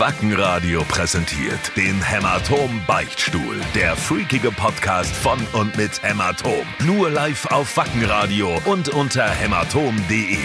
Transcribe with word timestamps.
Wackenradio 0.00 0.82
präsentiert 0.84 1.76
den 1.76 2.02
Hämatom 2.02 2.80
Beichtstuhl. 2.86 3.60
Der 3.74 3.94
freakige 3.94 4.50
Podcast 4.50 5.14
von 5.14 5.38
und 5.52 5.76
mit 5.76 6.02
Hämatom. 6.02 6.66
Nur 6.86 7.10
live 7.10 7.44
auf 7.52 7.76
Wackenradio 7.76 8.62
und 8.64 8.88
unter 8.88 9.28
hämatom.de. 9.28 10.38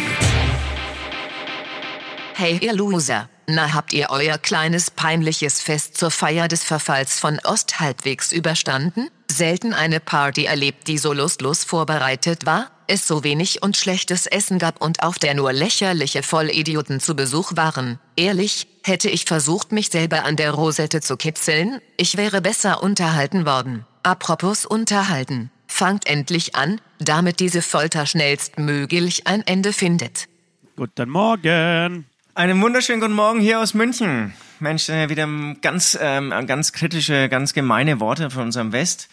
Hey 2.34 2.60
ihr 2.62 2.74
Loser, 2.74 3.30
na 3.48 3.74
habt 3.74 3.94
ihr 3.94 4.10
euer 4.10 4.38
kleines 4.38 4.92
peinliches 4.92 5.62
Fest 5.62 5.96
zur 5.96 6.12
Feier 6.12 6.50
des 6.50 6.66
Verfalls 6.66 7.18
von 7.18 7.40
Ost 7.46 7.80
halbwegs 7.80 8.34
überstanden? 8.34 9.08
Selten 9.32 9.74
eine 9.74 10.02
Party 10.02 10.44
erlebt, 10.44 10.90
die 10.90 10.98
so 10.98 11.14
lustlos 11.14 11.64
vorbereitet 11.64 12.46
war, 12.46 12.72
es 12.88 13.08
so 13.08 13.24
wenig 13.24 13.64
und 13.64 13.78
schlechtes 13.78 14.26
Essen 14.28 14.60
gab 14.60 14.82
und 14.82 15.04
auf 15.04 15.20
der 15.20 15.34
nur 15.34 15.54
lächerliche 15.54 16.24
Vollidioten 16.24 17.00
zu 17.00 17.16
Besuch 17.16 17.56
waren. 17.56 18.00
Ehrlich, 18.16 18.68
hätte 18.84 19.10
ich 19.10 19.26
versucht, 19.26 19.72
mich 19.72 19.90
selber 19.90 20.24
an 20.24 20.36
der 20.36 20.52
Rosette 20.52 21.02
zu 21.02 21.18
kitzeln, 21.18 21.80
ich 21.98 22.18
wäre 22.18 22.42
besser 22.42 22.84
unterhalten 22.84 23.46
worden. 23.46 23.86
Apropos 24.04 24.66
unterhalten, 24.66 25.52
fangt 25.68 26.08
endlich 26.08 26.56
an, 26.56 26.80
damit 27.00 27.40
diese 27.40 27.62
Folter 27.62 28.06
schnellstmöglich 28.06 29.28
ein 29.28 29.42
Ende 29.46 29.74
findet. 29.74 30.28
Guten 30.76 31.10
Morgen. 31.10 32.06
Einen 32.34 32.62
wunderschönen 32.62 33.00
guten 33.00 33.14
Morgen 33.14 33.40
hier 33.40 33.60
aus 33.60 33.74
München. 33.74 34.34
Mensch, 34.60 34.90
äh, 34.90 35.10
wieder 35.10 35.28
ganz, 35.62 35.98
ähm, 36.00 36.34
ganz 36.48 36.74
kritische, 36.74 37.30
ganz 37.30 37.54
gemeine 37.54 38.00
Worte 38.00 38.30
von 38.30 38.44
unserem 38.44 38.72
West. 38.74 39.10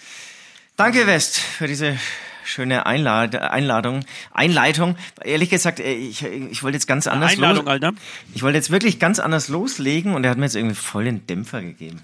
Danke, 0.76 1.06
West, 1.06 1.38
für 1.38 1.66
diese 1.66 1.98
schöne 2.44 2.86
Einlad 2.86 3.34
Einladung, 3.36 4.04
Einleitung. 4.32 4.96
Ehrlich 5.24 5.50
gesagt, 5.50 5.80
äh, 5.80 5.92
ich, 5.94 6.22
ich 6.24 6.62
wollte 6.62 6.76
jetzt 6.76 6.86
ganz 6.86 7.06
anders 7.06 7.32
Einladung, 7.32 7.64
los. 7.64 7.72
Alter. 7.72 7.92
Ich 8.34 8.42
wollte 8.42 8.58
jetzt 8.58 8.70
wirklich 8.70 8.98
ganz 8.98 9.18
anders 9.18 9.48
loslegen 9.48 10.14
und 10.14 10.24
er 10.24 10.30
hat 10.30 10.38
mir 10.38 10.44
jetzt 10.44 10.56
irgendwie 10.56 10.74
voll 10.74 11.04
den 11.04 11.26
Dämpfer 11.26 11.62
gegeben. 11.62 12.00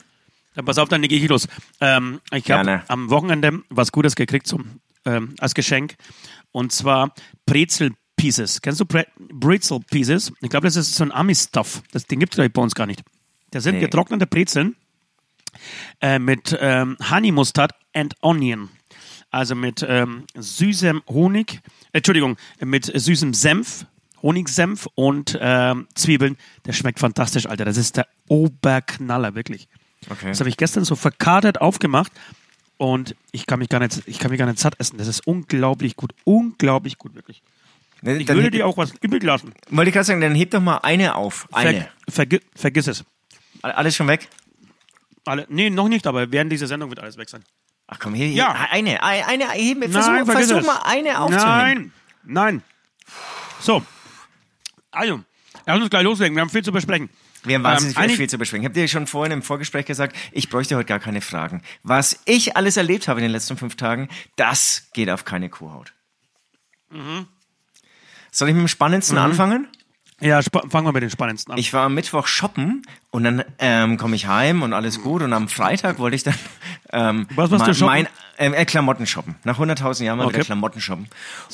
Dann 0.55 0.65
pass 0.65 0.79
auf, 0.79 0.89
dann 0.89 1.03
gehe 1.03 1.19
ich 1.21 1.29
los. 1.29 1.47
Ähm, 1.81 2.21
ich 2.33 2.51
habe 2.51 2.83
am 2.89 3.11
Wochenende 3.11 3.63
was 3.69 3.93
Gutes 3.93 4.17
gekriegt 4.17 4.47
zum, 4.47 4.81
ähm, 5.05 5.35
als 5.39 5.55
Geschenk. 5.55 5.95
Und 6.51 6.73
zwar 6.73 7.15
Brezel 7.47 7.93
Pieces. 8.17 8.61
Kennst 8.61 8.81
du 8.81 8.85
Bre 8.85 9.07
Brezel 9.19 9.79
Pieces? 9.91 10.33
Ich 10.41 10.51
glaube, 10.51 10.67
das 10.67 10.75
ist 10.77 10.95
so 10.97 11.05
ein 11.05 11.13
Ami-Stuff. 11.13 11.83
Das, 11.93 12.07
den 12.07 12.19
gibt 12.19 12.37
es 12.37 12.53
bei 12.53 12.61
uns 12.63 12.75
gar 12.75 12.87
nicht. 12.87 13.03
Das 13.53 13.63
sind 13.63 13.77
Nee. 13.77 13.81
getrocknete 13.83 14.27
Brezeln 14.27 14.75
äh, 16.01 16.19
mit 16.19 16.57
ähm, 16.61 16.97
Honey 17.11 17.31
Mustard 17.33 17.73
and 17.95 18.15
Onion. 18.21 18.69
Also 19.31 19.55
mit 19.55 19.85
ähm, 19.87 20.25
süßem 20.37 21.03
Honig, 21.09 21.55
äh, 21.93 21.99
Entschuldigung, 21.99 22.37
mit 22.61 22.87
süßem 22.87 23.35
Senf, 23.35 23.85
Honigsenf 24.23 24.87
und 24.95 25.37
ähm, 25.41 25.87
Zwiebeln. 25.95 26.37
Der 26.67 26.73
schmeckt 26.73 26.99
fantastisch, 26.99 27.47
Alter. 27.47 27.65
Das 27.65 27.77
ist 27.77 27.97
der 27.99 28.07
Oberknaller, 28.29 29.35
wirklich. 29.35 29.69
Okay. 30.09 30.29
Das 30.29 30.41
habe 30.41 30.49
ich 30.49 30.57
gestern 30.57 30.85
so 30.85 30.97
verkatert 30.97 31.61
aufgemacht 31.61 32.13
und 32.79 33.15
ich 33.33 33.47
kann 33.47 33.59
mich 33.59 33.69
gar 33.69 33.81
nicht, 33.81 34.03
ich 34.07 34.19
kann 34.19 34.31
mich 34.31 34.39
gar 34.39 34.47
nicht 34.47 34.59
satt 34.59 34.75
essen. 34.79 34.97
Das 34.99 35.09
ist 35.09 35.27
unglaublich 35.27 35.97
gut, 35.97 36.15
unglaublich 36.25 36.97
gut, 36.99 37.15
wirklich. 37.15 37.43
Ne, 38.01 38.17
Ich 38.17 38.29
würde 38.29 38.51
dir 38.51 38.67
auch 38.67 38.77
was 38.77 38.95
übrig 39.03 39.23
lassen. 39.25 39.53
wollte 39.71 39.89
ich 39.91 39.95
gerade 39.95 40.05
sagen, 40.05 40.21
dann 40.21 40.35
heb 40.35 40.53
doch 40.53 40.61
mal 40.61 40.79
eine 40.79 41.17
auf. 41.17 41.49
Eine. 41.53 41.81
Ver, 41.81 41.89
vergi 42.09 42.41
vergiss 42.55 42.87
es. 42.87 43.05
Alles 43.63 43.97
schon 43.97 44.07
weg? 44.07 44.29
Alle, 45.25 45.47
nee, 45.51 45.69
noch 45.69 45.89
nicht, 45.89 46.07
aber 46.07 46.31
während 46.33 46.51
dieser 46.53 46.69
Sendung 46.69 46.91
wird 46.91 47.01
alles 47.01 47.17
weg 47.19 47.29
sein. 47.29 47.43
Ach 47.89 47.99
komm, 47.99 48.15
hier, 48.15 48.29
Ja. 48.29 48.53
eine, 48.71 49.03
eine, 49.03 49.49
eine, 49.49 49.89
versuch, 49.91 50.11
Nein, 50.11 50.27
versuch 50.27 50.63
mal 50.65 50.81
eine 50.85 51.21
aufzuheben. 51.21 51.43
Nein, 51.47 51.93
nein. 52.25 52.63
So. 53.61 53.83
Also, 54.91 55.25
lass 55.67 55.81
uns 55.81 55.91
gleich 55.91 56.03
loslegen. 56.03 56.37
Wir 56.37 56.43
haben 56.43 56.51
viel 56.51 56.63
zu 56.63 56.71
besprechen. 56.71 57.09
Wir 57.45 57.55
haben 57.55 57.63
wahnsinnig 57.65 57.97
Ähm, 57.97 58.11
viel, 58.11 58.29
zu 58.29 58.37
besprechen. 58.37 58.63
Ich 58.63 58.67
habe 58.67 58.75
dir 58.79 58.89
schon 58.89 59.07
vorhin 59.07 59.33
im 59.33 59.43
Vorgespräch 59.43 59.87
gesagt, 59.87 60.15
ich 60.33 60.51
bräuchte 60.51 60.77
heute 60.77 60.87
gar 60.87 60.99
keine 60.99 61.21
Fragen. 61.23 61.63
Was 61.83 62.21
ich 62.27 62.57
alles 62.57 62.77
erlebt 62.77 63.09
habe 63.09 63.21
in 63.21 63.25
den 63.25 63.33
letzten 63.33 63.57
fünf 63.57 63.77
Tagen, 63.77 64.09
das 64.37 64.89
geht 64.93 65.09
auf 65.09 65.25
keine 65.25 65.49
Kuhhaut. 65.49 65.95
Mhm. 66.91 67.27
Soll 68.31 68.49
ich 68.49 68.55
mit 68.55 68.63
dem 68.65 68.69
Spannendsten 68.69 69.17
anfangen? 69.17 69.69
Ja, 70.21 70.41
fangen 70.43 70.87
wir 70.87 70.93
mit 70.93 71.03
den 71.03 71.11
spannendsten 71.11 71.53
an. 71.53 71.59
Ich 71.59 71.73
war 71.73 71.85
am 71.87 71.95
Mittwoch 71.95 72.27
shoppen 72.27 72.83
und 73.11 73.23
dann 73.25 73.45
ähm, 73.61 73.97
komme 73.99 74.17
ich 74.17 74.27
heim 74.27 74.63
und 74.63 74.73
alles 74.73 75.01
gut 75.03 75.23
und 75.23 75.33
am 75.33 75.49
Freitag 75.49 75.99
wollte 76.01 76.17
ich 76.17 76.25
dann 76.25 76.35
ähm, 76.93 77.27
Was 77.37 77.51
warst 77.53 77.63
du 77.63 77.67
mein, 77.67 77.75
shoppen? 77.75 77.87
mein 77.87 78.09
ähm, 78.39 78.55
äh, 78.55 78.65
Klamotten 78.65 79.07
shoppen. 79.07 79.37
Nach 79.45 79.59
100.000 79.61 80.05
Jahren 80.05 80.19
mal 80.19 80.29
wieder 80.29 80.39
Okay. 80.39 80.47
Klamotten 80.47 80.81
shoppen. 80.81 81.07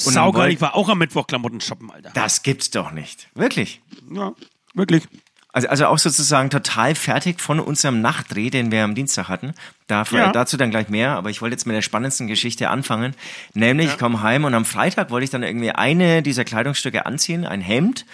Und 0.06 0.12
Saugeil, 0.14 0.52
ich 0.52 0.60
war 0.60 0.74
auch 0.74 0.88
am 0.88 0.98
Mittwoch 0.98 1.26
Klamotten 1.26 1.60
shoppen, 1.60 1.90
Alter. 1.90 2.10
Das 2.14 2.42
gibt's 2.42 2.70
doch 2.70 2.90
nicht. 2.90 3.28
Wirklich. 3.34 3.82
Ja, 4.10 4.32
wirklich. 4.72 5.06
Also, 5.52 5.68
also 5.68 5.86
auch 5.86 5.98
sozusagen 5.98 6.50
total 6.50 6.96
fertig 6.96 7.40
von 7.40 7.60
unserem 7.60 8.00
Nachtdreh, 8.00 8.50
den 8.50 8.72
wir 8.72 8.82
am 8.82 8.96
Dienstag 8.96 9.28
hatten. 9.28 9.52
Dafür, 9.86 10.18
Ja. 10.18 10.32
Dazu 10.32 10.56
dann 10.56 10.70
gleich 10.70 10.88
mehr, 10.88 11.12
aber 11.12 11.30
ich 11.30 11.42
wollte 11.42 11.54
jetzt 11.54 11.64
mit 11.66 11.76
der 11.76 11.82
spannendsten 11.82 12.26
Geschichte 12.26 12.70
anfangen. 12.70 13.14
Nämlich, 13.52 13.88
ich 13.90 13.98
komme 13.98 14.20
heim 14.22 14.44
und 14.44 14.54
am 14.54 14.64
Freitag 14.64 15.10
wollte 15.10 15.24
ich 15.24 15.30
dann 15.30 15.44
irgendwie 15.44 15.70
eine 15.70 16.22
dieser 16.22 16.44
Kleidungsstücke 16.44 17.06
anziehen, 17.06 17.46
ein 17.46 17.60
Hemd, 17.60 18.04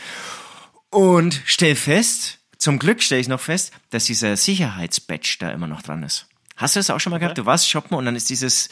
und 0.91 1.41
stell 1.47 1.75
fest, 1.75 2.39
zum 2.59 2.79
Glück 2.79 3.03
stelle 3.03 3.21
ich 3.21 3.29
noch 3.29 3.41
fest, 3.41 3.73
dass 3.91 4.05
dieser 4.05 4.37
Sicherheitsbadge 4.37 5.37
da 5.39 5.51
immer 5.51 5.67
noch 5.67 5.83
dran 5.83 6.03
ist. 6.03 6.27
Hast 6.57 6.77
du 6.77 6.81
das 6.81 6.91
auch 6.91 7.01
schon 7.01 7.11
mal 7.11 7.19
gehabt? 7.19 7.39
Du 7.39 7.47
warst 7.47 7.69
shoppen 7.69 7.97
und 7.97 8.05
dann 8.05 8.17
ist 8.17 8.29
dieses 8.29 8.69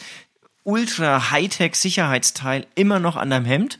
ultra 0.63 1.31
Hightech 1.31 1.75
Sicherheitsteil 1.75 2.67
immer 2.75 2.99
noch 2.99 3.15
an 3.15 3.31
deinem 3.31 3.45
Hemd. 3.45 3.79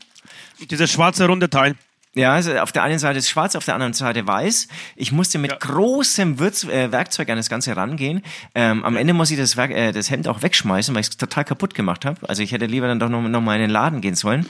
Dieses 0.68 0.90
schwarze 0.90 1.26
runde 1.26 1.48
Teil. 1.48 1.76
Ja, 2.16 2.32
also 2.32 2.56
auf 2.58 2.72
der 2.72 2.82
einen 2.82 2.98
Seite 2.98 3.20
ist 3.20 3.28
schwarz, 3.28 3.54
auf 3.54 3.64
der 3.64 3.74
anderen 3.74 3.92
Seite 3.92 4.26
weiß. 4.26 4.66
Ich 4.96 5.12
musste 5.12 5.38
mit 5.38 5.52
Ja. 5.52 5.58
großem 5.58 6.40
Würz 6.40 6.64
äh, 6.64 6.90
Werkzeug 6.90 7.30
an 7.30 7.36
das 7.36 7.48
Ganze 7.48 7.76
rangehen. 7.76 8.22
Ähm, 8.56 8.84
am 8.84 8.96
Ende 8.96 9.14
muss 9.14 9.30
ich 9.30 9.36
das, 9.38 9.56
Werk 9.56 9.70
äh, 9.70 9.92
das 9.92 10.10
Hemd 10.10 10.26
auch 10.26 10.42
wegschmeißen, 10.42 10.92
weil 10.92 11.02
ich 11.02 11.08
es 11.10 11.16
total 11.16 11.44
kaputt 11.44 11.72
gemacht 11.74 12.04
habe. 12.04 12.28
Also 12.28 12.42
ich 12.42 12.50
hätte 12.50 12.66
lieber 12.66 12.88
dann 12.88 12.98
doch 12.98 13.08
noch, 13.08 13.22
noch 13.22 13.40
mal 13.40 13.54
in 13.54 13.60
den 13.60 13.70
Laden 13.70 14.00
gehen 14.00 14.16
sollen. 14.16 14.46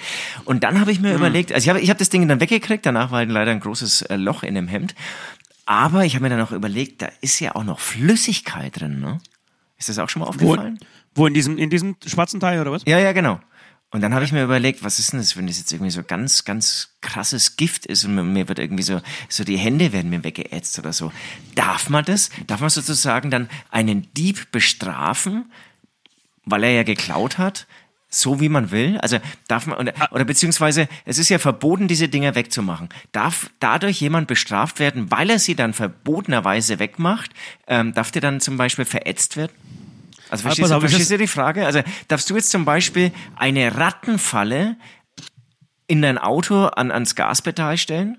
Und 0.47 0.65
dann 0.65 0.81
habe 0.81 0.91
ich 0.91 1.00
mir 1.00 1.15
überlegt, 1.15 1.53
also 1.53 1.62
ich 1.65 1.69
habe 1.69 1.81
ich 1.81 1.91
hab 1.91 1.98
das 1.98 2.09
Ding 2.09 2.26
dann 2.28 2.41
weggekriegt, 2.41 2.87
danach 2.87 3.10
war 3.10 3.19
halt 3.19 3.28
leider 3.31 3.50
ein 3.50 3.60
großes 3.60 4.03
äh, 4.03 4.16
Loch 4.16 4.42
in 4.42 4.54
dem 4.54 4.66
Hemd. 4.66 4.94
Aber 5.66 6.06
ich 6.06 6.15
habe 6.15 6.22
mir 6.22 6.31
dann 6.31 6.41
auch 6.41 6.53
überlegt, 6.53 7.03
da 7.03 7.10
ist 7.21 7.41
ja 7.41 7.54
auch 7.56 7.65
noch 7.65 7.78
Flüssigkeit 7.78 8.81
drin, 8.81 9.00
ne? 9.00 9.21
Ist 9.77 9.88
das 9.91 9.98
auch 9.98 10.09
schon 10.09 10.21
mal 10.21 10.27
Wo, 10.27 10.31
aufgefallen? 10.31 10.78
wo 11.15 11.27
in 11.27 11.34
diesem, 11.34 11.59
in 11.59 11.69
diesem 11.69 11.97
schwarzen 12.06 12.41
Teil 12.41 12.59
oder 12.60 12.72
was? 12.72 12.82
Ja, 12.87 12.98
ja, 12.98 13.12
genau. 13.12 13.38
Und 13.92 14.02
dann 14.02 14.14
habe 14.14 14.24
ich 14.24 14.30
mir 14.30 14.44
überlegt, 14.44 14.84
was 14.84 15.00
ist 15.00 15.12
denn 15.12 15.18
das, 15.18 15.36
wenn 15.36 15.48
das 15.48 15.58
jetzt 15.58 15.72
irgendwie 15.72 15.90
so 15.90 16.04
ganz, 16.04 16.44
ganz 16.44 16.90
krasses 17.00 17.56
Gift 17.56 17.86
ist 17.86 18.04
und 18.04 18.32
mir- 18.32 18.48
wird 18.48 18.60
irgendwie 18.60 18.84
so, 18.84 19.00
so 19.28 19.42
die 19.42 19.56
Hände 19.58 19.92
werden 19.92 20.10
mir 20.10 20.22
weggeätzt 20.22 20.78
oder 20.78 20.92
so. 20.92 21.12
Darf 21.56 21.90
man 21.90 22.04
das? 22.04 22.30
Darf 22.46 22.60
man 22.60 22.70
sozusagen 22.70 23.30
dann 23.30 23.48
einen 23.70 24.06
Dieb 24.14 24.52
bestrafen, 24.52 25.50
weil 26.44 26.62
er 26.62 26.72
ja 26.72 26.82
geklaut 26.84 27.38
hat? 27.38 27.66
So 28.12 28.40
wie 28.40 28.48
man 28.48 28.70
will? 28.70 28.98
Also 28.98 29.18
darf 29.48 29.66
man, 29.66 29.78
oder, 29.78 29.92
oder 30.12 30.24
beziehungsweise 30.24 30.88
es 31.04 31.18
ist 31.18 31.28
ja 31.28 31.38
verboten, 31.38 31.86
diese 31.88 32.08
Dinger 32.08 32.34
wegzumachen. 32.36 32.88
Darf 33.12 33.50
dadurch 33.60 34.00
jemand 34.00 34.28
bestraft 34.28 34.78
werden, 34.78 35.10
weil 35.10 35.30
er 35.30 35.38
sie 35.40 35.54
dann 35.54 35.74
verbotenerweise 35.74 36.78
wegmacht? 36.78 37.30
Ähm, 37.66 37.92
darf 37.94 38.10
der 38.12 38.22
dann 38.22 38.40
zum 38.40 38.56
Beispiel 38.56 38.84
verätzt 38.84 39.36
werden? 39.36 39.52
Also 40.30 40.42
verstehst, 40.42 40.70
du, 40.70 40.74
auf, 40.76 40.84
ist 40.84 40.91
verstehst 40.91 41.10
du 41.10 41.18
die 41.18 41.26
Frage? 41.26 41.66
Also 41.66 41.82
darfst 42.08 42.30
du 42.30 42.36
jetzt 42.36 42.50
zum 42.50 42.64
Beispiel 42.64 43.12
eine 43.36 43.76
Rattenfalle 43.76 44.76
in 45.86 46.02
dein 46.02 46.18
Auto 46.18 46.66
an, 46.66 46.91
ans 46.92 47.14
Gaspedal 47.14 47.76
stellen? 47.76 48.18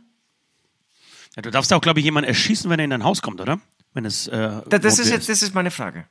Ja, 1.35 1.41
du 1.41 1.51
darfst 1.51 1.71
auch, 1.71 1.81
glaube 1.81 1.99
ich, 1.99 2.05
jemanden 2.05 2.27
erschießen, 2.27 2.69
wenn 2.69 2.79
er 2.79 2.83
in 2.83 2.89
dein 2.89 3.03
Haus 3.03 3.21
kommt, 3.21 3.39
oder? 3.39 3.59
Wenn 3.93 4.05
es. 4.05 4.27
Äh, 4.27 4.61
Da, 4.67 4.77
das 4.77 4.99
ist 4.99 5.09
jetzt, 5.09 5.29
das 5.29 5.41
ist 5.41 5.55
meine 5.55 5.71
Frage. 5.71 6.05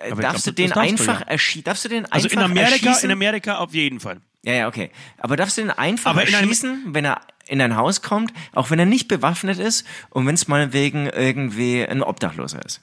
Aber 0.00 0.22
darfst 0.22 0.44
glaub, 0.44 0.56
du 0.56 0.62
den 0.62 0.70
darfst 0.70 0.88
du, 0.88 0.90
einfach 0.90 1.20
ja. 1.20 1.26
erschießen? 1.26 1.64
Darfst 1.64 1.84
du 1.84 1.88
den 1.88 2.06
also 2.06 2.26
einfach 2.26 2.38
in 2.38 2.50
Amerika, 2.50 2.86
erschießen? 2.88 3.10
in 3.10 3.12
Amerika 3.12 3.58
auf 3.58 3.74
jeden 3.74 4.00
Fall. 4.00 4.20
ja, 4.42 4.54
ja, 4.54 4.68
okay. 4.68 4.90
Aber 5.18 5.36
darfst 5.36 5.56
du 5.58 5.62
den 5.62 5.70
einfach 5.70 6.10
Aber 6.10 6.22
erschießen, 6.22 6.86
wenn 6.88 7.04
er 7.04 7.20
in 7.46 7.58
dein 7.58 7.76
Haus 7.76 8.02
kommt, 8.02 8.32
auch 8.52 8.70
wenn 8.70 8.78
er 8.78 8.86
nicht 8.86 9.06
bewaffnet 9.06 9.58
ist 9.58 9.86
und 10.10 10.26
wenn 10.26 10.34
es 10.34 10.48
meinetwegen 10.48 11.06
irgendwie 11.06 11.86
ein 11.86 12.02
Obdachloser 12.02 12.64
ist? 12.64 12.80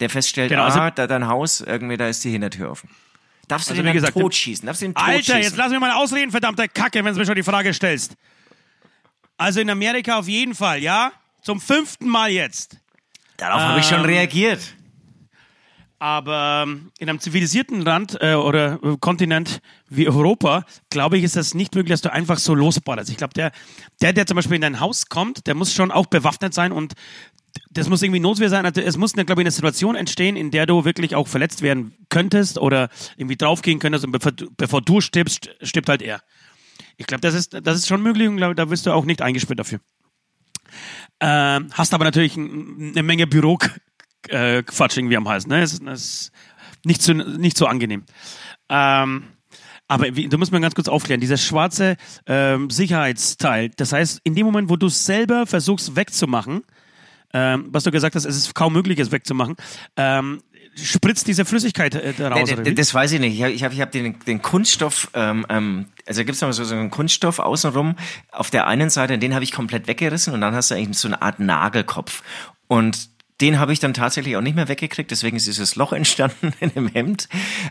Der 0.00 0.10
feststellt, 0.10 0.50
Genau, 0.50 0.64
also- 0.64 0.78
ah, 0.80 0.90
da 0.90 1.06
dein 1.06 1.26
Haus, 1.26 1.60
irgendwie, 1.60 1.96
da 1.96 2.08
ist 2.08 2.22
die 2.24 2.30
Hintertür 2.30 2.70
offen. 2.70 2.88
Darfst 3.48 3.68
du 3.68 3.72
Also 3.72 3.82
den 3.82 3.92
gesagt, 3.94 4.12
totschießen? 4.14 4.66
Darfst 4.66 4.82
du 4.82 4.86
den 4.86 4.96
Alter, 4.96 5.12
totschießen? 5.16 5.40
jetzt 5.42 5.56
lass 5.56 5.70
mich 5.70 5.80
mal 5.80 5.92
ausreden, 5.92 6.30
verdammte 6.30 6.68
Kacke, 6.68 7.02
wenn 7.04 7.14
du 7.14 7.18
mir 7.20 7.26
schon 7.26 7.34
die 7.34 7.42
Frage 7.42 7.72
stellst. 7.72 8.14
Also 9.38 9.60
in 9.60 9.70
Amerika 9.70 10.18
auf 10.18 10.28
jeden 10.28 10.54
Fall, 10.54 10.82
ja? 10.82 11.12
Zum 11.42 11.60
fünften 11.60 12.08
Mal 12.08 12.30
jetzt. 12.30 12.76
Darauf 13.38 13.60
habe 13.60 13.80
ich 13.80 13.86
schon 13.86 14.00
Ähm, 14.00 14.04
reagiert. 14.06 14.60
Aber 16.00 16.64
ähm, 16.64 16.92
in 17.00 17.08
einem 17.08 17.18
zivilisierten 17.18 17.80
Land 17.80 18.16
äh, 18.20 18.34
oder 18.34 18.78
äh, 18.84 18.96
Kontinent 19.00 19.60
wie 19.88 20.06
Europa, 20.06 20.64
glaube 20.90 21.18
ich, 21.18 21.24
ist 21.24 21.34
das 21.34 21.54
nicht 21.54 21.74
möglich, 21.74 21.90
dass 21.90 22.02
du 22.02 22.12
einfach 22.12 22.38
so 22.38 22.54
losballerst. 22.54 23.10
Ich 23.10 23.16
glaube, 23.16 23.34
der, 23.34 23.50
der, 24.00 24.12
der 24.12 24.26
zum 24.26 24.36
Beispiel 24.36 24.54
in 24.56 24.60
dein 24.60 24.78
Haus 24.78 25.06
kommt, 25.08 25.48
der 25.48 25.56
muss 25.56 25.74
schon 25.74 25.90
auch 25.90 26.06
bewaffnet 26.06 26.54
sein 26.54 26.70
und 26.70 26.92
das 27.70 27.88
muss 27.88 28.02
irgendwie 28.02 28.20
Notwehr 28.20 28.48
sein. 28.50 28.64
Also 28.64 28.80
es 28.80 28.96
muss, 28.96 29.12
glaube 29.12 29.32
ich, 29.32 29.38
eine 29.40 29.50
Situation 29.50 29.94
entstehen, 29.94 30.36
in 30.36 30.50
der 30.50 30.66
du 30.66 30.84
wirklich 30.84 31.14
auch 31.14 31.28
verletzt 31.28 31.62
werden 31.62 31.94
könntest 32.08 32.58
oder 32.58 32.88
irgendwie 33.16 33.36
draufgehen 33.36 33.78
könntest 33.78 34.04
und 34.04 34.12
bevor, 34.12 34.32
du- 34.32 34.50
bevor 34.56 34.82
du 34.82 35.00
stirbst, 35.00 35.50
stirbt 35.62 35.88
halt 35.88 36.02
er. 36.02 36.22
Ich 36.96 37.06
glaube, 37.06 37.20
das 37.20 37.34
ist, 37.34 37.54
das 37.62 37.76
ist 37.76 37.88
schon 37.88 38.02
möglich 38.02 38.28
und 38.28 38.36
glaube, 38.36 38.54
da 38.54 38.70
wirst 38.70 38.86
du 38.86 38.92
auch 38.92 39.04
nicht 39.04 39.22
eingesperrt 39.22 39.58
dafür. 39.60 39.80
Ähm, 41.20 41.68
hast 41.72 41.94
aber 41.94 42.04
natürlich 42.04 42.36
eine 42.36 43.02
Menge 43.02 43.26
Büro 43.26 43.58
äh, 44.28 44.62
irgendwie 44.96 45.16
am 45.16 45.28
Hals. 45.28 45.46
Ne? 45.46 45.60
Das, 45.60 45.72
ist- 45.74 46.32
nicht 46.84 47.02
so, 47.02 47.12
nicht 47.12 47.56
so 47.56 47.66
angenehm. 47.66 48.04
Ähm, 48.68 49.24
aber 49.88 50.10
du 50.10 50.38
musst 50.38 50.52
mir 50.52 50.60
ganz 50.60 50.74
kurz 50.74 50.88
aufklären, 50.88 51.20
dieser 51.20 51.38
schwarze 51.38 51.96
ähm, 52.26 52.68
Sicherheitsteil, 52.70 53.70
das 53.76 53.92
heißt, 53.92 54.20
in 54.22 54.34
dem 54.34 54.44
Moment, 54.44 54.68
wo 54.68 54.76
du 54.76 54.86
es 54.86 55.06
selber 55.06 55.46
versuchst 55.46 55.96
wegzumachen, 55.96 56.62
ähm, 57.32 57.66
was 57.70 57.84
du 57.84 57.90
gesagt 57.90 58.14
hast, 58.14 58.24
es 58.24 58.36
ist 58.36 58.54
kaum 58.54 58.72
möglich, 58.72 58.98
es 58.98 59.12
wegzumachen, 59.12 59.56
ähm, 59.96 60.40
spritzt 60.74 61.26
diese 61.26 61.44
Flüssigkeit 61.44 61.94
äh, 61.94 62.26
raus. 62.26 62.50
Nee, 62.64 62.74
das 62.74 62.94
weiß 62.94 63.12
ich 63.12 63.20
nicht. 63.20 63.40
Ich 63.40 63.64
habe 63.64 63.74
ich 63.74 63.80
hab, 63.80 63.90
den, 63.90 64.18
den 64.26 64.42
Kunststoff, 64.42 65.10
ähm, 65.14 65.44
ähm, 65.48 65.86
also 66.06 66.20
da 66.20 66.24
gibt's 66.24 66.40
noch 66.40 66.52
so, 66.52 66.64
so 66.64 66.74
einen 66.74 66.90
Kunststoff 66.90 67.38
außenrum 67.38 67.96
auf 68.32 68.50
der 68.50 68.66
einen 68.66 68.90
Seite, 68.90 69.18
den 69.18 69.34
habe 69.34 69.44
ich 69.44 69.52
komplett 69.52 69.86
weggerissen 69.86 70.32
und 70.34 70.40
dann 70.40 70.54
hast 70.54 70.70
du 70.70 70.74
eigentlich 70.74 70.98
so 70.98 71.08
eine 71.08 71.20
Art 71.22 71.40
Nagelkopf. 71.40 72.22
Und 72.66 73.10
den 73.40 73.58
habe 73.58 73.72
ich 73.72 73.80
dann 73.80 73.94
tatsächlich 73.94 74.36
auch 74.36 74.40
nicht 74.40 74.56
mehr 74.56 74.68
weggekriegt, 74.68 75.10
deswegen 75.10 75.36
ist 75.36 75.46
dieses 75.46 75.76
Loch 75.76 75.92
entstanden 75.94 76.52
in 76.60 76.70
dem 76.70 76.88
Hemd. 76.88 77.28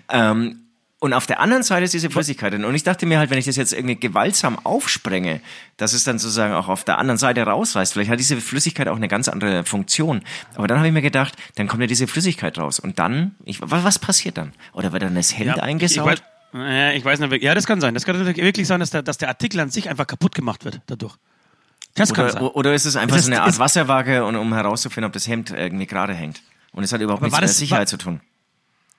Ähm, 0.09 0.66
und 0.99 1.13
auf 1.13 1.27
der 1.27 1.39
anderen 1.39 1.61
Seite 1.63 1.83
ist 1.85 1.93
diese 1.93 2.09
Flüssigkeit. 2.09 2.53
Und 2.55 2.73
ich 2.75 2.83
dachte 2.83 3.05
mir 3.05 3.19
halt, 3.19 3.29
wenn 3.29 3.37
ich 3.37 3.45
das 3.45 3.55
jetzt 3.55 3.71
irgendwie 3.71 3.95
gewaltsam 3.99 4.57
aufsprenge, 4.65 5.41
dass 5.77 5.93
es 5.93 6.03
dann 6.03 6.17
sozusagen 6.17 6.53
auch 6.55 6.69
auf 6.69 6.83
der 6.83 6.97
anderen 6.97 7.19
Seite 7.19 7.43
rausreißt. 7.43 7.93
Vielleicht 7.93 8.09
hat 8.09 8.19
diese 8.19 8.37
Flüssigkeit 8.41 8.87
auch 8.87 8.95
eine 8.95 9.07
ganz 9.07 9.27
andere 9.27 9.63
Funktion. 9.63 10.23
Aber 10.55 10.67
dann 10.67 10.77
habe 10.79 10.87
ich 10.87 10.93
mir 10.93 11.03
gedacht, 11.03 11.35
dann 11.55 11.67
kommt 11.67 11.81
ja 11.81 11.87
diese 11.87 12.07
Flüssigkeit 12.07 12.57
raus. 12.57 12.79
Und 12.79 12.97
dann, 12.97 13.35
ich, 13.45 13.59
was, 13.61 13.99
passiert 13.99 14.37
dann? 14.39 14.53
Oder 14.73 14.91
wird 14.91 15.03
dann 15.03 15.13
das 15.13 15.37
Hemd 15.37 15.57
Ja, 15.57 15.63
eingesaut? 15.63 16.23
Ich, 16.53 16.59
weiß, 16.59 16.95
ich 16.95 17.05
weiß 17.05 17.19
nicht, 17.19 17.43
ja, 17.43 17.53
das 17.53 17.67
kann 17.67 17.79
sein. 17.79 17.93
Das 17.93 18.03
kann 18.05 18.25
wirklich 18.35 18.65
sein, 18.67 18.79
dass 18.79 18.89
der, 18.89 19.03
dass 19.03 19.19
der 19.19 19.27
Artikel 19.27 19.59
an 19.59 19.69
sich 19.69 19.89
einfach 19.89 20.07
kaputt 20.07 20.33
gemacht 20.33 20.65
wird 20.65 20.81
dadurch. 20.87 21.13
Das 21.93 22.11
kann 22.13 22.31
sein. 22.31 22.41
oder, 22.41 22.55
oder 22.55 22.73
ist 22.73 22.85
es 22.85 22.95
einfach 22.95 23.17
Es 23.17 23.25
so 23.25 23.29
ist- 23.31 23.35
eine 23.37 23.43
Art 23.45 23.59
Wasserwaage, 23.59 24.25
und, 24.25 24.35
um 24.35 24.51
herauszufinden, 24.53 25.07
ob 25.07 25.13
das 25.13 25.27
Hemd 25.27 25.51
irgendwie 25.51 25.85
gerade 25.85 26.13
hängt? 26.15 26.41
Und 26.71 26.83
es 26.83 26.91
hat 26.91 27.01
überhaupt 27.01 27.21
nichts 27.21 27.37
mit 27.37 27.47
der 27.47 27.53
Sicherheit 27.53 27.81
war- 27.81 27.85
zu 27.87 27.97
tun. 27.97 28.21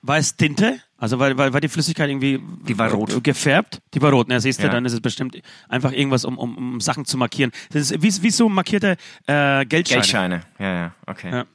War 0.01 0.17
es 0.17 0.35
Tinte? 0.37 0.79
Also 0.99 1.17
war, 1.19 1.37
war, 1.37 1.53
war 1.53 1.61
die 1.61 1.67
Flüssigkeit 1.69 2.09
irgendwie 2.09 2.39
Die 2.67 2.77
war 2.77 2.91
rot. 2.91 3.23
gefärbt? 3.23 3.81
Die 3.93 4.01
war 4.01 4.11
rot. 4.11 4.27
Na, 4.29 4.39
siehst 4.39 4.59
du, 4.59 4.65
Ja. 4.67 4.69
dann 4.69 4.85
ist 4.85 4.93
es 4.93 5.01
bestimmt 5.01 5.39
einfach 5.67 5.91
irgendwas, 5.91 6.25
um, 6.25 6.37
um, 6.37 6.57
um 6.57 6.81
Sachen 6.81 7.05
zu 7.05 7.17
markieren. 7.17 7.51
Das 7.71 7.89
ist 7.91 8.01
wie, 8.03 8.23
wie 8.23 8.29
so 8.31 8.49
markierte 8.49 8.97
äh, 9.27 9.65
Geldscheine. 9.65 10.01
Geldscheine. 10.01 10.41
Ja, 10.59 10.73
ja, 10.73 10.95
okay. 11.07 11.31
Ja. 11.31 11.45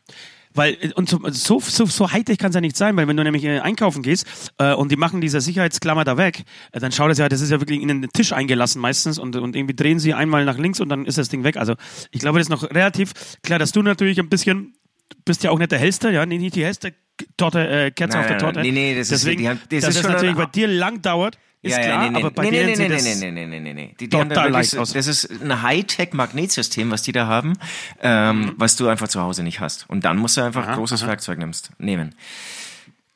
Weil, 0.57 0.93
und 0.95 1.09
so, 1.09 1.19
so, 1.31 1.59
so, 1.59 1.85
so 1.87 2.13
heiter 2.13 2.37
kann 2.37 2.51
es 2.51 2.55
ja 2.55 2.61
nicht 2.61 2.77
sein, 2.77 2.97
weil 2.97 3.09
wenn 3.09 3.17
du 3.17 3.25
nämlich 3.25 3.43
äh, 3.43 3.59
einkaufen 3.59 4.05
gehst 4.05 4.25
äh, 4.59 4.73
und 4.73 4.93
die 4.93 4.97
machen 4.97 5.21
diese 5.21 5.41
Sicherheitsklammer 5.41 6.05
da 6.05 6.17
weg, 6.17 6.45
äh, 6.71 6.79
dann 6.79 6.93
schaut 6.93 7.11
es 7.11 7.19
ja, 7.19 7.29
das 7.29 7.41
ist 7.41 7.51
ja 7.51 7.61
wirklich 7.61 7.83
in 7.83 7.89
den 7.89 8.09
Tisch 8.13 8.33
eingelassen 8.33 8.81
meistens 8.81 9.19
und, 9.19 9.35
und 9.35 9.57
irgendwie 9.57 9.75
drehen 9.75 9.99
sie 9.99 10.15
einmal 10.15 10.45
nach 10.45 10.57
links 10.57 10.79
und 10.79 10.89
dann 10.91 11.07
ist 11.07 11.19
das 11.19 11.29
Ding 11.29 11.43
weg. 11.43 11.57
Also 11.57 11.75
ich 12.13 12.21
glaube, 12.21 12.39
das 12.39 12.47
ist 12.47 12.51
noch 12.51 12.63
relativ 12.71 13.13
klar, 13.43 13.59
dass 13.59 13.73
du 13.73 13.83
natürlich 13.83 14.21
ein 14.21 14.29
bisschen, 14.29 14.75
du 15.11 15.17
bist 15.25 15.43
ja 15.45 15.51
auch 15.51 15.59
nicht 15.59 15.73
der 15.73 15.79
hellste, 15.79 16.11
ja, 16.11 16.25
nee, 16.27 16.39
nicht 16.39 16.57
die 16.57 16.65
hellste 16.65 16.95
Torte, 17.37 17.69
äh, 17.69 17.91
Kerze 17.93 18.17
Nein, 18.17 18.25
auf 18.25 18.29
der 18.29 18.39
Torte. 18.39 18.61
nee, 18.61 18.73
nee, 18.73 18.95
das 18.95 19.11
ist- 19.11 19.23
Deswegen, 19.23 19.43
die 19.43 19.49
haben- 19.49 19.61
das 19.71 19.83
dass 19.83 19.95
ist 19.97 20.03
schon 20.03 20.13
natürlich 20.13 20.35
bei 20.37 20.47
dir 20.47 20.67
lang 20.69 21.01
dauert, 21.03 21.39
ist 21.63 21.81
klar, 21.81 22.15
aber 22.15 22.31
bei 22.31 22.43
nee, 22.45 22.51
denen 22.51 22.67
nee, 22.67 22.75
sieht 22.75 22.89
nee, 22.89 22.95
das... 22.95 23.05
nee, 23.05 23.15
nee, 23.15 23.31
nee, 23.31 23.47
nee, 23.47 23.61
nee, 23.61 23.73
nee, 23.73 23.95
nee. 23.99 24.07
Die 24.07 24.17
haben 24.19 24.29
da 24.29 24.45
wirklich 24.45 24.79
aus. 24.79 24.93
das 24.93 25.07
ist 25.07 25.31
ein 25.43 25.63
Hightech-Magnetsystem, 25.63 26.91
was 26.91 27.03
die 27.03 27.13
da 27.13 27.27
haben, 27.27 27.55
ähm, 28.03 28.41
Mhm. 28.41 28.53
was 28.59 28.77
du 28.77 28.89
einfach 28.89 29.09
zu 29.09 29.21
Hause 29.23 29.43
nicht 29.45 29.61
hast. 29.61 29.89
Und 29.89 30.05
dann 30.05 30.19
musst 30.19 30.37
du 30.37 30.43
einfach 30.43 30.67
Aha, 30.67 30.75
großes 30.75 31.03
aha. 31.03 31.09
Werkzeug 31.11 31.39
nimmst, 31.39 31.71
nehmen. 31.79 32.15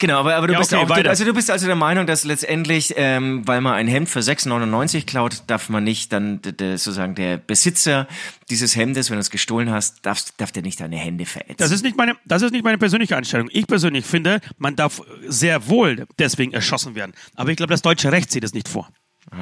Genau, 0.00 0.20
aber, 0.20 0.36
aber 0.36 0.46
du 0.46 0.52
Ja, 0.52 0.60
bist 0.60 0.72
okay, 0.72 0.84
auch, 0.84 0.88
weiter. 0.88 1.10
also 1.10 1.24
du 1.24 1.34
bist 1.34 1.50
also 1.50 1.66
der 1.66 1.74
Meinung, 1.74 2.06
dass 2.06 2.22
letztendlich, 2.22 2.94
ähm, 2.96 3.46
weil 3.48 3.60
man 3.60 3.74
ein 3.74 3.88
Hemd 3.88 4.08
für 4.08 4.20
6,99 4.20 5.06
klaut, 5.06 5.42
darf 5.48 5.68
man 5.68 5.82
nicht 5.82 6.12
dann 6.12 6.40
sozusagen 6.44 7.16
der 7.16 7.36
Besitzer 7.36 8.06
dieses 8.48 8.76
Hemdes, 8.76 9.10
wenn 9.10 9.16
du 9.16 9.20
es 9.22 9.30
gestohlen 9.30 9.70
hast, 9.70 10.06
darf, 10.06 10.22
darf 10.36 10.52
der 10.52 10.62
nicht 10.62 10.80
deine 10.80 10.96
Hände 10.96 11.26
verätzen. 11.26 11.56
Das 11.58 11.72
ist 11.72 11.82
nicht 11.82 11.96
meine, 11.96 12.16
das 12.24 12.42
ist 12.42 12.52
nicht 12.52 12.62
meine 12.64 12.78
persönliche 12.78 13.16
Einstellung. 13.16 13.48
Ich 13.50 13.66
persönlich 13.66 14.06
finde, 14.06 14.40
man 14.56 14.76
darf 14.76 15.02
sehr 15.26 15.66
wohl 15.68 16.06
deswegen 16.20 16.52
erschossen 16.52 16.94
werden. 16.94 17.12
Aber 17.34 17.50
ich 17.50 17.56
glaube, 17.56 17.72
das 17.72 17.82
deutsche 17.82 18.12
Recht 18.12 18.30
sieht 18.30 18.44
es 18.44 18.54
nicht 18.54 18.68
vor. 18.68 18.88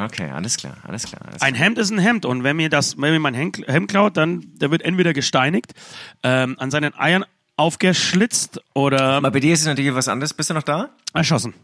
okay, 0.05 0.31
alles 0.31 0.57
klar, 0.57 0.79
alles 0.85 1.05
klar. 1.05 1.21
Alles 1.27 1.43
Ein 1.43 1.55
Hemd 1.55 1.77
ist 1.77 1.91
ein 1.91 1.99
Hemd 1.99 2.25
und 2.25 2.45
wenn 2.45 2.57
mir 2.57 2.71
das, 2.71 2.97
wenn 2.97 3.13
mir 3.13 3.21
mein 3.21 3.35
Hemd, 3.35 3.59
Hemd 3.67 3.91
klaut, 3.91 4.17
dann 4.17 4.43
der 4.55 4.71
wird 4.71 4.81
entweder 4.81 5.13
gesteinigt, 5.13 5.75
ähm, 6.23 6.57
an 6.59 6.71
seinen 6.71 6.95
Eiern 6.99 7.27
aufgeschlitzt 7.57 8.61
oder 8.75 9.01
Aber 9.15 9.31
bei 9.31 9.41
dir 9.41 9.53
ist 9.55 9.61
es 9.61 9.67
natürlich 9.67 9.95
was 9.95 10.09
anderes. 10.09 10.35
Bist 10.35 10.51
du 10.51 10.55
noch 10.55 10.63
da? 10.63 10.91
erschossen. 11.15 11.55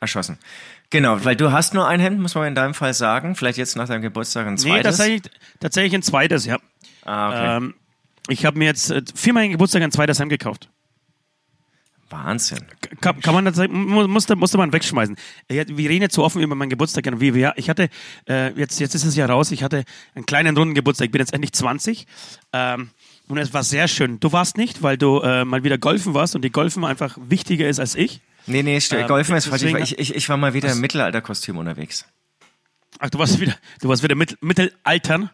Erschossen. 0.00 0.38
Genau, 0.90 1.24
weil 1.24 1.36
du 1.36 1.50
hast 1.52 1.74
nur 1.74 1.86
ein 1.88 2.00
Hemd, 2.00 2.20
muss 2.20 2.34
man 2.34 2.46
in 2.46 2.54
deinem 2.54 2.74
Fall 2.74 2.94
sagen. 2.94 3.36
Vielleicht 3.36 3.58
jetzt 3.58 3.76
nach 3.76 3.88
deinem 3.88 4.02
Geburtstag 4.02 4.46
ein 4.46 4.54
Nee, 4.54 4.60
zweites. 4.60 4.96
tatsächlich, 4.96 5.22
tatsächlich 5.60 5.94
ein 5.94 6.02
zweites, 6.02 6.44
ja. 6.46 6.58
ah, 7.04 7.28
okay. 7.28 7.56
Ähm, 7.56 7.74
ich 8.28 8.44
habe 8.46 8.58
mir 8.58 8.66
jetzt 8.66 8.90
äh, 8.90 9.02
für 9.14 9.32
meinen 9.32 9.52
Geburtstag 9.52 9.82
ein 9.82 9.92
zweites 9.92 10.18
Hemd 10.20 10.30
gekauft. 10.30 10.68
Wahnsinn. 12.10 12.60
Kann, 13.00 13.20
kann 13.20 13.34
man 13.34 13.44
das 13.46 13.56
mu- 13.68 14.06
musste, 14.06 14.36
musste 14.36 14.58
man 14.58 14.72
wegschmeißen. 14.72 15.16
Ja, 15.50 15.64
Wir 15.68 15.88
reden 15.90 16.02
jetzt 16.02 16.14
so 16.14 16.22
offen 16.22 16.42
über 16.42 16.54
meinen 16.54 16.68
Geburtstag. 16.68 17.06
Ich 17.56 17.70
hatte, 17.70 17.88
äh, 18.28 18.52
jetzt, 18.58 18.78
jetzt 18.78 18.94
ist 18.94 19.04
es 19.04 19.16
ja 19.16 19.26
raus, 19.26 19.50
ich 19.50 19.62
hatte 19.62 19.84
einen 20.14 20.26
kleinen 20.26 20.56
runden 20.56 20.74
Geburtstag. 20.74 21.06
Ich 21.06 21.12
bin 21.12 21.20
jetzt 21.20 21.32
endlich 21.32 21.52
20. 21.52 22.06
Ähm, 22.52 22.90
und 23.28 23.38
es 23.38 23.54
war 23.54 23.62
sehr 23.62 23.88
schön. 23.88 24.20
Du 24.20 24.32
warst 24.32 24.56
nicht, 24.56 24.82
weil 24.82 24.98
du 24.98 25.20
äh, 25.20 25.44
mal 25.44 25.64
wieder 25.64 25.78
golfen 25.78 26.14
warst 26.14 26.34
und 26.34 26.42
die 26.42 26.50
Golfen 26.50 26.84
einfach 26.84 27.16
wichtiger 27.20 27.68
ist 27.68 27.80
als 27.80 27.94
ich. 27.94 28.20
Nee, 28.46 28.62
nee, 28.62 28.78
Ähm, 28.90 29.06
Golfen 29.06 29.36
ist 29.36 29.46
falsch. 29.46 29.62
Ich, 29.62 29.98
ich, 29.98 30.14
ich, 30.14 30.28
war 30.28 30.36
mal 30.36 30.52
wieder 30.52 30.70
im 30.70 30.80
Mittelalterkostüm 30.80 31.56
unterwegs. 31.56 32.04
Ach, 32.98 33.08
du 33.08 33.18
warst 33.18 33.40
wieder, 33.40 33.54
du 33.80 33.88
warst 33.88 34.02
wieder 34.02 34.14
mit, 34.14 34.42
Mittelaltern. 34.42 35.30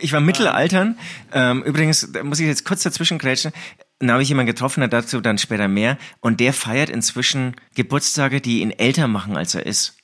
Ich 0.00 0.12
war 0.12 0.20
Mittelaltern. 0.20 0.98
Ähm, 1.32 1.62
übrigens, 1.62 2.08
da 2.12 2.22
muss 2.24 2.40
ich 2.40 2.46
jetzt 2.46 2.64
kurz 2.64 2.82
dazwischen 2.82 3.18
grätschen. 3.18 3.52
Da 4.00 4.14
habe 4.14 4.22
ich 4.22 4.28
jemanden 4.28 4.48
getroffen, 4.48 4.88
dazu 4.90 5.20
dann 5.20 5.38
später 5.38 5.68
mehr. 5.68 5.98
Und 6.20 6.40
der 6.40 6.52
feiert 6.52 6.90
inzwischen 6.90 7.54
Geburtstage, 7.74 8.40
die 8.40 8.60
ihn 8.60 8.72
älter 8.72 9.06
machen, 9.06 9.36
als 9.36 9.54
er 9.54 9.64
ist. 9.64 9.96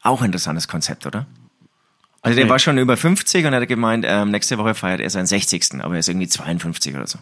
Auch 0.00 0.20
ein 0.20 0.26
interessantes 0.26 0.68
Konzept, 0.68 1.06
oder? 1.06 1.26
Also 2.22 2.36
der 2.38 2.48
war 2.48 2.58
schon 2.58 2.78
über 2.78 2.96
50 2.96 3.44
und 3.46 3.52
er 3.52 3.60
hat 3.60 3.68
gemeint, 3.68 4.04
ähm, 4.08 4.30
nächste 4.30 4.56
Woche 4.58 4.74
feiert 4.74 5.00
er 5.00 5.10
seinen 5.10 5.26
60. 5.26 5.80
Aber 5.80 5.94
er 5.94 6.00
ist 6.00 6.08
irgendwie 6.08 6.28
52 6.28 6.94
oder 6.94 7.06
so. 7.06 7.18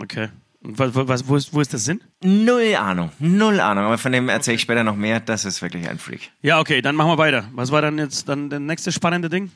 Okay. 0.00 0.28
Und 0.62 0.78
was, 0.78 0.90
was, 0.94 1.28
wo, 1.28 1.36
ist, 1.36 1.52
wo 1.52 1.60
ist 1.60 1.72
der 1.72 1.78
Sinn? 1.78 2.00
Null 2.22 2.74
Ahnung, 2.74 3.10
null 3.18 3.60
Ahnung. 3.60 3.84
Aber 3.84 3.98
von 3.98 4.12
dem 4.12 4.30
erzähle 4.30 4.54
ich 4.54 4.62
später 4.62 4.82
noch 4.82 4.96
mehr. 4.96 5.20
Das 5.20 5.44
ist 5.44 5.60
wirklich 5.60 5.88
ein 5.90 5.98
Freak. 5.98 6.30
Ja, 6.40 6.58
okay, 6.58 6.80
dann 6.80 6.96
machen 6.96 7.10
wir 7.10 7.18
weiter. 7.18 7.44
Was 7.52 7.70
war 7.70 7.82
dann 7.82 7.98
jetzt 7.98 8.26
dann 8.28 8.48
das 8.48 8.60
nächste 8.60 8.90
spannende 8.92 9.28
Ding? 9.28 9.50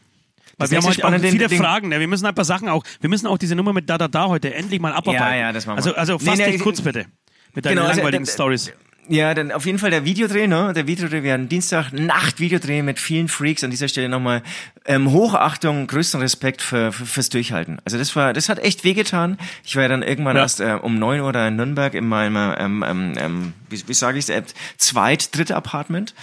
Weil 0.58 0.66
Das 0.66 0.70
wir 0.70 0.78
haben 0.78 0.86
heute 0.86 1.06
auch 1.06 1.30
viele 1.30 1.48
Ding- 1.48 1.58
Fragen. 1.62 1.88
Ne? 1.88 1.98
Wir 2.00 2.08
müssen 2.08 2.26
ein 2.26 2.34
paar 2.34 2.44
Sachen 2.44 2.68
auch. 2.68 2.84
Wir 3.00 3.08
müssen 3.08 3.26
auch 3.26 3.38
diese 3.38 3.54
Nummer 3.54 3.72
mit 3.72 3.88
da 3.88 3.96
da 3.96 4.06
da 4.08 4.26
heute 4.28 4.52
endlich 4.52 4.80
mal 4.80 4.92
abarbeiten. 4.92 5.24
Ja, 5.32 5.34
ja, 5.34 5.52
das 5.52 5.64
machen 5.66 5.76
wir. 5.82 5.96
Also, 5.96 6.14
also 6.14 6.24
Nee, 6.24 6.30
fass 6.30 6.38
nee, 6.40 6.44
dich 6.46 6.54
ich- 6.56 6.62
kurz 6.62 6.82
bitte 6.82 7.06
mit 7.54 7.64
deinen 7.64 7.76
Genau, 7.76 7.86
also, 7.86 8.00
langweiligen 8.00 8.24
äh, 8.24 8.30
Stories. 8.30 8.72
Ja, 9.10 9.32
dann 9.32 9.52
auf 9.52 9.64
jeden 9.64 9.78
Fall 9.78 9.90
der 9.90 10.04
Videodreh, 10.04 10.46
ne? 10.46 10.72
Der 10.74 10.86
Videodreh, 10.86 11.22
wir 11.22 11.32
hatten 11.32 11.48
Dienstag 11.48 11.92
Nacht 11.92 12.40
Videodreh 12.40 12.82
mit 12.82 12.98
vielen 12.98 13.28
Freaks. 13.28 13.64
An 13.64 13.70
dieser 13.70 13.88
Stelle 13.88 14.10
nochmal 14.10 14.42
ähm, 14.84 15.10
Hochachtung, 15.10 15.86
größten 15.86 16.20
Respekt 16.20 16.60
für, 16.60 16.92
für, 16.92 17.06
fürs 17.06 17.30
Durchhalten. 17.30 17.78
Also 17.86 17.96
das 17.96 18.14
war, 18.16 18.34
das 18.34 18.50
hat 18.50 18.58
echt 18.58 18.84
wehgetan. 18.84 19.38
Ich 19.64 19.76
war 19.76 19.84
ja 19.84 19.88
dann 19.88 20.02
irgendwann 20.02 20.36
Ja. 20.36 20.42
erst 20.42 20.60
äh, 20.60 20.76
um 20.82 20.98
neun 20.98 21.20
Uhr 21.20 21.32
da 21.32 21.48
in 21.48 21.56
Nürnberg 21.56 21.94
in 21.94 22.06
meinem, 22.06 22.36
ähm, 22.58 22.84
ähm, 22.86 23.14
ähm, 23.16 23.52
wie, 23.70 23.82
wie 23.88 23.94
sage 23.94 24.18
ich 24.18 24.24
es, 24.24 24.28
äh, 24.28 24.42
zweit, 24.76 25.34
dritte 25.34 25.56
Apartment. 25.56 26.14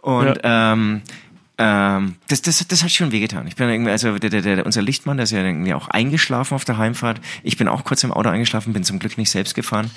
Und 0.00 0.40
ähm, 0.42 1.02
ähm, 1.62 2.16
das, 2.26 2.42
das, 2.42 2.66
das 2.66 2.82
hat 2.82 2.90
schon 2.90 3.12
wehgetan. 3.12 3.46
Ich 3.46 3.54
bin 3.54 3.68
irgendwie, 3.68 3.92
also 3.92 4.18
der, 4.18 4.30
der, 4.30 4.42
der, 4.42 4.66
unser 4.66 4.82
Lichtmann, 4.82 5.16
der 5.16 5.24
ist 5.24 5.30
ja 5.30 5.44
irgendwie 5.44 5.74
auch 5.74 5.86
eingeschlafen 5.86 6.56
auf 6.56 6.64
der 6.64 6.76
Heimfahrt. 6.76 7.20
Ich 7.44 7.56
bin 7.56 7.68
auch 7.68 7.84
kurz 7.84 8.02
im 8.02 8.12
Auto 8.12 8.28
eingeschlafen, 8.28 8.72
bin 8.72 8.82
zum 8.82 8.98
Glück 8.98 9.16
nicht 9.16 9.30
selbst 9.30 9.54
gefahren. 9.54 9.88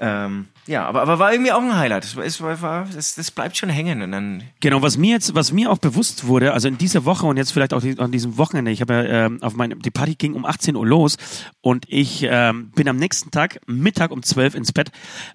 Ähm, 0.00 0.46
ja, 0.66 0.84
aber, 0.86 1.02
aber 1.02 1.20
war 1.20 1.30
irgendwie 1.30 1.52
auch 1.52 1.60
ein 1.60 1.76
Highlight. 1.76 2.02
Das, 2.02 2.16
es 2.16 2.40
war, 2.40 2.88
das, 2.92 3.14
das 3.14 3.30
bleibt 3.30 3.56
schon 3.56 3.68
hängen. 3.68 4.02
Und 4.02 4.10
dann, 4.10 4.42
Genau, 4.58 4.82
was 4.82 4.96
mir 4.96 5.12
jetzt, 5.12 5.36
was 5.36 5.52
mir 5.52 5.70
auch 5.70 5.78
bewusst 5.78 6.26
wurde, 6.26 6.52
also 6.52 6.66
in 6.66 6.78
dieser 6.78 7.04
Woche 7.04 7.26
und 7.26 7.36
jetzt 7.36 7.52
vielleicht 7.52 7.74
auch 7.74 7.84
an 7.98 8.10
diesem 8.10 8.36
Wochenende, 8.36 8.72
ich 8.72 8.80
habe 8.80 8.94
ja 8.94 9.26
ähm, 9.26 9.40
auf 9.40 9.54
meine, 9.54 9.76
die 9.76 9.92
Party 9.92 10.16
ging 10.16 10.34
um 10.34 10.44
18 10.44 10.74
Uhr 10.74 10.84
los 10.86 11.16
und 11.60 11.84
ich 11.88 12.26
ähm, 12.28 12.70
bin 12.74 12.88
am 12.88 12.96
nächsten 12.96 13.30
Tag 13.30 13.60
Mittag 13.66 14.10
um 14.10 14.22
12 14.22 14.56
ins 14.56 14.72
Bett 14.72 14.90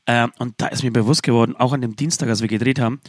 ähm, 0.07 0.31
und 0.39 0.55
da 0.57 0.67
ist 0.67 0.83
mir 0.83 0.91
bewusst 0.91 1.23
geworden, 1.23 1.55
auch 1.55 1.71
an 1.71 1.79
dem 1.79 1.95
Dienstag, 1.95 2.27
als 2.27 2.41
wir 2.41 2.49
gedreht 2.49 2.79
haben, 2.79 2.99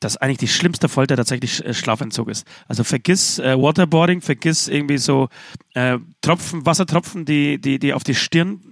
dass 0.00 0.16
eigentlich 0.16 0.38
die 0.38 0.48
schlimmste 0.48 0.88
Folter 0.88 1.16
tatsächlich 1.16 1.64
äh, 1.64 1.74
Schlafentzug 1.74 2.28
ist. 2.28 2.46
Also 2.68 2.84
vergiss 2.84 3.38
äh, 3.38 3.56
Waterboarding, 3.56 4.22
vergiss 4.22 4.66
irgendwie 4.66 4.98
so 4.98 5.28
äh, 5.74 5.98
Tropfen, 6.22 6.64
Wassertropfen, 6.64 7.24
die, 7.24 7.60
die, 7.60 7.78
die 7.78 7.92
auf 7.92 8.02
die 8.02 8.14
Stirn 8.14 8.62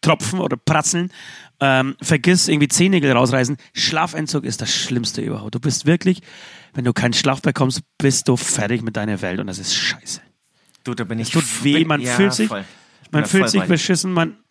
tropfen 0.00 0.40
oder 0.40 0.56
pratzeln. 0.56 1.12
Ähm, 1.60 1.94
vergiss 2.02 2.48
irgendwie 2.48 2.66
Zehennägel 2.66 3.12
rausreißen. 3.12 3.56
Schlafentzug 3.72 4.44
ist 4.44 4.60
das 4.60 4.74
Schlimmste 4.74 5.22
überhaupt. 5.22 5.54
Du 5.54 5.60
bist 5.60 5.86
wirklich, 5.86 6.22
wenn 6.74 6.84
du 6.84 6.92
keinen 6.92 7.12
Schlaf 7.12 7.40
bekommst, 7.40 7.82
bist 7.98 8.26
du 8.26 8.36
fertig 8.36 8.82
mit 8.82 8.96
deiner 8.96 9.22
Welt 9.22 9.38
und 9.38 9.46
das 9.46 9.60
ist 9.60 9.74
scheiße. 9.74 10.20
du, 10.82 10.94
da 10.94 11.04
bin 11.04 11.20
ich. 11.20 11.28
Es 11.28 11.32
tut 11.32 11.64
weh, 11.64 11.84
man 11.84 12.00
ja, 12.00 12.14
fühlt 12.14 12.32
sich, 12.32 12.50
man 13.12 13.26
fühlt 13.26 13.48
sich 13.48 13.62
beschissen, 13.62 14.12
man, 14.12 14.41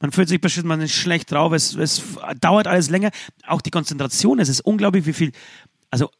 man 0.00 0.12
fühlt 0.12 0.28
sich 0.28 0.40
beschissen, 0.40 0.68
man 0.68 0.80
ist 0.80 0.92
schlecht 0.92 1.32
drauf, 1.32 1.52
es, 1.52 1.74
es 1.74 2.02
dauert 2.40 2.66
alles 2.66 2.90
länger. 2.90 3.10
Auch 3.46 3.60
die 3.60 3.70
Konzentration, 3.70 4.38
es 4.38 4.48
ist 4.48 4.60
unglaublich, 4.60 5.06
wie 5.06 5.12
viel, 5.12 5.32
also 5.90 6.10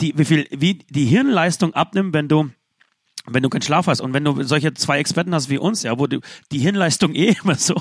die, 0.00 0.16
wie 0.16 0.24
viel, 0.24 0.46
wie 0.50 0.74
die 0.74 1.04
Hirnleistung 1.04 1.74
abnimmt, 1.74 2.14
wenn 2.14 2.28
du 2.28 2.50
wenn 3.26 3.42
du 3.42 3.50
keinen 3.50 3.62
Schlaf 3.62 3.86
hast. 3.86 4.00
Und 4.00 4.14
wenn 4.14 4.24
du 4.24 4.42
solche 4.42 4.74
zwei 4.74 4.98
Experten 4.98 5.34
hast 5.34 5.50
wie 5.50 5.58
uns, 5.58 5.82
ja, 5.82 5.98
wo 5.98 6.06
du 6.06 6.20
die 6.52 6.58
Hirnleistung 6.58 7.14
eh 7.14 7.36
immer 7.42 7.54
so, 7.54 7.74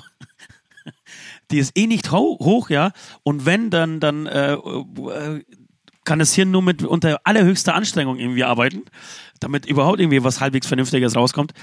die 1.51 1.59
ist 1.59 1.77
eh 1.77 1.87
nicht 1.87 2.11
ho 2.11 2.37
hoch, 2.41 2.69
ja, 2.69 2.91
und 3.23 3.45
wenn, 3.45 3.69
dann, 3.69 3.99
dann 3.99 4.25
äh, 4.27 4.53
äh, 4.53 5.43
kann 6.03 6.19
das 6.19 6.33
Hirn 6.33 6.51
nur 6.51 6.61
mit 6.61 6.83
unter 6.83 7.21
allerhöchster 7.23 7.75
Anstrengung 7.75 8.17
irgendwie 8.17 8.43
arbeiten, 8.43 8.83
damit 9.39 9.65
überhaupt 9.65 9.99
irgendwie 9.99 10.23
was 10.23 10.41
halbwegs 10.41 10.67
Vernünftiges 10.67 11.15
rauskommt. 11.15 11.53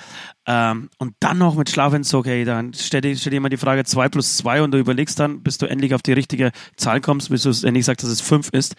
Ähm, 0.46 0.90
und 0.98 1.14
dann 1.20 1.38
noch 1.38 1.54
mit 1.54 1.70
Schlafentzug, 1.70 2.26
hey, 2.26 2.44
dann 2.44 2.72
stell 2.74 3.00
dir, 3.00 3.16
stell 3.16 3.30
dir 3.30 3.40
mal 3.40 3.48
die 3.48 3.56
Frage 3.56 3.84
2 3.84 4.08
plus 4.08 4.36
2 4.38 4.62
und 4.62 4.70
du 4.72 4.78
überlegst 4.78 5.18
dann, 5.18 5.42
bis 5.42 5.58
du 5.58 5.66
endlich 5.66 5.94
auf 5.94 6.02
die 6.02 6.12
richtige 6.12 6.52
Zahl 6.76 7.00
kommst, 7.00 7.30
bis 7.30 7.42
du 7.42 7.50
endlich 7.66 7.84
sagst, 7.84 8.04
dass 8.04 8.10
es 8.10 8.20
5 8.20 8.50
ist, 8.50 8.76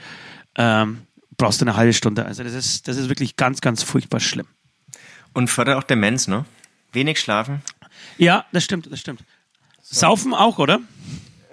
ähm, 0.56 1.01
brauchst 1.38 1.62
du 1.62 1.66
eine 1.66 1.75
halbe 1.75 1.94
Stunde. 1.94 2.25
Also 2.25 2.44
das 2.44 2.54
ist, 2.54 2.88
das 2.88 2.98
ist 2.98 3.10
wirklich 3.10 3.36
ganz, 3.36 3.62
ganz 3.62 3.84
furchtbar 3.84 4.20
schlimm. 4.20 4.48
Und 5.34 5.50
fördert 5.50 5.77
auch 5.77 5.84
Demenz, 5.84 6.27
ne? 6.27 6.46
Wenig 6.94 7.20
schlafen. 7.20 7.62
Ja, 8.18 8.46
das 8.51 8.63
stimmt, 8.63 8.92
das 8.92 9.00
stimmt. 9.00 9.24
Saufen 9.82 10.34
auch, 10.34 10.58
oder? 10.58 10.80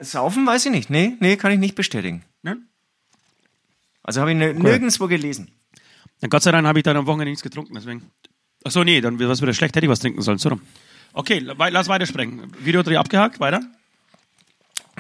Saufen 0.00 0.46
weiß 0.46 0.66
ich 0.66 0.72
nicht. 0.72 0.90
Nee, 0.90 1.16
nee, 1.20 1.36
kann 1.36 1.52
ich 1.52 1.58
nicht 1.58 1.74
bestätigen. 1.74 2.24
Ne? 2.42 2.58
Also 4.02 4.20
habe 4.20 4.32
ich 4.32 4.36
nirgendwo 4.36 5.06
gelesen. 5.06 5.50
Dann 6.24 6.30
Gott 6.30 6.42
sei 6.42 6.52
Dank 6.52 6.66
habe 6.66 6.78
ich 6.78 6.82
dann 6.82 6.96
am 6.96 7.06
Wochenende 7.06 7.32
nichts 7.32 7.42
getrunken, 7.42 7.74
deswegen. 7.74 8.10
Ach 8.64 8.70
so, 8.70 8.82
nee, 8.82 9.02
dann 9.02 9.18
wäre 9.18 9.30
es 9.30 9.42
wieder 9.42 9.52
schlecht, 9.52 9.76
hätte 9.76 9.84
ich 9.84 9.90
was 9.90 10.00
trinken 10.00 10.22
sollen. 10.22 10.38
So 10.38 10.48
rum. 10.48 10.62
Okay, 11.12 11.38
lass 11.38 11.88
weitersprechen. 11.88 12.50
Videodreh 12.60 12.96
abgehakt, 12.96 13.40
weiter. 13.40 13.60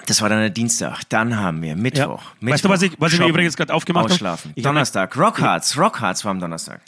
Das 0.04 0.20
war 0.20 0.28
dann 0.28 0.40
der 0.40 0.50
Dienstag. 0.50 1.08
Dann 1.08 1.38
haben 1.38 1.62
wir 1.62 1.76
Mittwoch. 1.76 2.20
Ja. 2.20 2.32
Mittwoch 2.40 2.52
weißt 2.52 2.64
du, 2.66 2.68
was 2.68 2.82
ich, 2.82 2.92
was 2.98 3.14
ich 3.14 3.20
mir 3.20 3.28
übrigens 3.28 3.56
gerade 3.56 3.72
aufgemacht 3.72 4.04
habe? 4.04 4.12
Ausschlafen. 4.12 4.52
Donnerstag. 4.54 5.16
Rockhards. 5.16 5.78
Rockhards 5.78 6.26
war 6.26 6.32
am 6.32 6.40
Donnerstag. 6.40 6.82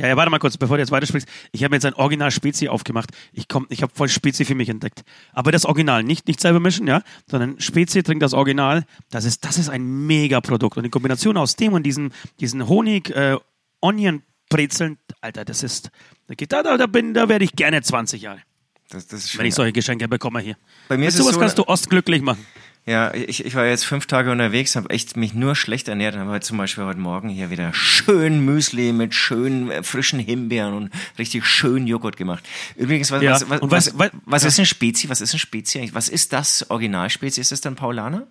Ja, 0.00 0.08
ja, 0.08 0.16
warte 0.16 0.30
mal 0.30 0.38
kurz, 0.38 0.56
bevor 0.56 0.78
du 0.78 0.80
jetzt 0.80 0.92
weitersprichst. 0.92 1.28
Ich 1.52 1.62
habe 1.62 1.76
jetzt 1.76 1.84
ein 1.84 1.92
Original 1.92 2.30
Spezi 2.30 2.68
aufgemacht. 2.68 3.10
Ich 3.34 3.46
komm, 3.46 3.66
ich 3.68 3.82
habe 3.82 3.92
voll 3.94 4.08
Spezi 4.08 4.46
für 4.46 4.54
mich 4.54 4.70
entdeckt. 4.70 5.02
Aber 5.34 5.52
das 5.52 5.66
Original, 5.66 6.02
nicht, 6.02 6.26
nicht 6.28 6.40
selber 6.40 6.60
mischen, 6.60 6.86
ja, 6.86 7.02
sondern 7.26 7.60
Spezi 7.60 8.02
trinkt 8.02 8.22
das 8.22 8.32
Original. 8.32 8.86
Das 9.10 9.26
ist, 9.26 9.44
das 9.44 9.58
ist 9.58 9.68
ein 9.68 10.06
Mega-Produkt. 10.06 10.78
Und 10.78 10.84
die 10.84 10.88
Kombination 10.88 11.36
aus 11.36 11.54
dem 11.56 11.74
und 11.74 11.82
diesen, 11.82 12.14
diesen 12.40 12.66
Honig, 12.66 13.10
äh, 13.10 13.36
Onion 13.80 14.22
Brezeln, 14.48 14.98
Alter, 15.20 15.44
das 15.44 15.62
ist, 15.62 15.90
da, 16.26 16.34
geht, 16.34 16.52
da, 16.52 16.62
da, 16.62 16.86
bin, 16.86 17.14
da 17.14 17.28
werde 17.28 17.44
ich 17.44 17.52
gerne 17.52 17.82
20 17.82 18.22
Jahre. 18.22 18.40
Das, 18.88 19.06
das 19.06 19.38
wenn 19.38 19.46
ich 19.46 19.54
solche 19.54 19.72
Geschenke 19.72 20.08
bekomme 20.08 20.40
hier. 20.40 20.56
Bei 20.88 20.96
mir 20.96 21.02
Mit 21.04 21.08
ist 21.10 21.14
es 21.14 21.20
sowas 21.20 21.34
so, 21.34 21.40
kannst 21.40 21.58
du 21.58 21.64
Ost 21.68 21.88
glücklich 21.88 22.22
machen. 22.22 22.44
Ja, 22.86 23.12
ich, 23.14 23.44
ich 23.44 23.54
war 23.54 23.66
jetzt 23.66 23.84
fünf 23.84 24.06
Tage 24.06 24.32
unterwegs, 24.32 24.74
habe 24.74 24.90
echt 24.90 25.16
mich 25.16 25.34
nur 25.34 25.54
schlecht 25.54 25.86
ernährt. 25.86 26.16
Habe 26.16 26.30
halt 26.30 26.44
zum 26.44 26.56
Beispiel 26.58 26.82
heute 26.84 26.98
Morgen 26.98 27.28
hier 27.28 27.50
wieder 27.50 27.72
schön 27.74 28.44
Müsli 28.44 28.92
mit 28.92 29.14
schön 29.14 29.70
äh, 29.70 29.82
frischen 29.84 30.18
Himbeeren 30.18 30.72
und 30.74 30.90
richtig 31.18 31.46
schön 31.46 31.86
Joghurt 31.86 32.16
gemacht. 32.16 32.42
Übrigens, 32.76 33.10
was, 33.12 33.22
Ja, 33.22 33.32
was, 33.32 33.48
was, 33.50 33.60
was, 33.70 33.98
was- 33.98 34.10
was, 34.24 34.44
ist 34.44 34.58
ein 34.58 34.66
Spezi? 34.66 35.08
Was 35.10 35.20
ist 35.20 35.34
ein 35.34 35.38
Spezi? 35.38 35.90
Was 35.92 36.08
ist 36.08 36.32
das 36.32 36.68
Originalspezi? 36.70 37.40
Ist 37.40 37.52
das 37.52 37.60
dann 37.60 37.76
Paulaner? 37.76 38.26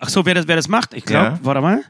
Ach 0.00 0.08
so, 0.08 0.24
wer 0.24 0.34
das, 0.34 0.46
wer 0.46 0.56
das 0.56 0.68
macht? 0.68 0.94
Ich 0.94 1.04
glaube, 1.04 1.26
Ja. 1.36 1.38
warte 1.42 1.60
mal. 1.60 1.84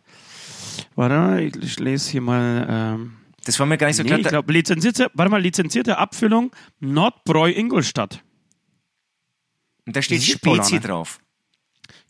Warte 0.97 1.15
mal, 1.17 1.43
ich, 1.43 1.57
ich 1.57 1.79
lese 1.81 2.11
hier 2.11 2.21
mal. 2.21 2.67
Ähm, 2.69 3.17
Das 3.45 3.59
war 3.59 3.67
mir 3.67 3.77
gar 3.79 3.89
nicht 3.89 3.97
so 3.97 4.03
nee, 4.03 4.09
klar. 4.09 4.21
ich 4.21 4.29
glaube, 4.29 4.53
lizenzierte, 4.53 5.11
warte 5.15 5.31
mal, 5.31 5.41
lizenzierte 5.41 5.99
Abfüllung 5.99 6.53
Nordbräu 6.81 7.51
Ingolstadt. 7.51 8.23
Und 9.87 9.97
da 9.97 10.03
steht 10.03 10.23
Spezi 10.23 10.81
drauf. 10.81 11.21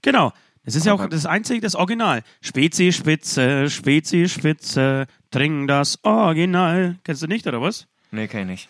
Genau. 0.02 0.32
Das 0.64 0.74
ist 0.76 0.86
ja 0.86 0.94
auch 0.94 1.00
Aber- 1.00 1.08
das 1.08 1.26
einzige, 1.26 1.60
das 1.60 1.74
Original. 1.74 2.22
Spezi, 2.40 2.92
Spitze, 2.92 3.68
Spezi, 3.68 4.28
Spitze, 4.28 5.06
trink 5.30 5.68
das 5.68 5.98
Original. 6.04 6.96
Kennst 7.04 7.22
du 7.22 7.26
nicht, 7.26 7.46
oder 7.46 7.60
was? 7.60 7.86
Nee, 8.10 8.28
kann 8.28 8.42
ich 8.42 8.46
nicht. 8.46 8.68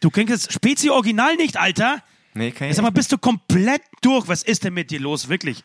Du 0.00 0.10
kennst 0.10 0.32
das 0.32 0.52
Spezi 0.52 0.90
Original 0.90 1.36
nicht, 1.36 1.56
Alter? 1.56 2.02
Nee, 2.34 2.50
kann 2.50 2.68
ich 2.68 2.74
Sag 2.76 2.82
mal, 2.82 2.88
nicht. 2.88 2.96
bist 2.96 3.12
du 3.12 3.18
komplett 3.18 3.80
durch? 4.02 4.28
Was 4.28 4.42
ist 4.42 4.64
denn 4.64 4.74
mit 4.74 4.90
dir 4.90 5.00
los, 5.00 5.28
wirklich? 5.28 5.62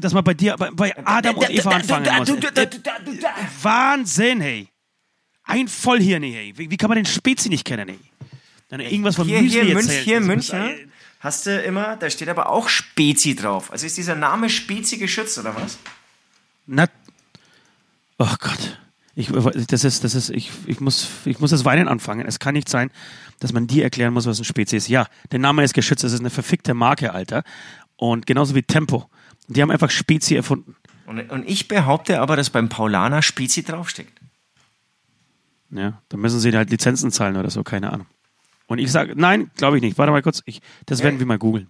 Dass 0.00 0.12
man 0.12 0.24
bei 0.24 0.34
dir, 0.34 0.56
bei, 0.56 0.70
bei 0.70 0.94
Adam 1.06 1.36
und 1.36 1.50
Eva 1.50 1.70
anfangen 1.70 2.16
muss. 2.18 2.28
Wahnsinn, 3.62 4.40
hey. 4.40 4.68
Ein 5.44 5.68
Vollhirn, 5.68 6.22
hey. 6.22 6.52
Wie, 6.56 6.70
wie 6.70 6.76
kann 6.76 6.88
man 6.88 6.96
den 6.96 7.06
Spezi 7.06 7.48
nicht 7.48 7.64
kennen, 7.64 7.88
hey? 7.88 7.98
Dann 8.68 8.80
irgendwas 8.80 9.16
von 9.16 9.26
Hier, 9.26 9.42
Müsli 9.42 9.60
hier, 9.60 9.68
in 9.68 9.74
Münch, 9.74 9.90
hier 9.90 10.16
in 10.16 10.22
ist- 10.22 10.52
München 10.52 10.92
hast 11.20 11.46
du 11.46 11.60
immer, 11.60 11.96
da 11.96 12.10
steht 12.10 12.28
aber 12.28 12.48
auch 12.48 12.68
Spezi 12.68 13.34
drauf. 13.34 13.70
Also 13.70 13.86
ist 13.86 13.96
dieser 13.96 14.14
Name 14.14 14.48
Spezi 14.50 14.98
geschützt, 14.98 15.38
oder 15.38 15.54
was? 15.54 15.78
Na, 16.66 16.86
oh 18.18 18.34
Gott. 18.38 18.78
Ich, 19.14 19.28
das 19.68 19.84
ist, 19.84 20.04
das 20.04 20.14
ist, 20.14 20.30
ich, 20.30 20.50
ich, 20.66 20.80
muss, 20.80 21.06
ich 21.26 21.38
muss 21.38 21.50
das 21.50 21.64
Weinen 21.66 21.86
anfangen. 21.86 22.26
Es 22.26 22.38
kann 22.38 22.54
nicht 22.54 22.68
sein, 22.68 22.90
dass 23.40 23.52
man 23.52 23.66
dir 23.66 23.84
erklären 23.84 24.14
muss, 24.14 24.24
was 24.26 24.38
ein 24.38 24.44
Spezi 24.44 24.76
ist. 24.76 24.88
Ja, 24.88 25.06
der 25.32 25.38
Name 25.38 25.62
ist 25.64 25.74
geschützt. 25.74 26.02
Es 26.02 26.12
ist 26.14 26.20
eine 26.20 26.30
verfickte 26.30 26.72
Marke, 26.72 27.12
Alter. 27.12 27.44
Und 27.96 28.26
genauso 28.26 28.54
wie 28.54 28.62
Tempo. 28.62 29.08
Die 29.52 29.62
haben 29.62 29.70
einfach 29.70 29.90
Spezi 29.90 30.34
erfunden. 30.34 30.76
Und, 31.06 31.30
und 31.30 31.48
ich 31.48 31.68
behaupte 31.68 32.20
aber, 32.20 32.36
dass 32.36 32.50
beim 32.50 32.68
Paulaner 32.68 33.22
Spezi 33.22 33.62
draufsteckt. 33.62 34.20
Ja, 35.70 36.00
da 36.08 36.16
müssen 36.16 36.38
sie 36.38 36.52
halt 36.52 36.70
Lizenzen 36.70 37.10
zahlen 37.10 37.36
oder 37.36 37.50
so, 37.50 37.62
keine 37.62 37.92
Ahnung. 37.92 38.06
Und 38.66 38.78
ich 38.78 38.92
sage, 38.92 39.14
nein, 39.16 39.50
glaube 39.56 39.76
ich 39.76 39.82
nicht. 39.82 39.98
Warte 39.98 40.12
mal 40.12 40.22
kurz. 40.22 40.42
Ich, 40.46 40.60
das 40.86 41.02
werden 41.02 41.18
wir 41.18 41.26
mal 41.26 41.38
googeln. 41.38 41.68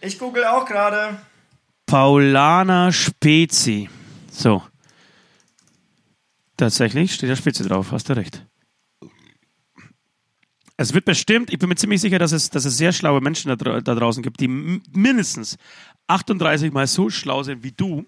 Ich 0.00 0.18
google 0.18 0.44
auch 0.44 0.66
gerade. 0.66 1.18
Paulaner 1.86 2.92
Spezi. 2.92 3.88
So. 4.30 4.62
Tatsächlich 6.56 7.14
steht 7.14 7.30
da 7.30 7.36
Spezi 7.36 7.62
drauf, 7.66 7.92
hast 7.92 8.08
du 8.08 8.16
recht. 8.16 8.44
Es 10.76 10.94
wird 10.94 11.04
bestimmt, 11.04 11.52
ich 11.52 11.58
bin 11.58 11.68
mir 11.68 11.74
ziemlich 11.74 12.00
sicher, 12.00 12.20
dass 12.20 12.30
es, 12.30 12.50
dass 12.50 12.64
es 12.64 12.76
sehr 12.76 12.92
schlaue 12.92 13.20
Menschen 13.20 13.48
da, 13.56 13.80
da 13.80 13.94
draußen 13.94 14.22
gibt, 14.22 14.38
die 14.38 14.46
mindestens 14.46 15.56
38 16.08 16.72
mal 16.72 16.86
so 16.86 17.10
schlau 17.10 17.42
sind 17.42 17.62
wie 17.62 17.72
du. 17.72 18.06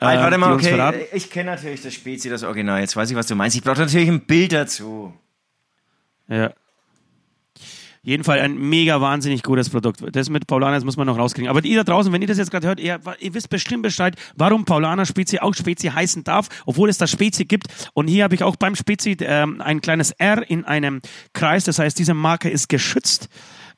Halt, 0.00 0.18
äh, 0.18 0.22
warte 0.22 0.36
die 0.36 0.40
mal, 0.40 0.52
okay. 0.52 1.06
Ich 1.12 1.30
kenne 1.30 1.50
natürlich 1.50 1.82
das 1.82 1.94
Spezi, 1.94 2.28
das 2.28 2.42
Original. 2.42 2.80
Jetzt 2.80 2.96
weiß 2.96 3.10
ich, 3.10 3.16
was 3.16 3.26
du 3.26 3.34
meinst. 3.34 3.56
Ich 3.56 3.62
brauche 3.62 3.80
natürlich 3.80 4.08
ein 4.08 4.22
Bild 4.22 4.52
dazu. 4.52 5.12
Ja. 6.28 6.52
Jeden 8.02 8.24
Fall 8.24 8.40
ein 8.40 8.56
mega 8.56 9.02
wahnsinnig 9.02 9.42
gutes 9.42 9.68
Produkt. 9.68 10.02
Das 10.12 10.30
mit 10.30 10.46
Paulaner, 10.46 10.76
das 10.76 10.84
muss 10.84 10.96
man 10.96 11.06
noch 11.06 11.18
rauskriegen. 11.18 11.50
Aber 11.50 11.62
ihr 11.62 11.76
da 11.76 11.84
draußen, 11.84 12.10
wenn 12.14 12.22
ihr 12.22 12.28
das 12.28 12.38
jetzt 12.38 12.50
gerade 12.50 12.66
hört, 12.66 12.80
ihr, 12.80 12.98
ihr 13.18 13.34
wisst 13.34 13.50
bestimmt 13.50 13.82
Bescheid, 13.82 14.16
warum 14.36 14.64
Paulaner 14.64 15.04
Spezi 15.04 15.38
auch 15.38 15.52
Spezi 15.52 15.88
heißen 15.88 16.24
darf, 16.24 16.48
obwohl 16.64 16.88
es 16.88 16.96
das 16.96 17.10
Spezi 17.10 17.44
gibt. 17.44 17.66
Und 17.92 18.08
hier 18.08 18.24
habe 18.24 18.34
ich 18.34 18.42
auch 18.42 18.56
beim 18.56 18.74
Spezi 18.74 19.18
ähm, 19.20 19.60
ein 19.60 19.82
kleines 19.82 20.12
R 20.12 20.48
in 20.48 20.64
einem 20.64 21.02
Kreis. 21.34 21.64
Das 21.64 21.78
heißt, 21.78 21.98
diese 21.98 22.14
Marke 22.14 22.48
ist 22.48 22.70
geschützt. 22.70 23.28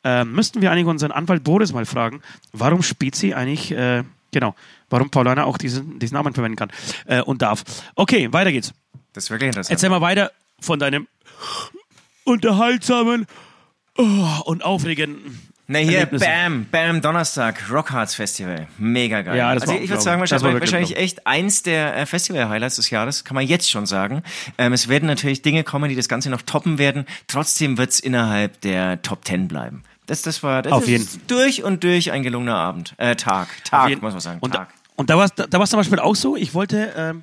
Ähm, 0.04 0.32
müssten 0.32 0.60
wir 0.60 0.70
eigentlich 0.70 0.86
unseren 0.86 1.12
Anwalt 1.12 1.44
Boris 1.44 1.72
mal 1.72 1.86
fragen, 1.86 2.22
warum 2.52 2.82
Spezi 2.82 3.34
eigentlich, 3.34 3.70
äh, 3.70 4.02
genau, 4.32 4.54
warum 4.90 5.10
Paulaner 5.10 5.46
auch 5.46 5.58
diesen, 5.58 5.98
diesen 5.98 6.14
Namen 6.14 6.34
verwenden 6.34 6.56
kann 6.56 6.70
äh, 7.06 7.20
und 7.20 7.42
darf. 7.42 7.62
Okay, 7.94 8.32
weiter 8.32 8.52
geht's. 8.52 8.72
Das 9.12 9.24
ist 9.24 9.30
wirklich 9.30 9.48
interessant. 9.48 9.72
Erzähl 9.72 9.90
mal 9.90 10.00
weiter 10.00 10.32
von 10.60 10.78
deinem 10.78 11.06
unterhaltsamen 12.24 13.26
oh, 13.96 14.26
und 14.44 14.64
aufregenden. 14.64 15.38
Na 15.68 15.78
hier, 15.78 16.06
bam, 16.06 16.66
bam, 16.70 17.00
Donnerstag, 17.00 17.70
Rockhards 17.70 18.14
Festival. 18.14 18.66
Mega 18.78 19.22
geil. 19.22 19.36
Ja, 19.36 19.54
das 19.54 19.62
also 19.62 19.74
war 19.74 19.80
ich 19.80 19.88
würde 19.88 20.02
sagen, 20.02 20.20
wahrscheinlich, 20.20 20.60
wahrscheinlich 20.60 20.96
echt 20.96 21.26
eins 21.26 21.62
der 21.62 21.96
äh, 21.96 22.04
Festival-Highlights 22.04 22.76
des 22.76 22.90
Jahres, 22.90 23.24
kann 23.24 23.36
man 23.36 23.46
jetzt 23.46 23.70
schon 23.70 23.86
sagen. 23.86 24.22
Ähm, 24.58 24.72
es 24.72 24.88
werden 24.88 25.06
natürlich 25.06 25.40
Dinge 25.40 25.62
kommen, 25.62 25.88
die 25.88 25.96
das 25.96 26.08
Ganze 26.08 26.30
noch 26.30 26.42
toppen 26.42 26.78
werden. 26.78 27.06
Trotzdem 27.28 27.78
wird 27.78 27.90
es 27.90 28.00
innerhalb 28.00 28.60
der 28.60 29.02
Top 29.02 29.24
Ten 29.24 29.48
bleiben. 29.48 29.84
Das, 30.12 30.20
das 30.20 30.42
war 30.42 30.60
das 30.60 30.74
Auf 30.74 30.82
ist 30.82 30.88
jeden. 30.88 31.26
durch 31.26 31.62
und 31.64 31.82
durch 31.84 32.12
ein 32.12 32.22
gelungener 32.22 32.56
Abend. 32.56 32.92
Äh, 32.98 33.16
Tag. 33.16 33.48
Tag, 33.64 33.90
muss 34.02 34.12
man 34.12 34.20
sagen. 34.20 34.40
Und, 34.42 34.52
Tag. 34.52 34.68
und 34.94 35.08
da 35.08 35.16
war 35.16 35.24
es 35.24 35.32
da, 35.34 35.58
war's 35.58 35.70
zum 35.70 35.78
Beispiel 35.78 36.00
auch 36.00 36.14
so, 36.14 36.36
ich 36.36 36.52
wollte, 36.52 36.92
ähm, 36.94 37.22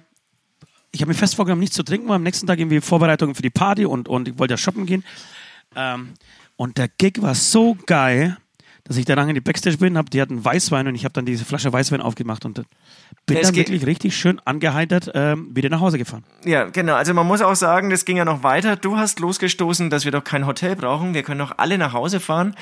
ich 0.91 1.01
habe 1.01 1.09
mir 1.09 1.15
fest 1.15 1.35
vorgenommen, 1.35 1.59
nichts 1.59 1.75
zu 1.75 1.83
trinken, 1.83 2.09
weil 2.09 2.15
am 2.15 2.23
nächsten 2.23 2.47
Tag 2.47 2.57
irgendwie 2.57 2.81
Vorbereitungen 2.81 3.35
für 3.35 3.43
die 3.43 3.51
Party 3.51 3.85
und, 3.85 4.09
und 4.09 4.27
ich 4.27 4.39
wollte 4.39 4.53
ja 4.53 4.57
shoppen 4.57 4.87
gehen. 4.87 5.03
Ähm, 5.75 6.15
und 6.55 6.79
der 6.79 6.87
Gig 6.87 7.21
war 7.21 7.35
so 7.35 7.77
geil, 7.85 8.37
dass 8.89 8.97
ich 8.97 9.05
danach 9.05 9.27
in 9.27 9.35
die 9.35 9.39
Backstage 9.39 9.77
bin, 9.77 9.99
hab, 9.99 10.09
die 10.09 10.19
hatten 10.19 10.43
Weißwein 10.43 10.87
und 10.87 10.95
ich 10.95 11.05
habe 11.05 11.13
dann 11.13 11.23
diese 11.23 11.45
Flasche 11.45 11.71
Weißwein 11.71 12.01
aufgemacht 12.01 12.43
und 12.43 12.63
bin 13.27 13.37
Es 13.37 13.47
dann 13.47 13.55
wirklich 13.55 13.85
richtig 13.85 14.17
schön 14.17 14.41
angeheitert 14.45 15.11
ähm, 15.13 15.51
wieder 15.53 15.69
nach 15.69 15.79
Hause 15.79 15.99
gefahren. 15.99 16.23
Ja, 16.43 16.63
genau. 16.65 16.95
Also 16.95 17.13
man 17.13 17.27
muss 17.27 17.43
auch 17.43 17.53
sagen, 17.53 17.91
das 17.91 18.03
ging 18.03 18.17
ja 18.17 18.25
noch 18.25 18.41
weiter. 18.41 18.75
Du 18.77 18.97
hast 18.97 19.19
losgestoßen, 19.19 19.91
dass 19.91 20.05
wir 20.05 20.11
doch 20.11 20.23
kein 20.23 20.47
Hotel 20.47 20.75
brauchen. 20.75 21.13
Wir 21.13 21.21
können 21.21 21.37
doch 21.37 21.59
alle 21.59 21.77
nach 21.77 21.93
Hause 21.93 22.19
fahren, 22.19 22.55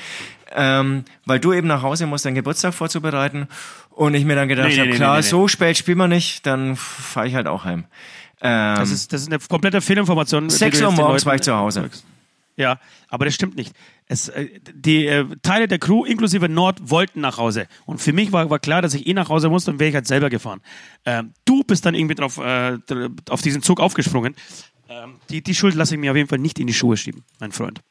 ähm, 0.54 1.06
weil 1.24 1.40
du 1.40 1.54
eben 1.54 1.66
nach 1.66 1.80
Hause 1.80 2.04
musst, 2.06 2.26
deinen 2.26 2.34
Geburtstag 2.34 2.74
vorzubereiten. 2.74 3.48
Und 3.88 4.12
ich 4.12 4.26
mir 4.26 4.36
dann 4.36 4.48
gedacht 4.48 4.68
Nee, 4.68 4.74
nee, 4.74 4.80
habe, 4.80 4.90
nee, 4.90 4.96
klar, 4.96 5.22
so 5.22 5.48
spät 5.48 5.78
spielen 5.78 5.96
wir 5.96 6.08
nicht, 6.08 6.44
dann 6.44 6.76
fahre 6.76 7.26
ich 7.26 7.34
halt 7.36 7.46
auch 7.46 7.64
heim. 7.64 7.86
Ähm, 8.42 8.76
Das 8.76 8.90
ist, 8.90 9.14
das 9.14 9.22
ist 9.22 9.28
eine 9.28 9.38
komplette 9.38 9.80
Fehlinformation. 9.80 10.48
die 10.48 10.54
6 10.54 10.78
du 10.78 10.84
Uhr 10.84 10.92
morgens 10.92 11.24
war 11.24 11.36
ich 11.36 11.40
zu 11.40 11.56
Hause. 11.56 11.88
Ja, 12.56 12.78
aber 13.08 13.24
das 13.24 13.34
stimmt 13.34 13.56
nicht. 13.56 13.72
Es, 14.10 14.28
äh, 14.30 14.48
die 14.74 15.06
äh, 15.06 15.26
Teile 15.42 15.68
der 15.68 15.78
Crew, 15.78 16.04
inklusive 16.04 16.48
Nord, 16.48 16.78
wollten 16.90 17.20
nach 17.20 17.36
Hause. 17.36 17.68
Und 17.84 18.00
für 18.00 18.12
mich 18.14 18.32
war, 18.32 18.48
war 18.48 18.58
klar, 18.58 18.80
dass 18.80 18.94
ich 18.94 19.06
eh 19.06 19.12
nach 19.14 19.28
Hause 19.28 19.50
muss, 19.50 19.64
dann 19.66 19.78
wäre 19.78 19.90
ich 19.90 19.94
halt 19.94 20.06
selber 20.06 20.30
gefahren. 20.30 20.60
Ähm, 21.04 21.34
du 21.44 21.62
bist 21.62 21.84
dann 21.84 21.94
irgendwie 21.94 22.14
drauf, 22.14 22.38
äh, 22.38 22.78
auf 23.28 23.42
diesen 23.42 23.62
Zug 23.62 23.80
aufgesprungen. 23.80 24.34
Ähm, 24.88 25.16
die, 25.28 25.42
die 25.42 25.54
Schuld 25.54 25.74
lasse 25.74 25.94
ich 25.94 26.00
mir 26.00 26.10
auf 26.10 26.16
jeden 26.16 26.28
Fall 26.28 26.38
nicht 26.38 26.58
in 26.58 26.66
die 26.66 26.72
Schuhe 26.74 26.96
schieben, 26.96 27.22
mein 27.38 27.52
Freund. 27.52 27.82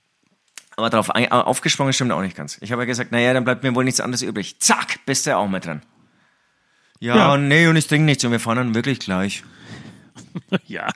Aber 0.75 0.89
drauf 0.89 1.11
ein- 1.11 1.31
aufgesprungen 1.31 1.93
stimmt 1.93 2.11
auch 2.11 2.21
nicht 2.21 2.35
ganz. 2.35 2.57
Ich 2.61 2.71
habe 2.71 2.81
ja 2.81 2.85
gesagt, 2.87 3.11
naja, 3.11 3.33
dann 3.33 3.43
bleibt 3.43 3.61
mir 3.63 3.73
wohl 3.75 3.83
nichts 3.83 3.99
anderes 3.99 4.21
übrig. 4.23 4.59
Zack, 4.59 4.99
bist 5.05 5.27
du 5.27 5.35
auch 5.37 5.47
mit 5.47 5.65
dran. 5.65 5.81
Ja, 6.99 7.15
Ja. 7.15 7.33
und 7.33 7.47
nee, 7.47 7.67
und 7.67 7.75
ich 7.75 7.85
trinke 7.87 8.05
nichts 8.05 8.23
und 8.25 8.31
wir 8.31 8.39
fahren 8.39 8.57
dann 8.57 8.75
wirklich 8.75 8.97
gleich. 8.99 9.43
ja. 10.65 10.89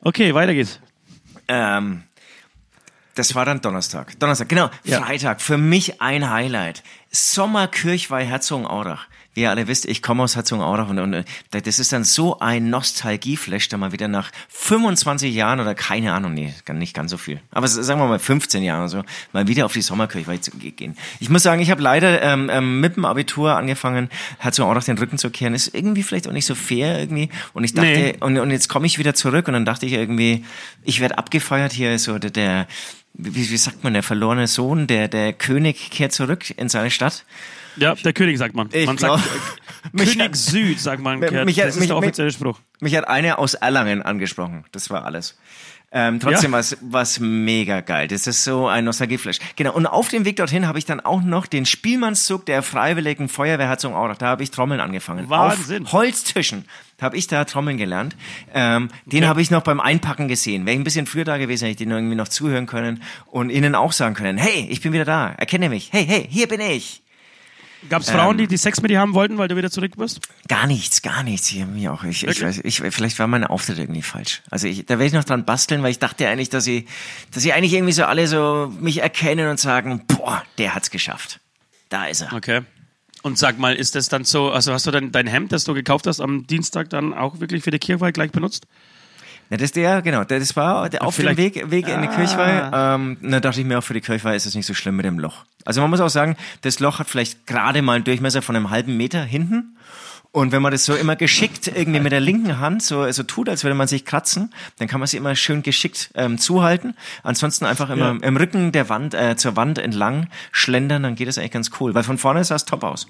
Okay, 0.00 0.34
weiter 0.34 0.52
geht's. 0.54 0.78
Ähm, 1.48 2.02
das 3.16 3.34
war 3.34 3.44
dann 3.44 3.60
Donnerstag. 3.60 4.18
Donnerstag, 4.20 4.48
genau. 4.48 4.70
Ja. 4.84 5.02
Freitag, 5.02 5.40
für 5.42 5.58
mich 5.58 6.00
ein 6.00 6.30
Highlight. 6.30 6.82
Sommerkirchweih 7.10 8.24
Herzogenaurach. 8.24 9.06
Wie 9.34 9.42
ihr 9.42 9.50
alle 9.50 9.68
wisst, 9.68 9.84
ich 9.84 10.00
komme 10.00 10.22
aus 10.22 10.34
Herzogenaurach 10.36 10.88
und, 10.88 10.98
und 10.98 11.12
äh, 11.12 11.24
das 11.50 11.78
ist 11.78 11.92
dann 11.92 12.04
so 12.04 12.38
ein 12.40 12.70
Nostalgieflash, 12.70 13.68
da 13.68 13.76
mal 13.76 13.92
wieder 13.92 14.08
nach 14.08 14.30
25 14.48 15.34
Jahren 15.34 15.60
oder 15.60 15.74
keine 15.74 16.14
Ahnung, 16.14 16.32
nee, 16.32 16.54
nicht 16.72 16.94
ganz 16.94 17.10
so 17.10 17.18
viel, 17.18 17.40
aber 17.50 17.68
sagen 17.68 18.00
wir 18.00 18.06
mal 18.06 18.18
15 18.18 18.62
Jahren 18.62 18.80
oder 18.80 18.88
so, 18.88 19.02
mal 19.34 19.46
wieder 19.46 19.66
auf 19.66 19.74
die 19.74 19.82
Sommerkirchweih 19.82 20.38
zu 20.38 20.52
ge- 20.52 20.70
gehen. 20.70 20.96
Ich 21.20 21.28
muss 21.28 21.42
sagen, 21.42 21.60
ich 21.60 21.70
habe 21.70 21.82
leider 21.82 22.22
ähm, 22.22 22.48
ähm, 22.50 22.80
mit 22.80 22.96
dem 22.96 23.04
Abitur 23.04 23.54
angefangen, 23.54 24.08
Herzogenaurach 24.38 24.84
den 24.84 24.96
Rücken 24.96 25.18
zu 25.18 25.28
kehren. 25.28 25.52
Ist 25.52 25.74
irgendwie 25.74 26.02
vielleicht 26.02 26.26
auch 26.28 26.32
nicht 26.32 26.46
so 26.46 26.54
fair 26.54 26.98
irgendwie 26.98 27.28
und 27.52 27.64
ich 27.64 27.74
dachte, 27.74 27.88
Nee. 27.88 28.14
und, 28.20 28.38
und 28.38 28.50
jetzt 28.50 28.68
komme 28.70 28.86
ich 28.86 28.98
wieder 28.98 29.14
zurück 29.14 29.48
und 29.48 29.52
dann 29.52 29.66
dachte 29.66 29.84
ich 29.84 29.92
irgendwie, 29.92 30.46
ich 30.82 31.00
werde 31.00 31.18
abgefeiert 31.18 31.72
hier, 31.74 31.98
so 31.98 32.18
der, 32.18 32.30
der 32.30 32.66
wie, 33.18 33.50
wie 33.50 33.56
sagt 33.56 33.82
man, 33.84 33.94
der 33.94 34.02
verlorene 34.02 34.46
Sohn, 34.46 34.86
der, 34.86 35.08
der 35.08 35.32
König 35.32 35.90
kehrt 35.90 36.12
zurück 36.12 36.50
in 36.56 36.68
seine 36.68 36.90
Stadt. 36.90 37.24
Ja, 37.76 37.94
der 37.94 38.12
König 38.12 38.38
sagt 38.38 38.54
man. 38.54 38.68
Ich 38.72 38.86
man 38.86 38.96
glaub- 38.96 39.20
sagt 39.20 39.30
äh, 40.00 40.04
König 40.04 40.36
Süd, 40.36 40.80
sagt 40.80 41.02
man. 41.02 41.18
Mich- 41.18 41.30
Gerd. 41.30 41.44
mich- 41.44 41.56
das 41.56 41.68
ist 41.74 41.80
mich- 41.80 41.88
der 41.88 41.96
offizielle 41.96 42.30
Spruch. 42.32 42.58
Mich 42.80 42.94
hat 42.96 43.06
eine 43.08 43.38
aus 43.38 43.54
Erlangen 43.54 44.02
angesprochen. 44.02 44.64
Das 44.72 44.88
war 44.90 45.04
alles. 45.04 45.36
Ähm, 45.92 46.18
trotzdem 46.18 46.52
Ja. 46.52 46.58
was 46.58 46.76
was 46.80 47.20
mega 47.20 47.80
geil. 47.80 48.08
Das 48.08 48.26
ist 48.26 48.42
so 48.44 48.66
ein 48.66 48.84
Nostalgieflash. 48.84 49.38
Genau. 49.54 49.72
Und 49.72 49.86
auf 49.86 50.08
dem 50.08 50.24
Weg 50.24 50.36
dorthin 50.36 50.66
habe 50.66 50.78
ich 50.78 50.84
dann 50.84 51.00
auch 51.00 51.22
noch 51.22 51.46
den 51.46 51.64
Spielmannszug 51.64 52.44
der 52.44 52.62
Freiwilligen 52.62 53.28
Feuerwehr 53.28 53.68
Herzogenaurach. 53.68 54.18
Da 54.18 54.26
habe 54.26 54.42
ich 54.42 54.50
Trommeln 54.50 54.80
angefangen. 54.80 55.28
Wahnsinn. 55.30 55.84
Auf 55.84 55.92
Holztischen 55.92 56.64
habe 57.00 57.16
ich 57.16 57.26
da 57.26 57.44
Trommeln 57.44 57.76
gelernt. 57.76 58.16
Ähm, 58.54 58.88
den 59.04 59.26
habe 59.26 59.42
ich 59.42 59.50
noch 59.50 59.62
beim 59.62 59.80
Einpacken 59.80 60.28
gesehen. 60.28 60.64
Wäre 60.66 60.74
ich 60.74 60.80
ein 60.80 60.84
bisschen 60.84 61.06
früher 61.06 61.24
da 61.24 61.36
gewesen, 61.38 61.64
hätte 61.64 61.72
ich 61.72 61.76
den 61.76 61.90
irgendwie 61.90 62.16
noch 62.16 62.28
zuhören 62.28 62.66
können 62.66 63.02
und 63.26 63.50
ihnen 63.50 63.74
auch 63.74 63.92
sagen 63.92 64.14
können, 64.14 64.38
hey, 64.38 64.66
ich 64.70 64.80
bin 64.80 64.92
wieder 64.92 65.04
da. 65.04 65.30
Erkenne 65.32 65.68
mich. 65.68 65.90
Hey, 65.92 66.06
hey, 66.06 66.26
hier 66.30 66.48
bin 66.48 66.60
ich. 66.60 67.02
Gab 67.88 68.02
es 68.02 68.08
Ähm. 68.08 68.14
Frauen, 68.14 68.38
die, 68.38 68.46
die 68.46 68.56
Sex 68.56 68.80
mit 68.82 68.90
dir 68.90 69.00
haben 69.00 69.14
wollten, 69.14 69.38
weil 69.38 69.48
du 69.48 69.56
wieder 69.56 69.70
zurück 69.70 69.92
bist? 69.96 70.20
Gar 70.48 70.66
nichts, 70.66 71.02
gar 71.02 71.22
nichts 71.22 71.46
hier 71.46 71.66
mir 71.66 71.92
auch. 71.92 72.04
Ich, 72.04 72.26
ich, 72.26 72.42
weiß, 72.42 72.60
ich, 72.64 72.80
vielleicht 72.80 73.18
war 73.18 73.26
mein 73.26 73.44
Auftritt 73.44 73.78
irgendwie 73.78 74.02
falsch. 74.02 74.42
Also 74.50 74.66
ich, 74.66 74.86
da 74.86 74.94
werde 74.94 75.06
ich 75.06 75.12
noch 75.12 75.24
dran 75.24 75.44
basteln, 75.44 75.82
weil 75.82 75.90
ich 75.90 75.98
dachte 75.98 76.26
eigentlich, 76.28 76.48
dass 76.48 76.64
sie, 76.64 76.86
dass 77.32 77.42
sie 77.42 77.52
eigentlich 77.52 77.74
irgendwie 77.74 77.92
so 77.92 78.04
alle 78.04 78.26
so 78.26 78.72
mich 78.80 79.02
erkennen 79.02 79.48
und 79.48 79.60
sagen, 79.60 80.02
boah, 80.06 80.42
der 80.58 80.74
hat's 80.74 80.90
geschafft. 80.90 81.40
Da 81.88 82.06
ist 82.06 82.22
er. 82.22 82.32
Okay. 82.32 82.62
Und 83.26 83.36
sag 83.36 83.58
mal, 83.58 83.74
ist 83.74 83.96
das 83.96 84.08
dann 84.08 84.22
so, 84.22 84.52
also 84.52 84.72
hast 84.72 84.86
du 84.86 84.92
dann 84.92 85.10
dein 85.10 85.26
Hemd, 85.26 85.50
das 85.50 85.64
du 85.64 85.74
gekauft 85.74 86.06
hast, 86.06 86.20
am 86.20 86.46
Dienstag 86.46 86.90
dann 86.90 87.12
auch 87.12 87.40
wirklich 87.40 87.64
für 87.64 87.72
die 87.72 87.80
Kirchweih 87.80 88.12
gleich 88.12 88.30
benutzt? 88.30 88.68
Ja, 89.50 89.56
das 89.56 89.72
der, 89.72 90.00
genau, 90.00 90.22
das 90.22 90.54
war 90.54 90.88
der, 90.88 91.02
auf 91.02 91.16
dem 91.16 91.36
Weg, 91.36 91.68
Weg 91.68 91.88
in 91.88 92.02
die 92.02 92.06
Kirchweih. 92.06 92.70
Ähm, 92.72 93.16
da 93.20 93.40
dachte 93.40 93.58
ich 93.58 93.66
mir 93.66 93.78
auch 93.78 93.82
für 93.82 93.94
die 93.94 94.00
Kirchweih 94.00 94.36
ist 94.36 94.46
es 94.46 94.54
nicht 94.54 94.64
so 94.64 94.74
schlimm 94.74 94.94
mit 94.94 95.06
dem 95.06 95.18
Loch. 95.18 95.44
Also 95.64 95.80
man 95.80 95.90
muss 95.90 95.98
auch 95.98 96.08
sagen, 96.08 96.36
das 96.60 96.78
Loch 96.78 97.00
hat 97.00 97.10
vielleicht 97.10 97.48
gerade 97.48 97.82
mal 97.82 97.94
einen 97.94 98.04
Durchmesser 98.04 98.42
von 98.42 98.54
einem 98.54 98.70
halben 98.70 98.96
Meter 98.96 99.24
hinten. 99.24 99.76
Und 100.36 100.52
wenn 100.52 100.60
man 100.60 100.70
das 100.70 100.84
so 100.84 100.94
immer 100.94 101.16
geschickt 101.16 101.66
irgendwie 101.74 101.98
mit 101.98 102.12
der 102.12 102.20
linken 102.20 102.60
Hand 102.60 102.82
so, 102.82 103.10
so 103.10 103.22
tut, 103.22 103.48
als 103.48 103.64
würde 103.64 103.74
man 103.74 103.88
sich 103.88 104.04
kratzen, 104.04 104.52
dann 104.78 104.86
kann 104.86 105.00
man 105.00 105.06
sie 105.06 105.16
immer 105.16 105.34
schön 105.34 105.62
geschickt 105.62 106.10
ähm, 106.14 106.36
zuhalten. 106.36 106.94
Ansonsten 107.22 107.64
einfach 107.64 107.88
immer 107.88 108.12
Ja. 108.12 108.18
im 108.20 108.36
Rücken 108.36 108.70
der 108.70 108.90
Wand, 108.90 109.14
äh, 109.14 109.36
zur 109.36 109.56
Wand 109.56 109.78
entlang 109.78 110.28
schlendern, 110.52 111.04
dann 111.04 111.14
geht 111.14 111.26
das 111.26 111.38
eigentlich 111.38 111.52
ganz 111.52 111.70
cool. 111.80 111.94
Weil 111.94 112.02
von 112.02 112.18
vorne 112.18 112.44
sah 112.44 112.56
es 112.56 112.66
top 112.66 112.84
aus. 112.84 113.06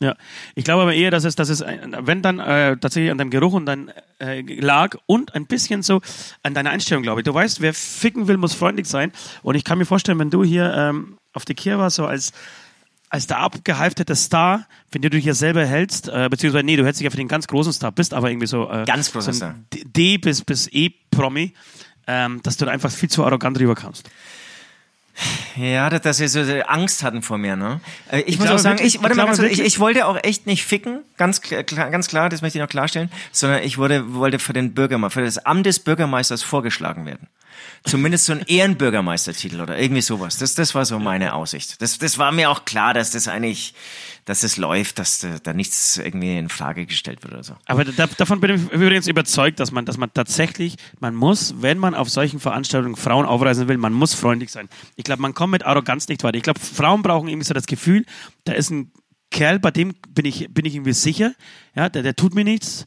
Ja, 0.00 0.16
ich 0.56 0.64
glaube 0.64 0.82
aber 0.82 0.94
eher, 0.94 1.12
dass 1.12 1.22
es, 1.22 1.36
dass 1.36 1.48
es, 1.48 1.60
wenn 1.62 2.22
dann 2.22 2.40
äh, 2.40 2.76
tatsächlich 2.76 3.12
an 3.12 3.18
deinem 3.18 3.30
Geruch 3.30 3.52
und 3.52 3.64
dein 3.66 3.92
äh, 4.18 4.40
lag 4.60 4.96
und 5.06 5.36
ein 5.36 5.46
bisschen 5.46 5.84
so 5.84 6.00
an 6.42 6.54
deiner 6.54 6.70
Einstellung, 6.70 7.04
glaube 7.04 7.20
ich. 7.20 7.24
Du 7.24 7.32
weißt, 7.34 7.60
wer 7.60 7.72
ficken 7.72 8.26
will, 8.26 8.36
muss 8.36 8.54
freundlich 8.54 8.88
sein. 8.88 9.12
Und 9.44 9.54
ich 9.54 9.62
kann 9.62 9.78
mir 9.78 9.86
vorstellen, 9.86 10.18
wenn 10.18 10.30
du 10.30 10.42
hier 10.42 10.74
ähm, 10.76 11.18
auf 11.34 11.44
der 11.44 11.54
Kier 11.54 11.78
warst, 11.78 11.94
so 11.96 12.06
als 12.06 12.32
als 13.10 13.26
der 13.26 13.38
abgehalftete 13.38 14.14
Star, 14.14 14.66
wenn 14.92 15.02
du 15.02 15.10
dich 15.10 15.24
ja 15.24 15.34
selber 15.34 15.64
hältst, 15.64 16.08
äh, 16.08 16.28
beziehungsweise 16.30 16.64
nee, 16.64 16.76
du 16.76 16.84
hältst 16.84 17.00
dich 17.00 17.04
ja 17.04 17.10
für 17.10 17.16
den 17.16 17.28
ganz 17.28 17.46
großen 17.46 17.72
Star, 17.72 17.92
bist 17.92 18.14
aber 18.14 18.30
irgendwie 18.30 18.46
so 18.46 18.70
äh, 18.70 18.84
Ganz 18.84 19.12
großer 19.12 19.32
so. 19.32 19.46
D 19.72 19.84
D 19.84 20.18
bis 20.18 20.42
bis 20.42 20.68
E 20.72 20.90
Promi, 21.10 21.54
ähm, 22.06 22.40
dass 22.42 22.56
du 22.56 22.64
da 22.64 22.70
einfach 22.70 22.90
viel 22.90 23.08
zu 23.10 23.24
arrogant 23.24 23.58
rüberkamst. 23.58 24.08
Ja, 25.56 25.90
dass, 25.90 26.18
sie 26.18 26.28
so 26.28 26.40
Angst 26.68 27.02
hatten 27.02 27.22
vor 27.22 27.38
mir, 27.38 27.56
ne? 27.56 27.80
Äh, 28.10 28.20
Ich, 28.20 28.36
muss 28.38 28.46
glaube 28.46 28.54
auch 28.54 28.58
sagen, 28.62 28.78
ich, 28.80 29.02
warte 29.02 29.14
ich 29.14 29.16
mal, 29.16 29.26
ganz 29.26 29.38
ich, 29.40 29.58
ich 29.60 29.80
wollte 29.80 30.06
auch 30.06 30.16
echt 30.22 30.46
nicht 30.46 30.64
ficken, 30.64 31.00
ganz 31.16 31.40
klar, 31.40 31.64
klar- 31.64 31.90
ganz 31.90 32.06
klar, 32.06 32.28
das 32.28 32.40
möchte 32.40 32.58
ich 32.58 32.62
noch 32.62 32.68
klarstellen, 32.68 33.10
sondern 33.32 33.64
ich 33.64 33.78
wurde, 33.78 34.14
wollte 34.14 34.38
für 34.38 34.52
den 34.52 34.74
Bürgermeister, 34.74 35.20
für 35.20 35.24
das 35.24 35.38
Amt 35.38 35.66
des 35.66 35.80
Bürgermeisters 35.80 36.44
vorgeschlagen 36.44 37.04
werden. 37.04 37.26
Zumindest 37.84 38.26
so 38.26 38.32
ein 38.32 38.42
Ehrenbürgermeistertitel 38.46 39.60
oder 39.60 39.78
irgendwie 39.78 40.02
sowas. 40.02 40.36
Das, 40.38 40.54
das 40.54 40.74
war 40.74 40.84
so 40.84 40.98
meine 40.98 41.34
Aussicht. 41.34 41.80
Das, 41.80 41.98
das 41.98 42.18
war 42.18 42.32
mir 42.32 42.50
auch 42.50 42.64
klar, 42.64 42.92
dass 42.94 43.10
das 43.10 43.28
eigentlich, 43.28 43.74
dass 44.24 44.40
das 44.40 44.56
läuft, 44.56 44.98
dass 44.98 45.20
da, 45.20 45.38
da 45.42 45.52
nichts 45.52 45.96
irgendwie 45.96 46.36
in 46.36 46.48
Frage 46.48 46.86
gestellt 46.86 47.22
wird 47.22 47.32
oder 47.32 47.44
so. 47.44 47.56
Aber 47.66 47.84
da, 47.84 48.06
davon 48.06 48.40
bin 48.40 48.54
ich 48.56 48.72
übrigens 48.72 49.06
überzeugt, 49.06 49.60
dass 49.60 49.72
man, 49.72 49.84
dass 49.84 49.96
man 49.96 50.12
tatsächlich, 50.12 50.76
man 51.00 51.14
muss, 51.14 51.54
wenn 51.62 51.78
man 51.78 51.94
auf 51.94 52.10
solchen 52.10 52.40
Veranstaltungen 52.40 52.96
Frauen 52.96 53.26
aufreisen 53.26 53.68
will, 53.68 53.78
man 53.78 53.92
muss 53.92 54.14
freundlich 54.14 54.50
sein. 54.50 54.68
Ich 54.96 55.04
glaube, 55.04 55.22
man 55.22 55.34
kommt 55.34 55.52
mit 55.52 55.64
Arroganz 55.64 56.08
nicht 56.08 56.24
weiter. 56.24 56.36
Ich 56.36 56.42
glaube, 56.42 56.60
Frauen 56.60 57.02
brauchen 57.02 57.28
irgendwie 57.28 57.46
so 57.46 57.54
das 57.54 57.66
Gefühl, 57.66 58.04
da 58.44 58.52
ist 58.52 58.70
ein 58.70 58.92
Kerl, 59.30 59.58
bei 59.58 59.70
dem 59.70 59.94
bin 60.08 60.24
ich, 60.24 60.48
bin 60.52 60.64
ich 60.64 60.74
irgendwie 60.74 60.94
sicher, 60.94 61.32
ja, 61.74 61.88
der, 61.88 62.02
der 62.02 62.16
tut 62.16 62.34
mir 62.34 62.44
nichts. 62.44 62.86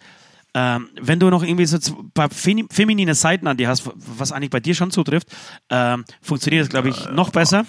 Ähm, 0.54 0.90
wenn 1.00 1.20
du 1.20 1.30
noch 1.30 1.44
irgendwie 1.44 1.66
so 1.66 1.78
ein 1.78 2.12
paar 2.12 2.28
femi- 2.28 2.72
feminine 2.72 3.16
Seiten 3.16 3.48
an 3.48 3.58
dir 3.58 3.70
hast, 3.70 3.90
was 3.96 4.32
eigentlich 4.32 4.50
bei 4.50 4.60
dir 4.60 4.76
schon 4.76 4.92
zutrifft, 4.92 5.28
ähm, 5.70 6.04
funktioniert 6.22 6.64
das, 6.64 6.70
glaube 6.70 6.90
ich, 6.90 7.10
noch 7.10 7.30
besser 7.30 7.66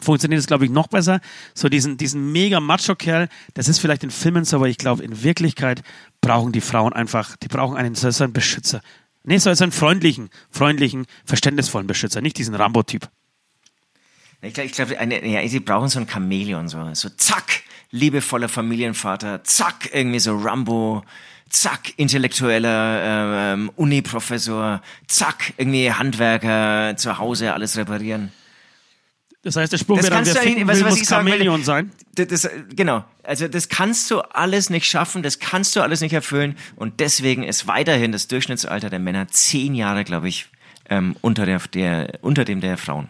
funktioniert 0.00 0.40
es, 0.40 0.46
glaube 0.46 0.64
ich, 0.64 0.70
noch 0.70 0.86
besser. 0.86 1.20
So 1.54 1.68
diesen, 1.68 1.96
diesen 1.96 2.32
mega 2.32 2.60
Macho-Kerl, 2.60 3.28
das 3.54 3.68
ist 3.68 3.78
vielleicht 3.78 4.04
in 4.04 4.10
Filmen 4.10 4.44
so, 4.44 4.56
aber 4.56 4.68
ich 4.68 4.78
glaube, 4.78 5.02
in 5.02 5.22
Wirklichkeit 5.22 5.82
brauchen 6.20 6.52
die 6.52 6.60
Frauen 6.60 6.92
einfach, 6.92 7.36
die 7.36 7.48
brauchen 7.48 7.76
einen, 7.76 7.94
so 7.94 8.24
einen 8.24 8.32
Beschützer. 8.32 8.80
Nee, 9.24 9.38
so 9.38 9.50
einen 9.50 9.72
freundlichen, 9.72 10.30
freundlichen, 10.50 11.06
verständnisvollen 11.24 11.86
Beschützer, 11.86 12.20
nicht 12.20 12.38
diesen 12.38 12.54
Rambo-Typ. 12.54 13.08
Ich 14.40 14.54
glaube, 14.54 14.70
glaub, 14.70 15.24
ja, 15.24 15.48
sie 15.48 15.60
brauchen 15.60 15.88
so 15.88 15.98
ein 15.98 16.08
Chamäleon, 16.08 16.68
so, 16.68 16.94
so 16.94 17.08
zack, 17.10 17.62
liebevoller 17.90 18.48
Familienvater, 18.48 19.42
zack, 19.42 19.90
irgendwie 19.92 20.20
so 20.20 20.36
Rambo, 20.36 21.02
zack, 21.50 21.92
intellektueller 21.96 23.52
ähm, 23.54 23.70
Uni-Professor, 23.76 24.82
zack, 25.06 25.52
irgendwie 25.56 25.92
Handwerker 25.92 26.96
zu 26.96 27.18
Hause 27.18 27.52
alles 27.54 27.76
reparieren. 27.76 28.32
Das 29.42 29.56
heißt, 29.56 29.72
der 29.72 29.78
Spruch 29.78 29.96
Das 29.96 30.10
wäre 30.10 30.22
dann, 30.22 30.26
wer 30.26 30.74
du 30.74 30.84
weißt 30.84 30.98
muss? 30.98 31.08
Chamäleon 31.08 31.62
sein. 31.62 31.92
Das, 32.14 32.26
das, 32.26 32.50
genau, 32.74 33.04
also 33.22 33.46
das 33.46 33.68
kannst 33.68 34.10
du 34.10 34.20
alles 34.20 34.68
nicht 34.68 34.86
schaffen, 34.86 35.22
das 35.22 35.38
kannst 35.38 35.76
du 35.76 35.80
alles 35.80 36.00
nicht 36.00 36.12
erfüllen 36.12 36.56
und 36.76 37.00
deswegen 37.00 37.44
ist 37.44 37.66
weiterhin 37.66 38.10
das 38.10 38.26
Durchschnittsalter 38.26 38.90
der 38.90 38.98
Männer 38.98 39.28
zehn 39.28 39.74
Jahre, 39.74 40.04
glaube 40.04 40.28
ich, 40.28 40.48
ähm, 40.90 41.16
unter, 41.20 41.46
der, 41.46 41.60
der, 41.72 42.18
unter 42.22 42.44
dem 42.44 42.60
der 42.60 42.76
Frauen. 42.76 43.08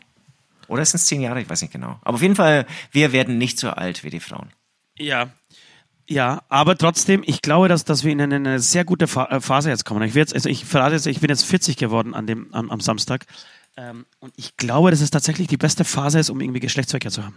Oder 0.69 0.85
sind 0.85 1.01
es 1.01 1.07
zehn 1.07 1.23
Jahre? 1.23 1.41
Ich 1.41 1.49
weiß 1.49 1.63
nicht 1.63 1.73
genau. 1.73 1.99
Aber 2.03 2.17
auf 2.17 2.23
jeden 2.23 2.37
Fall, 2.37 2.67
wir 2.93 3.13
werden 3.13 3.39
nicht 3.39 3.59
so 3.59 3.71
alt 3.71 4.05
wie 4.05 4.11
die 4.11 4.21
Frauen. 4.21 4.51
Ja. 4.99 5.31
Ja, 6.11 6.43
aber 6.49 6.77
trotzdem, 6.77 7.23
ich 7.27 7.43
glaube, 7.43 7.69
dass, 7.69 7.85
dass 7.85 8.03
wir 8.03 8.13
in 8.13 8.21
eine, 8.21 8.37
eine 8.37 8.61
sehr 8.61 8.85
gute 8.87 9.05
äh, 9.05 9.41
Phase 9.41 9.69
jetzt 9.69 9.85
kommen. 9.85 10.03
Ich, 10.03 10.15
jetzt, 10.15 10.35
also 10.35 10.49
ich 10.49 10.65
verrate 10.65 10.95
jetzt, 10.95 11.07
ich 11.07 11.21
bin 11.21 11.29
jetzt 11.29 11.45
40 11.45 11.77
geworden 11.77 12.15
an 12.15 12.27
dem, 12.27 12.53
am, 12.55 12.71
am 12.71 12.81
Samstag. 12.81 13.27
Ähm, 13.77 14.07
und 14.19 14.33
ich 14.37 14.57
glaube, 14.57 14.91
dass 14.91 15.03
es 15.03 15.11
tatsächlich 15.11 15.49
die 15.49 15.59
beste 15.59 15.85
Phase 15.85 16.19
ist, 16.19 16.31
um 16.31 16.41
irgendwie 16.41 16.61
Geschlechtsverkehr 16.61 17.11
zu 17.11 17.25
haben. 17.25 17.37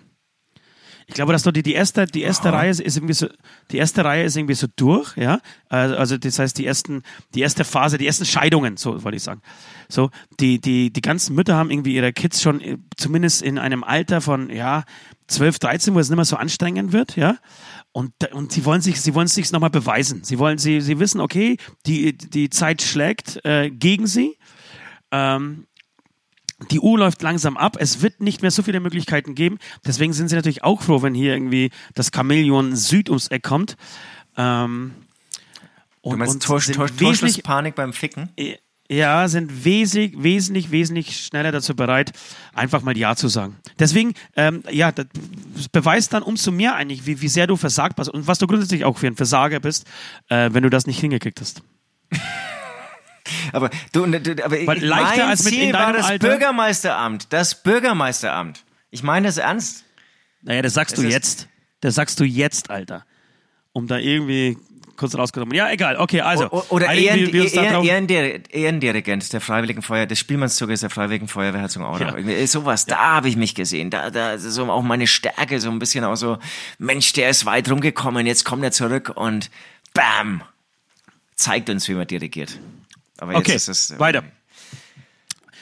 Ich 1.07 1.13
glaube, 1.13 1.33
dass 1.33 1.43
du 1.43 1.51
die, 1.51 1.63
die 1.63 1.73
erste, 1.73 2.05
die 2.05 2.21
erste 2.21 2.53
Reihe 2.53 2.69
ist 2.69 2.79
irgendwie 2.79 3.13
so, 3.13 3.27
die 3.71 3.77
erste 3.77 4.05
Reihe 4.05 4.23
ist 4.23 4.35
irgendwie 4.35 4.55
so 4.55 4.67
durch, 4.75 5.15
ja. 5.17 5.39
Also, 5.69 5.95
also 5.95 6.17
das 6.17 6.39
heißt, 6.39 6.57
die 6.57 6.65
ersten, 6.65 7.03
die 7.33 7.41
erste 7.41 7.63
Phase, 7.63 7.97
die 7.97 8.07
ersten 8.07 8.25
Scheidungen, 8.25 8.77
so 8.77 9.03
wollte 9.03 9.17
ich 9.17 9.23
sagen. 9.23 9.41
So, 9.89 10.09
die, 10.39 10.59
die, 10.61 10.91
die 10.91 11.01
ganzen 11.01 11.35
Mütter 11.35 11.55
haben 11.55 11.69
irgendwie 11.69 11.95
ihre 11.95 12.13
Kids 12.13 12.41
schon 12.41 12.61
äh, 12.61 12.77
zumindest 12.95 13.41
in 13.41 13.57
einem 13.57 13.83
Alter 13.83 14.21
von, 14.21 14.49
ja, 14.49 14.83
12, 15.27 15.59
13, 15.59 15.93
wo 15.93 15.99
es 15.99 16.09
nicht 16.09 16.15
mehr 16.17 16.25
so 16.25 16.35
anstrengend 16.35 16.91
wird, 16.91 17.15
ja. 17.15 17.37
Und, 17.93 18.13
und 18.33 18.51
sie 18.51 18.65
wollen 18.65 18.81
sich, 18.81 19.01
sie 19.01 19.13
wollen 19.15 19.27
sich 19.27 19.51
nochmal 19.51 19.69
beweisen. 19.69 20.23
Sie 20.23 20.39
wollen, 20.39 20.57
sie, 20.57 20.81
sie 20.81 20.99
wissen, 20.99 21.19
okay, 21.19 21.57
die, 21.85 22.17
die 22.17 22.49
Zeit 22.49 22.81
schlägt 22.81 23.43
äh, 23.45 23.69
gegen 23.69 24.07
sie. 24.07 24.37
Ähm, 25.11 25.67
die 26.69 26.79
Uhr 26.79 26.99
läuft 26.99 27.21
langsam 27.21 27.57
ab. 27.57 27.77
Es 27.79 28.01
wird 28.01 28.21
nicht 28.21 28.41
mehr 28.41 28.51
so 28.51 28.61
viele 28.61 28.79
Möglichkeiten 28.79 29.33
geben. 29.35 29.57
Deswegen 29.85 30.13
sind 30.13 30.27
sie 30.27 30.35
natürlich 30.35 30.63
auch 30.63 30.81
froh, 30.81 31.01
wenn 31.01 31.13
hier 31.15 31.33
irgendwie 31.33 31.71
das 31.95 32.11
Chamäleon 32.13 32.75
Süd 32.75 33.09
ums 33.09 33.27
Eck 33.29 33.43
kommt. 33.43 33.75
Ähm, 34.37 34.93
Du 36.03 36.09
und, 36.09 36.17
meinst 36.19 36.33
und 36.33 36.43
Tor, 36.43 36.59
sind 36.59 36.75
Tor, 36.75 36.85
wesentlich- 36.89 37.07
Torschlusspanik 37.09 37.75
beim 37.75 37.93
Ficken? 37.93 38.29
äh, 38.35 38.55
ja, 38.89 39.27
sind 39.27 39.63
wesentlich, 39.63 40.21
wesentlich, 40.21 40.71
wesentlich 40.71 41.15
schneller 41.25 41.51
dazu 41.51 41.75
bereit, 41.75 42.11
einfach 42.53 42.81
mal 42.81 42.97
Ja 42.97 43.15
zu 43.15 43.27
sagen. 43.27 43.55
Deswegen, 43.79 44.15
ähm, 44.35 44.63
ja, 44.71 44.91
das 44.91 45.05
beweist 45.71 46.11
dann 46.13 46.23
umso 46.23 46.51
mehr 46.51 46.75
eigentlich, 46.75 47.05
wie, 47.05 47.21
wie 47.21 47.27
sehr 47.27 47.45
du 47.47 47.55
versagt 47.55 47.99
hast 47.99 48.09
und 48.09 48.25
was 48.27 48.39
du 48.39 48.47
grundsätzlich 48.47 48.83
auch 48.83 48.97
für 48.97 49.07
ein 49.07 49.15
Versager 49.15 49.59
bist, 49.59 49.85
äh, 50.29 50.49
wenn 50.53 50.63
du 50.63 50.69
das 50.71 50.87
nicht 50.87 50.99
hingekriegt 50.99 51.39
hast. 51.39 51.61
Aber 53.53 53.69
du, 53.91 54.05
du 54.05 54.43
aber 54.43 54.65
Weil 54.67 54.83
leichter 54.83 55.17
mein 55.23 55.29
als 55.29 55.43
mit 55.43 55.53
Ziel 55.53 55.63
in 55.69 55.73
war 55.73 55.93
das 55.93 56.05
Alter- 56.07 56.27
Bürgermeisteramt. 56.27 57.27
Das 57.31 57.61
Bürgermeisteramt. 57.63 58.63
Ich 58.89 59.03
meine 59.03 59.27
das 59.27 59.37
ernst. 59.37 59.83
Naja, 60.41 60.61
das 60.61 60.73
sagst 60.73 60.97
Es 60.97 61.01
du 61.03 61.07
jetzt. 61.07 61.47
Das 61.81 61.95
sagst 61.95 62.19
du 62.19 62.23
jetzt, 62.23 62.69
Alter. 62.69 63.05
Um 63.73 63.87
da 63.87 63.97
irgendwie 63.97 64.57
kurz 64.97 65.15
rausgenommen. 65.15 65.55
Ja, 65.55 65.71
egal. 65.71 65.97
Okay, 65.97 66.21
also. 66.21 66.51
O- 66.51 66.63
Oder 66.69 66.93
Ehren, 66.93 67.31
wir- 67.33 67.45
Ehrendir- 67.51 68.41
Ehrendirigent 68.53 69.33
der 69.33 69.41
Freiwilligen 69.41 69.81
Feuer, 69.81 70.05
des 70.05 70.19
Spielmannszuges 70.19 70.81
der 70.81 70.89
Freiwilligen 70.91 71.27
Feuerwehr 71.27 71.61
Herzogenaurach. 71.61 71.99
Ja. 72.01 72.15
Irgendwie 72.17 72.45
Sowas, 72.45 72.85
da 72.85 72.97
habe 73.15 73.29
ich 73.29 73.35
mich 73.37 73.55
gesehen. 73.55 73.89
Da, 73.89 74.11
da, 74.11 74.37
so 74.37 74.69
auch 74.69 74.83
meine 74.83 75.07
Stärke, 75.07 75.59
so 75.59 75.71
ein 75.71 75.79
bisschen 75.79 76.03
auch 76.03 76.15
so, 76.17 76.37
Mensch, 76.77 77.13
der 77.13 77.29
ist 77.29 77.45
weit 77.45 77.69
rumgekommen, 77.71 78.27
jetzt 78.27 78.43
kommt 78.45 78.63
er 78.63 78.71
zurück 78.71 79.11
und 79.15 79.49
bam, 79.93 80.43
zeigt 81.35 81.69
uns, 81.71 81.87
wie 81.87 81.93
man 81.95 82.05
dirigiert. 82.05 82.59
Aber 83.21 83.33
jetzt 83.33 83.41
Okay, 83.41 83.55
ist 83.55 83.67
es, 83.67 83.91
äh, 83.91 83.99
weiter. 83.99 84.23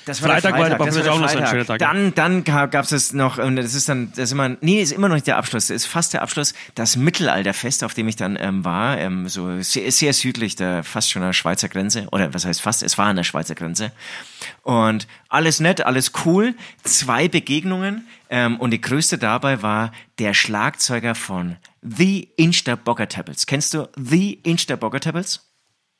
Das 0.05 0.23
war 0.23 0.29
Freitag 0.29 0.53
war 0.53 0.59
Freitag, 0.61 0.75
aber 0.79 0.85
das 0.85 1.05
war 1.05 1.13
auch 1.13 1.19
noch 1.19 1.29
so 1.29 1.37
ein 1.37 1.47
schöner 1.47 1.65
Tag. 1.65 1.79
Dann, 1.79 2.15
dann 2.15 2.43
gab 2.43 2.73
es 2.73 2.91
es 2.91 3.13
noch, 3.13 3.37
und 3.37 3.57
das 3.57 3.75
ist 3.75 3.89
dann, 3.89 4.09
das 4.11 4.25
ist 4.25 4.31
immer, 4.31 4.57
nee, 4.61 4.81
ist 4.81 4.91
immer 4.91 5.07
noch 5.07 5.15
nicht 5.15 5.27
der 5.27 5.37
Abschluss, 5.37 5.67
das 5.67 5.75
ist 5.75 5.85
fast 5.85 6.13
der 6.13 6.23
Abschluss, 6.23 6.53
das 6.73 6.95
Mittelalterfest, 6.95 7.83
auf 7.83 7.93
dem 7.93 8.07
ich 8.07 8.15
dann 8.15 8.37
ähm, 8.39 8.65
war, 8.65 8.97
ähm, 8.97 9.27
so 9.27 9.61
sehr, 9.61 9.91
sehr 9.91 10.13
südlich, 10.13 10.55
der, 10.55 10.83
fast 10.83 11.11
schon 11.11 11.21
an 11.21 11.29
der 11.29 11.33
Schweizer 11.33 11.69
Grenze, 11.69 12.07
oder 12.11 12.33
was 12.33 12.45
heißt 12.45 12.61
fast, 12.61 12.81
es 12.81 12.97
war 12.97 13.07
an 13.07 13.17
der 13.17 13.23
Schweizer 13.23 13.53
Grenze. 13.53 13.91
Und 14.63 15.05
alles 15.27 15.59
nett, 15.59 15.81
alles 15.85 16.13
cool, 16.25 16.55
zwei 16.83 17.27
Begegnungen, 17.27 18.07
ähm, 18.31 18.57
und 18.59 18.71
die 18.71 18.81
größte 18.81 19.17
dabei 19.19 19.61
war 19.61 19.91
der 20.17 20.33
Schlagzeuger 20.33 21.13
von 21.13 21.57
The 21.81 22.29
Inchter 22.35 22.77
Bogger 22.77 23.09
Tables. 23.09 23.45
Kennst 23.45 23.73
du 23.73 23.89
The 23.95 24.39
Inchter 24.43 24.77
Bogger 24.77 25.01
Tables? 25.01 25.48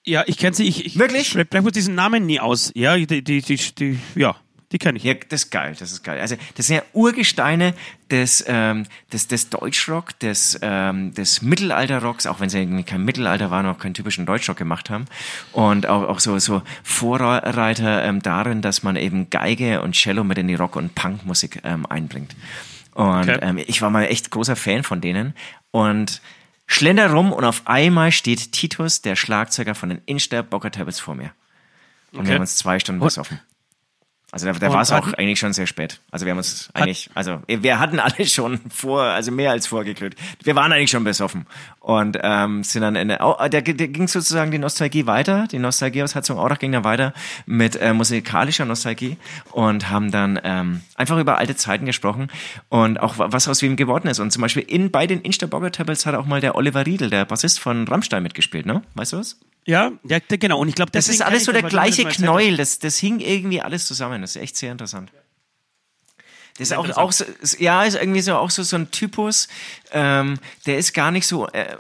Ja, 0.10 0.24
ich 0.26 0.38
kenne 0.38 0.56
sie. 0.56 0.68
Ich, 0.68 0.86
ich 0.86 0.98
Wirklich? 1.00 1.22
Ich 1.22 1.30
spreche 1.30 1.62
bloß 1.62 1.72
diesen 1.72 1.96
Namen 1.96 2.26
nie 2.26 2.40
aus. 2.40 2.72
Ja, 2.76 2.96
die, 2.98 3.06
die, 3.24 3.42
die, 3.42 3.58
die 3.58 4.00
ja, 4.16 4.36
die 4.72 4.78
kenne 4.78 4.98
ich. 4.98 5.04
Ja, 5.04 5.14
das 5.14 5.44
ist 5.44 5.52
geil, 5.52 5.76
das 5.80 5.92
ist 5.92 6.04
geil. 6.04 6.20
Also 6.20 6.36
das 6.56 6.68
sind 6.68 6.78
ja 6.78 6.84
Urgesteine 6.94 7.74
des, 8.12 8.44
ähm, 8.48 8.86
des, 9.14 9.28
des 9.28 9.50
Deutschrock, 9.50 10.18
des, 10.20 10.60
ähm, 10.62 11.14
des 11.14 11.42
Mittelalterrocks, 11.42 12.28
auch 12.28 12.40
wenn 12.40 12.50
sie 12.50 12.60
irgendwie 12.60 12.84
kein 12.84 13.04
Mittelalter 13.06 13.52
waren, 13.52 13.66
auch 13.66 13.78
keinen 13.78 13.94
typischen 13.94 14.26
Deutschrock 14.26 14.58
gemacht 14.58 14.90
haben. 14.90 15.06
Und 15.54 15.86
auch, 15.88 16.04
auch 16.08 16.20
so, 16.20 16.38
so 16.40 16.62
Vorreiter 16.84 18.04
ähm, 18.04 18.22
darin, 18.22 18.62
dass 18.62 18.84
man 18.84 18.96
eben 18.96 19.30
Geige 19.30 19.82
und 19.82 19.94
Cello 19.96 20.24
mit 20.24 20.38
in 20.38 20.48
die 20.48 20.56
Rock- 20.56 20.76
und 20.76 20.96
Punkmusik 20.96 21.62
ähm, 21.64 21.86
einbringt. 21.86 22.36
Und 22.94 23.30
Okay. 23.30 23.40
ähm, 23.42 23.58
ich 23.66 23.82
war 23.82 23.90
mal 23.92 24.04
echt 24.06 24.30
großer 24.32 24.56
Fan 24.56 24.84
von 24.84 25.00
denen. 25.02 25.34
Und 25.72 26.22
schlender 26.70 27.12
rum 27.12 27.34
und 27.34 27.44
auf 27.44 27.64
einmal 27.66 28.12
steht 28.12 28.52
Titus, 28.52 29.02
der 29.02 29.16
Schlagzeuger 29.16 29.76
von 29.76 29.90
den 29.90 30.02
Inster 30.06 30.44
Bocker 30.44 30.72
Tables 30.72 31.00
vor 31.00 31.16
mir. 31.16 31.32
Und 32.12 32.20
Okay. 32.20 32.28
wir 32.28 32.34
haben 32.36 32.42
uns 32.42 32.56
zwei 32.56 32.80
Stunden 32.80 33.02
besoffen. 33.02 33.40
Also 34.32 34.46
da, 34.46 34.54
da 34.54 34.72
war 34.72 34.82
es 34.82 34.92
auch 34.92 35.12
eigentlich 35.14 35.40
schon 35.40 35.54
sehr 35.54 35.66
spät. 35.66 36.02
Also 36.12 36.26
wir 36.28 36.32
haben 36.32 36.38
uns 36.38 36.70
eigentlich, 36.76 37.10
also 37.16 37.42
wir 37.48 37.80
hatten 37.80 38.00
alle 38.00 38.28
schon 38.28 38.60
vor, 38.70 39.02
also 39.02 39.32
mehr 39.32 39.50
als 39.50 39.66
vorgeglüht. 39.66 40.16
Wir 40.44 40.56
waren 40.56 40.72
eigentlich 40.72 40.92
schon 40.92 41.04
besoffen 41.04 41.48
und 41.80 42.16
ähm, 42.22 42.64
sind 42.64 42.84
dann 42.84 42.96
in 42.96 43.08
der, 43.08 43.26
oh, 43.26 43.36
der, 43.48 43.64
der 43.64 43.88
ging 43.88 44.08
sozusagen 44.08 44.52
die 44.52 44.60
Nostalgie 44.60 45.08
weiter. 45.08 45.48
Die 45.52 45.58
Nostalgie 45.58 46.04
aus 46.04 46.14
Herzogenaurach 46.14 46.60
ging 46.60 46.72
dann 46.72 46.84
weiter 46.84 47.14
mit 47.48 47.76
äh, 47.78 47.92
musikalischer 47.92 48.66
Nostalgie 48.66 49.18
und 49.52 49.90
haben 49.90 50.12
dann 50.12 50.40
ähm, 50.44 50.82
einfach 50.96 51.18
über 51.18 51.40
alte 51.40 51.56
Zeiten 51.56 51.88
gesprochen 51.88 52.28
und 52.70 53.00
auch 53.00 53.18
wa- 53.18 53.30
was 53.32 53.48
aus 53.48 53.64
wem 53.64 53.78
geworden 53.78 54.08
ist. 54.08 54.20
Und 54.20 54.30
zum 54.32 54.44
Beispiel 54.44 54.64
in 54.64 54.92
bei 54.92 55.08
den 55.08 55.22
Instabogger 55.22 55.72
Tables 55.72 56.06
hat 56.06 56.14
auch 56.14 56.28
mal 56.28 56.40
der 56.40 56.54
Oliver 56.54 56.86
Riedel, 56.86 57.10
der 57.10 57.26
Bassist 57.26 57.60
von 57.60 57.88
Rammstein, 57.88 58.22
mitgespielt. 58.22 58.68
Ne, 58.68 58.84
weißt 58.94 59.14
du 59.14 59.18
was? 59.18 59.40
Ja, 59.66 59.92
ja, 60.04 60.20
genau. 60.28 60.60
Und 60.60 60.68
ich 60.68 60.76
glaube, 60.76 60.92
Das 60.92 61.08
ist 61.10 61.22
alles 61.22 61.46
so 61.46 61.52
der 61.52 61.64
gleiche 61.64 62.06
Knäuel. 62.06 62.58
Das, 62.58 62.80
das 62.80 62.98
hing 62.98 63.20
irgendwie 63.20 63.62
alles 63.62 63.86
zusammen. 63.86 64.22
Das 64.22 64.36
ist 64.36 64.42
echt 64.42 64.58
sehr 64.58 64.72
interessant. 64.72 65.12
Das 66.58 66.72
ist 66.72 66.78
auch, 66.78 66.90
auch 66.98 67.12
so, 67.14 67.24
ja, 67.58 67.84
ist 67.84 67.96
irgendwie 67.96 68.22
so 68.22 68.36
auch 68.36 68.50
so, 68.50 68.64
so 68.64 68.76
ein 68.76 68.92
Typus, 68.92 69.48
ähm, 69.94 70.40
der 70.66 70.78
ist 70.78 70.94
gar 70.94 71.10
nicht 71.10 71.26
so, 71.26 71.48
äh, 71.48 71.78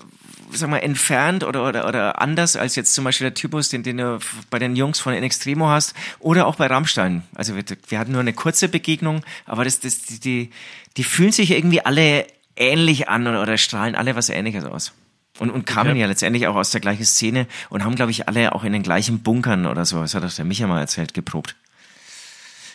sag 0.51 0.69
mal, 0.69 0.77
entfernt 0.77 1.43
oder, 1.43 1.67
oder, 1.67 1.85
oder 1.85 2.21
anders 2.21 2.55
als 2.55 2.77
jetzt 2.77 2.93
zum 2.93 3.03
Beispiel 3.03 3.25
der 3.25 3.33
Typus, 3.33 3.67
den, 3.67 3.83
den 3.83 3.97
du 3.97 4.19
bei 4.49 4.57
den 4.57 4.77
Jungs 4.77 4.99
von 4.99 5.13
In 5.13 5.23
Extremo 5.23 5.67
hast 5.67 5.95
oder 6.19 6.47
auch 6.47 6.55
bei 6.55 6.67
Rammstein. 6.67 7.23
Also 7.35 7.57
wir, 7.57 7.63
wir 7.89 7.99
hatten 7.99 8.13
nur 8.13 8.21
eine 8.21 8.31
kurze 8.31 8.69
Begegnung, 8.69 9.25
aber 9.45 9.65
das, 9.65 9.81
das, 9.81 9.99
die, 10.03 10.19
die, 10.19 10.49
die 10.95 11.03
fühlen 11.03 11.33
sich 11.33 11.51
irgendwie 11.51 11.81
alle 11.81 12.25
ähnlich 12.55 13.09
an 13.09 13.27
oder, 13.27 13.41
oder 13.41 13.57
strahlen 13.57 13.95
alle 13.95 14.15
was 14.15 14.29
Ähnliches 14.29 14.63
aus. 14.63 14.93
Und, 15.39 15.49
und 15.49 15.65
kamen 15.65 15.91
Okay. 15.91 16.01
ja 16.01 16.07
letztendlich 16.07 16.47
auch 16.47 16.55
aus 16.55 16.71
der 16.71 16.81
gleichen 16.81 17.05
Szene 17.05 17.47
und 17.69 17.83
haben, 17.83 17.95
glaube 17.95 18.11
ich, 18.11 18.27
alle 18.27 18.53
auch 18.53 18.63
in 18.63 18.73
den 18.73 18.83
gleichen 18.83 19.19
Bunkern 19.19 19.65
oder 19.65 19.85
so, 19.85 20.01
das 20.01 20.13
hat 20.13 20.23
auch 20.23 20.33
der 20.33 20.45
Micha 20.45 20.67
mal 20.67 20.79
erzählt, 20.79 21.13
geprobt. 21.13 21.55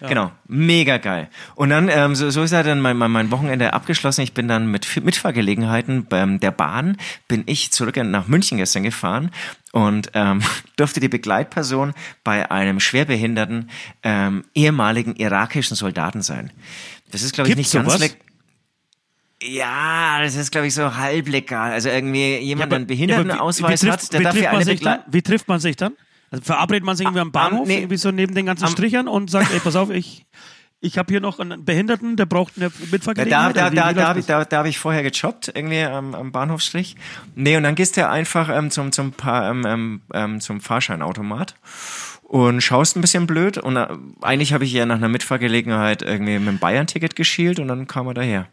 Genau, 0.09 0.33
mega 0.47 0.99
geil. 0.99 1.29
Und 1.55 1.71
dann, 1.71 1.89
ähm, 1.89 2.15
so, 2.15 2.31
so 2.31 2.43
ist 2.43 2.53
halt 2.53 2.67
dann 2.67 2.81
mein, 2.81 2.97
mein, 2.97 3.11
mein 3.11 3.31
Wochenende 3.31 3.73
abgeschlossen. 3.73 4.23
Ich 4.23 4.35
bin 4.35 4.49
dann 4.49 4.67
mit 4.67 5.03
Mitfahrgelegenheiten 5.03 6.05
beim 6.07 6.41
der 6.41 6.51
Bahn, 6.51 6.97
bin 7.29 7.45
ich 7.47 7.73
zurück 7.73 7.97
nach 7.97 8.27
München 8.27 8.59
gestern 8.59 8.83
gefahren 8.83 9.31
und 9.73 10.11
ähm, 10.15 10.43
durfte 10.77 11.01
die 11.01 11.09
Begleitperson 11.09 11.95
bei 12.23 12.51
einem 12.51 12.81
schwerbehinderten 12.81 13.71
ähm, 14.03 14.45
ehemaligen 14.55 15.17
irakischen 15.17 15.77
Soldaten 15.77 16.23
sein. 16.23 16.51
Das 17.11 17.23
ist, 17.23 17.35
glaube 17.35 17.49
ich, 17.49 17.57
Gibt's 17.57 17.73
nicht 17.73 17.85
ganz... 17.85 17.95
sowas? 17.95 18.17
Ja, 19.43 20.21
das 20.23 20.37
ist, 20.37 20.51
glaube 20.53 20.67
ich, 20.69 20.75
so 20.75 20.97
halblegal. 20.97 21.73
Also 21.73 21.89
irgendwie 21.89 22.37
jemand, 22.39 22.73
der 22.73 22.77
einen 22.77 22.89
wie- 22.89 22.95
Behindertenausweis 22.95 23.83
wie 23.85 23.91
hat, 23.91 24.01
trifft- 24.01 24.13
der 24.13 24.21
wie 24.21 24.25
darf 24.25 24.37
ja 24.37 24.51
eine 24.51 24.65
sich 24.65 24.81
dann? 24.81 25.01
Wie 25.07 25.23
trifft 25.23 25.49
man 25.49 25.61
sich 25.61 25.77
dann? 25.77 25.93
Also 26.31 26.45
verabredet 26.45 26.85
man 26.85 26.97
sich 26.97 27.05
irgendwie 27.05 27.21
am 27.21 27.33
Bahnhof, 27.33 27.67
nee. 27.69 27.79
irgendwie 27.79 27.97
so 27.97 28.11
neben 28.11 28.35
den 28.35 28.47
ganzen 28.47 28.65
Am- 28.65 28.71
Strichern 28.71 29.07
und 29.09 29.31
sagt, 29.31 29.53
ey, 29.53 29.61
pass 29.61 29.77
auf, 29.77 29.91
ich, 29.91 30.25
ich 30.81 30.99
habe 30.99 31.13
hier 31.13 31.21
noch 31.21 31.39
einen 31.39 31.65
Behinderten, 31.65 32.17
der 32.17 32.27
braucht 32.27 32.55
eine 32.57 32.71
Da, 32.71 32.75
Mitfahrgelegenheit. 32.91 33.57
da, 33.57 33.65
Also 33.65 33.73
wie- 33.73 33.77
da, 33.77 33.91
wie 33.91 33.95
da, 33.95 34.09
habe 34.09 34.19
das? 34.21 34.27
da, 34.27 34.45
da 34.45 34.59
hab 34.59 34.67
ich 34.67 34.79
vorher 34.79 35.03
gejobbt, 35.03 35.53
irgendwie 35.55 35.83
am, 35.83 36.15
am 36.15 36.33
Bahnhofstrich. 36.33 36.97
Nee, 37.35 37.57
und 37.57 37.63
dann 37.65 37.75
gehst 37.75 37.97
du 37.97 38.09
einfach 38.09 38.49
ähm, 38.49 38.71
zum, 38.71 38.93
zum, 38.93 39.13
Pa- 39.13 39.51
ähm, 39.51 39.65
ähm, 39.67 40.03
ähm, 40.13 40.41
zum 40.41 40.61
Fahrscheinautomat 40.61 41.55
und 42.23 42.63
schaust 42.63 42.97
ein 42.97 43.01
bisschen 43.01 43.27
blöd. 43.27 43.59
Und 43.59 43.77
äh, 43.77 43.89
eigentlich 44.23 44.53
habe 44.53 44.65
ich 44.65 44.73
ja 44.73 44.87
nach 44.87 44.97
einer 44.97 45.09
Mitfahrgelegenheit 45.09 46.03
irgendwie 46.03 46.39
mit 46.39 46.49
dem 46.49 46.59
Bayern-Ticket 46.59 47.15
geschielt 47.17 47.59
und 47.61 47.69
dann 47.69 47.87
kam 47.87 48.07
er 48.09 48.15
daher. 48.15 48.49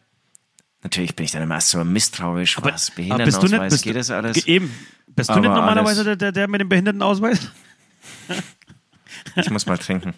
Natürlich 0.83 1.15
bin 1.15 1.25
ich 1.25 1.31
dann 1.31 1.43
immer 1.43 1.61
so 1.61 1.83
misstrauisch, 1.83 2.57
was, 2.57 2.63
Aber 2.63 2.71
bist 2.73 2.89
du 2.89 2.95
Behindertenausweis, 2.95 3.51
nicht, 3.51 3.69
bist 3.69 3.83
geht 3.83 3.95
das 3.95 4.09
alles? 4.11 4.45
Eben. 4.47 4.73
Bist 5.07 5.29
du 5.29 5.33
Aber 5.33 5.41
nicht 5.41 5.49
normalerweise 5.49 6.01
alles- 6.01 6.17
der, 6.17 6.31
der, 6.31 6.47
mit 6.47 6.61
dem 6.61 6.69
Behindertenausweis? 6.69 7.39
Ich 9.35 9.49
muss 9.49 9.65
mal 9.65 9.77
trinken. 9.77 10.13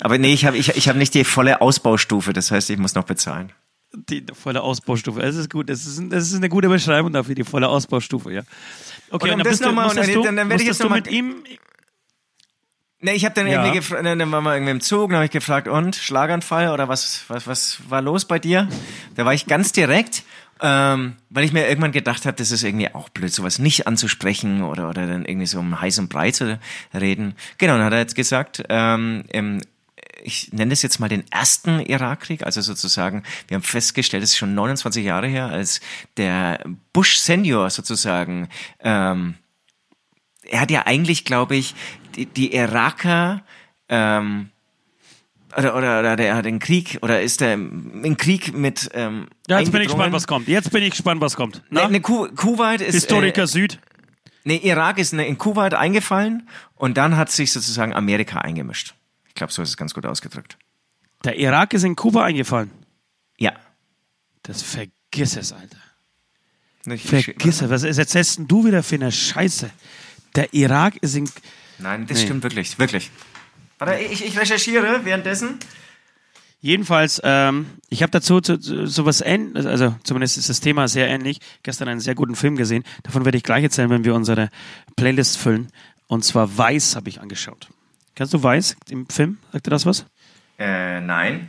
Aber 0.00 0.16
nee, 0.18 0.32
ich 0.32 0.44
habe 0.46 0.56
ich, 0.56 0.68
ich 0.70 0.88
hab 0.88 0.96
nicht 0.96 1.14
die 1.14 1.24
volle 1.24 1.60
Ausbaustufe, 1.60 2.32
das 2.32 2.50
heißt, 2.50 2.70
ich 2.70 2.78
muss 2.78 2.94
noch 2.94 3.04
bezahlen. 3.04 3.52
Die 3.92 4.24
volle 4.32 4.62
Ausbaustufe. 4.62 5.20
Das 5.20 5.34
ist 5.36 5.50
gut. 5.50 5.68
Das 5.70 5.86
ist, 5.86 6.00
das 6.10 6.24
ist 6.28 6.34
eine 6.36 6.48
gute 6.48 6.68
Beschreibung 6.68 7.12
dafür, 7.12 7.34
die 7.34 7.44
volle 7.44 7.68
Ausbaustufe, 7.68 8.32
ja. 8.32 8.42
Okay, 9.10 9.30
Und 9.32 9.38
dann 9.38 9.48
bist 9.48 9.64
du, 9.64 9.72
mal- 9.72 9.88
und 9.88 9.96
dann- 9.96 10.36
dann 10.36 10.48
werd 10.50 10.60
ich 10.60 10.66
jetzt 10.66 10.80
noch 10.82 10.90
mal- 10.90 10.96
mit 10.96 11.08
ihm, 11.08 11.36
Ne, 13.00 13.12
ich 13.14 13.24
habe 13.24 13.34
dann 13.34 13.46
Ja. 13.46 13.62
irgendwie 13.62 13.78
gefragt, 13.78 14.04
dann 14.04 14.32
waren 14.32 14.42
wir 14.44 14.54
irgendwie 14.54 14.72
im 14.72 14.80
Zug, 14.80 15.10
dann 15.10 15.16
habe 15.16 15.26
ich 15.26 15.30
gefragt, 15.30 15.68
und 15.68 15.94
Schlaganfall 15.94 16.70
oder 16.70 16.88
was, 16.88 17.24
was, 17.28 17.46
was 17.46 17.78
war 17.88 18.02
los 18.02 18.24
bei 18.24 18.40
dir? 18.40 18.68
Da 19.14 19.24
war 19.24 19.32
ich 19.34 19.46
ganz 19.46 19.70
direkt, 19.70 20.24
ähm, 20.60 21.14
weil 21.30 21.44
ich 21.44 21.52
mir 21.52 21.68
irgendwann 21.68 21.92
gedacht 21.92 22.26
habe, 22.26 22.36
das 22.36 22.50
ist 22.50 22.64
irgendwie 22.64 22.92
auch 22.92 23.08
blöd, 23.08 23.32
sowas 23.32 23.60
nicht 23.60 23.86
anzusprechen 23.86 24.62
oder 24.64 24.88
oder 24.88 25.06
dann 25.06 25.24
irgendwie 25.24 25.46
so 25.46 25.60
um 25.60 25.80
heiß 25.80 26.00
und 26.00 26.08
breit 26.08 26.34
zu 26.34 26.58
reden. 26.92 27.36
Genau, 27.58 27.74
dann 27.76 27.84
hat 27.84 27.92
er 27.92 28.00
jetzt 28.00 28.16
gesagt, 28.16 28.64
ähm, 28.68 29.22
im, 29.28 29.60
ich 30.24 30.52
nenne 30.52 30.72
es 30.72 30.82
jetzt 30.82 30.98
mal 30.98 31.08
den 31.08 31.22
ersten 31.30 31.78
Irakkrieg, 31.78 32.42
also 32.44 32.60
sozusagen, 32.62 33.22
wir 33.46 33.54
haben 33.54 33.62
festgestellt, 33.62 34.24
es 34.24 34.30
ist 34.30 34.38
schon 34.38 34.56
29 34.56 35.04
Jahre 35.04 35.28
her, 35.28 35.46
als 35.46 35.80
der 36.16 36.64
Bush 36.92 37.18
Senior 37.18 37.70
sozusagen 37.70 38.48
ähm, 38.80 39.36
er 40.50 40.60
hat 40.60 40.70
ja 40.70 40.86
eigentlich, 40.86 41.24
glaube 41.24 41.56
ich, 41.56 41.74
die, 42.16 42.26
die 42.26 42.54
Iraker 42.54 43.42
ähm, 43.88 44.50
oder, 45.56 45.74
oder, 45.76 46.00
oder 46.00 46.16
der 46.16 46.36
hat 46.36 46.44
den 46.44 46.58
Krieg 46.58 46.98
oder 47.02 47.20
ist 47.22 47.40
der 47.40 47.54
im 47.54 48.16
Krieg 48.16 48.54
mit 48.54 48.90
ähm, 48.94 49.28
ja, 49.48 49.58
jetzt 49.60 49.72
bin 49.72 49.80
ich 49.80 49.88
gespannt, 49.88 50.12
was 50.12 50.26
kommt. 50.26 50.46
Jetzt 50.48 50.70
bin 50.70 50.82
ich 50.82 50.90
gespannt, 50.90 51.20
was 51.20 51.36
kommt. 51.36 51.62
Ne, 51.70 51.88
ne, 51.88 52.00
Ku 52.00 52.28
Kuwait 52.34 52.80
ist 52.80 52.94
Historiker 52.94 53.44
Äh, 53.44 53.46
Süd. 53.46 53.78
nee, 54.44 54.56
Irak 54.62 54.98
ist 54.98 55.12
ne, 55.14 55.26
in 55.26 55.38
Kuwait 55.38 55.74
eingefallen 55.74 56.48
und 56.74 56.96
dann 56.96 57.16
hat 57.16 57.30
sich 57.30 57.50
sozusagen 57.52 57.94
Amerika 57.94 58.38
eingemischt. 58.40 58.94
Ich 59.26 59.34
glaube, 59.34 59.52
so 59.52 59.62
ist 59.62 59.70
es 59.70 59.76
ganz 59.76 59.94
gut 59.94 60.04
ausgedrückt. 60.04 60.58
Der 61.24 61.36
Irak 61.38 61.72
ist 61.72 61.82
in 61.84 61.96
Kuba 61.96 62.24
eingefallen. 62.24 62.70
Ja. 63.38 63.52
Das 64.42 64.62
vergiss 64.62 65.36
es, 65.36 65.52
Alter. 65.52 65.78
Ich- 66.86 67.02
Vergiss 67.02 67.60
es. 67.62 67.70
Was 67.70 67.82
erzählst 67.84 68.40
du 68.46 68.64
wieder 68.64 68.82
für 68.82 68.94
eine 68.96 69.10
Scheiße? 69.12 69.70
Der 70.36 70.52
Irak 70.54 70.96
ist 70.98 71.16
in. 71.16 71.28
Nein, 71.78 72.06
das 72.06 72.18
nee. 72.18 72.24
stimmt 72.24 72.42
wirklich, 72.42 72.78
wirklich. 72.78 73.10
Warte, 73.78 73.98
ich, 74.02 74.24
ich 74.24 74.38
recherchiere 74.38 75.04
währenddessen. 75.04 75.58
Jedenfalls, 76.60 77.20
ähm, 77.22 77.66
ich 77.88 78.02
habe 78.02 78.10
dazu 78.10 78.40
zu, 78.40 78.58
zu, 78.58 78.86
sowas 78.86 79.20
ähnliches, 79.20 79.66
also 79.66 79.94
zumindest 80.02 80.38
ist 80.38 80.48
das 80.48 80.60
Thema 80.60 80.88
sehr 80.88 81.08
ähnlich. 81.08 81.38
Gestern 81.62 81.88
einen 81.88 82.00
sehr 82.00 82.16
guten 82.16 82.34
Film 82.34 82.56
gesehen. 82.56 82.82
Davon 83.04 83.24
werde 83.24 83.38
ich 83.38 83.44
gleich 83.44 83.62
erzählen, 83.62 83.90
wenn 83.90 84.04
wir 84.04 84.14
unsere 84.14 84.50
Playlist 84.96 85.38
füllen. 85.38 85.68
Und 86.08 86.24
zwar 86.24 86.58
Weiß 86.58 86.96
habe 86.96 87.08
ich 87.08 87.20
angeschaut. 87.20 87.68
Kennst 88.16 88.34
du 88.34 88.42
Weiß 88.42 88.76
im 88.88 89.08
Film? 89.08 89.38
Sagt 89.52 89.66
dir 89.66 89.70
das 89.70 89.86
was? 89.86 90.06
Äh, 90.58 91.00
nein. 91.00 91.48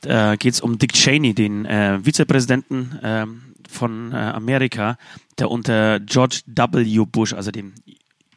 Da 0.00 0.36
geht 0.36 0.54
es 0.54 0.62
um 0.62 0.78
Dick 0.78 0.94
Cheney, 0.94 1.34
den 1.34 1.66
äh, 1.66 2.02
Vizepräsidenten 2.02 2.98
äh, 3.02 3.26
von 3.68 4.12
äh, 4.12 4.16
Amerika, 4.16 4.96
der 5.38 5.50
unter 5.50 6.00
George 6.00 6.40
W. 6.46 7.04
Bush, 7.04 7.34
also 7.34 7.50
dem 7.50 7.74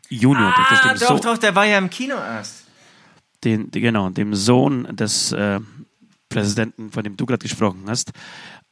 Junior, 0.10 0.54
ah, 0.56 0.94
doch, 0.94 1.08
so 1.08 1.20
doch, 1.20 1.38
der 1.38 1.56
war 1.56 1.66
ja 1.66 1.78
im 1.78 1.90
Kino 1.90 2.16
erst. 2.16 2.66
Den, 3.44 3.72
genau, 3.72 4.10
dem 4.10 4.36
Sohn 4.36 4.96
des 4.96 5.32
äh, 5.32 5.60
Präsidenten, 6.30 6.92
von 6.92 7.04
dem 7.04 7.18
du 7.18 7.26
gerade 7.26 7.42
gesprochen 7.42 7.84
hast. 7.88 8.12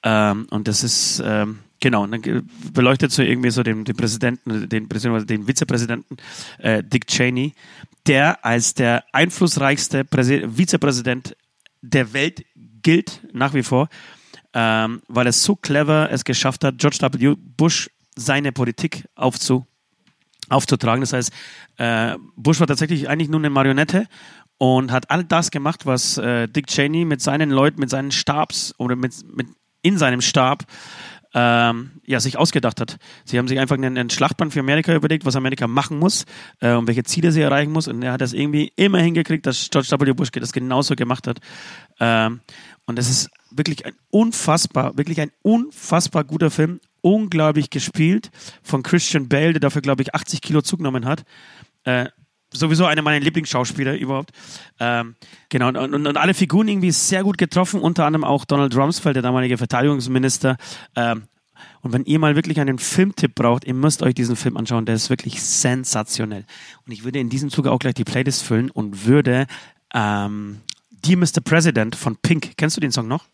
Ähm, 0.03 0.47
und 0.49 0.67
das 0.67 0.83
ist, 0.83 1.21
ähm, 1.23 1.59
genau, 1.79 2.03
und 2.03 2.11
dann 2.11 2.49
beleuchtet 2.73 3.11
so 3.11 3.21
irgendwie 3.21 3.51
so 3.51 3.63
den, 3.63 3.85
den 3.85 3.95
Präsidenten, 3.95 4.67
den, 4.67 4.87
den 4.89 5.47
Vizepräsidenten 5.47 6.17
äh, 6.57 6.83
Dick 6.83 7.07
Cheney, 7.07 7.53
der 8.07 8.43
als 8.43 8.73
der 8.73 9.03
einflussreichste 9.13 10.05
Präsi 10.05 10.43
Vizepräsident 10.47 11.35
der 11.81 12.13
Welt 12.13 12.45
gilt, 12.81 13.21
nach 13.31 13.53
wie 13.53 13.63
vor, 13.63 13.89
ähm, 14.53 15.01
weil 15.07 15.27
er 15.27 15.33
so 15.33 15.55
clever 15.55 16.09
es 16.11 16.23
geschafft 16.23 16.63
hat, 16.63 16.77
George 16.77 16.97
W. 16.99 17.35
Bush 17.37 17.89
seine 18.15 18.51
Politik 18.51 19.07
aufzu, 19.15 19.65
aufzutragen. 20.51 21.01
Das 21.01 21.13
heißt, 21.13 21.31
äh, 21.77 22.15
Bush 22.35 22.59
war 22.59 22.67
tatsächlich 22.67 23.09
eigentlich 23.09 23.29
nur 23.29 23.39
eine 23.39 23.49
Marionette 23.49 24.07
und 24.57 24.91
hat 24.91 25.09
all 25.09 25.23
das 25.23 25.51
gemacht, 25.51 25.85
was 25.85 26.17
äh, 26.17 26.47
Dick 26.47 26.67
Cheney 26.67 27.05
mit 27.05 27.21
seinen 27.21 27.49
Leuten, 27.49 27.79
mit 27.79 27.89
seinen 27.89 28.11
Stabs 28.11 28.75
oder 28.77 28.95
mit, 28.95 29.13
mit 29.35 29.47
in 29.81 29.97
seinem 29.97 30.21
Stab 30.21 30.65
ähm, 31.33 31.91
ja, 32.05 32.19
sich 32.19 32.37
ausgedacht 32.37 32.81
hat. 32.81 32.97
Sie 33.25 33.37
haben 33.37 33.47
sich 33.47 33.59
einfach 33.59 33.75
einen, 33.75 33.97
einen 33.97 34.09
Schlachtplan 34.09 34.51
für 34.51 34.59
Amerika 34.59 34.93
überlegt, 34.93 35.25
was 35.25 35.35
Amerika 35.35 35.67
machen 35.67 35.97
muss 35.97 36.25
äh, 36.59 36.73
und 36.73 36.87
welche 36.87 37.03
Ziele 37.03 37.31
sie 37.31 37.41
erreichen 37.41 37.71
muss. 37.71 37.87
Und 37.87 38.03
er 38.03 38.11
hat 38.11 38.21
das 38.21 38.33
irgendwie 38.33 38.71
immer 38.75 38.99
hingekriegt, 38.99 39.45
dass 39.45 39.69
George 39.71 39.87
W. 39.91 40.13
Bush 40.13 40.31
das 40.31 40.51
genauso 40.51 40.95
gemacht 40.95 41.27
hat. 41.27 41.39
Ähm, 41.99 42.41
und 42.85 42.99
es 42.99 43.09
ist 43.09 43.29
wirklich 43.51 43.85
ein 43.85 43.93
unfassbar, 44.09 44.97
wirklich 44.97 45.21
ein 45.21 45.31
unfassbar 45.41 46.23
guter 46.23 46.51
Film. 46.51 46.79
Unglaublich 47.01 47.69
gespielt 47.69 48.29
von 48.63 48.83
Christian 48.83 49.27
Bale, 49.27 49.53
der 49.53 49.59
dafür, 49.59 49.81
glaube 49.81 50.03
ich, 50.03 50.13
80 50.13 50.41
Kilo 50.41 50.61
zugenommen 50.61 51.05
hat. 51.05 51.23
Äh, 51.83 52.07
sowieso 52.53 52.85
einer 52.85 53.01
meiner 53.01 53.23
Lieblingsschauspieler 53.23 53.97
überhaupt. 53.97 54.31
Ähm, 54.79 55.15
genau, 55.49 55.69
und, 55.69 55.77
und, 55.77 56.07
und, 56.07 56.17
alle 56.17 56.33
Figuren 56.33 56.67
irgendwie 56.67 56.91
sehr 56.91 57.23
gut 57.23 57.37
getroffen, 57.37 57.79
unter 57.79 58.05
anderem 58.05 58.23
auch 58.23 58.45
Donald 58.45 58.75
Rumsfeld, 58.75 59.15
der 59.15 59.23
damalige 59.23 59.57
Verteidigungsminister. 59.57 60.57
Ähm, 60.95 61.23
und 61.81 61.93
wenn 61.93 62.05
ihr 62.05 62.19
mal 62.19 62.35
wirklich 62.35 62.59
einen 62.59 62.77
Filmtipp 62.77 63.35
braucht, 63.35 63.65
ihr 63.65 63.73
müsst 63.73 64.03
euch 64.03 64.13
diesen 64.13 64.35
Film 64.35 64.57
anschauen, 64.57 64.85
der 64.85 64.95
ist 64.95 65.09
wirklich 65.09 65.41
sensationell. 65.41 66.45
Und 66.85 66.91
ich 66.91 67.03
würde 67.03 67.19
in 67.19 67.29
diesem 67.29 67.49
Zuge 67.49 67.71
auch 67.71 67.79
gleich 67.79 67.95
die 67.95 68.03
Playlist 68.03 68.43
füllen 68.43 68.69
und 68.69 69.05
würde 69.05 69.47
ähm, 69.93 70.61
Dear 71.03 71.17
Mr. 71.17 71.41
President 71.43 71.95
von 71.95 72.15
Pink, 72.17 72.51
kennst 72.57 72.77
du 72.77 72.81
den 72.81 72.91
Song 72.91 73.07
noch? 73.07 73.25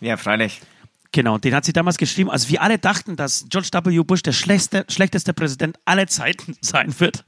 Ja, 0.00 0.16
freilich. 0.16 0.62
Genau, 1.12 1.38
den 1.38 1.54
hat 1.54 1.64
sie 1.64 1.72
damals 1.72 1.98
geschrieben, 1.98 2.30
als 2.30 2.48
wir 2.48 2.62
alle 2.62 2.78
dachten, 2.78 3.16
dass 3.16 3.46
George 3.48 3.68
W. 3.72 4.02
Bush 4.04 4.22
der 4.22 4.32
schlechteste, 4.32 4.84
schlechteste 4.88 5.34
Präsident 5.34 5.78
aller 5.84 6.06
Zeiten 6.06 6.56
sein 6.60 6.94
wird. 6.98 7.24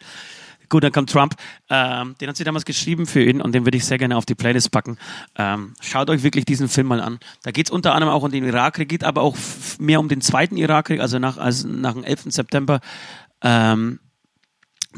Gut, 0.68 0.84
dann 0.84 0.92
kommt 0.92 1.10
Trump. 1.10 1.34
Ähm, 1.68 2.14
den 2.20 2.28
hat 2.30 2.36
sie 2.36 2.44
damals 2.44 2.64
geschrieben 2.64 3.06
für 3.06 3.22
ihn 3.22 3.42
und 3.42 3.54
den 3.54 3.66
würde 3.66 3.76
ich 3.76 3.84
sehr 3.84 3.98
gerne 3.98 4.16
auf 4.16 4.24
die 4.24 4.34
Playlist 4.34 4.70
packen. 4.70 4.96
Ähm, 5.36 5.74
schaut 5.80 6.08
euch 6.08 6.22
wirklich 6.22 6.46
diesen 6.46 6.66
Film 6.68 6.86
mal 6.86 7.00
an. 7.00 7.18
Da 7.42 7.50
geht 7.50 7.66
es 7.66 7.70
unter 7.70 7.94
anderem 7.94 8.14
auch 8.14 8.22
um 8.22 8.30
den 8.30 8.44
Irakkrieg, 8.44 8.88
geht 8.88 9.04
aber 9.04 9.20
auch 9.20 9.36
mehr 9.78 10.00
um 10.00 10.08
den 10.08 10.22
zweiten 10.22 10.56
Irakkrieg, 10.56 11.00
also 11.00 11.18
nach, 11.18 11.36
also 11.36 11.68
nach 11.68 11.92
dem 11.92 12.04
11. 12.04 12.24
September. 12.28 12.80
Ähm, 13.42 13.98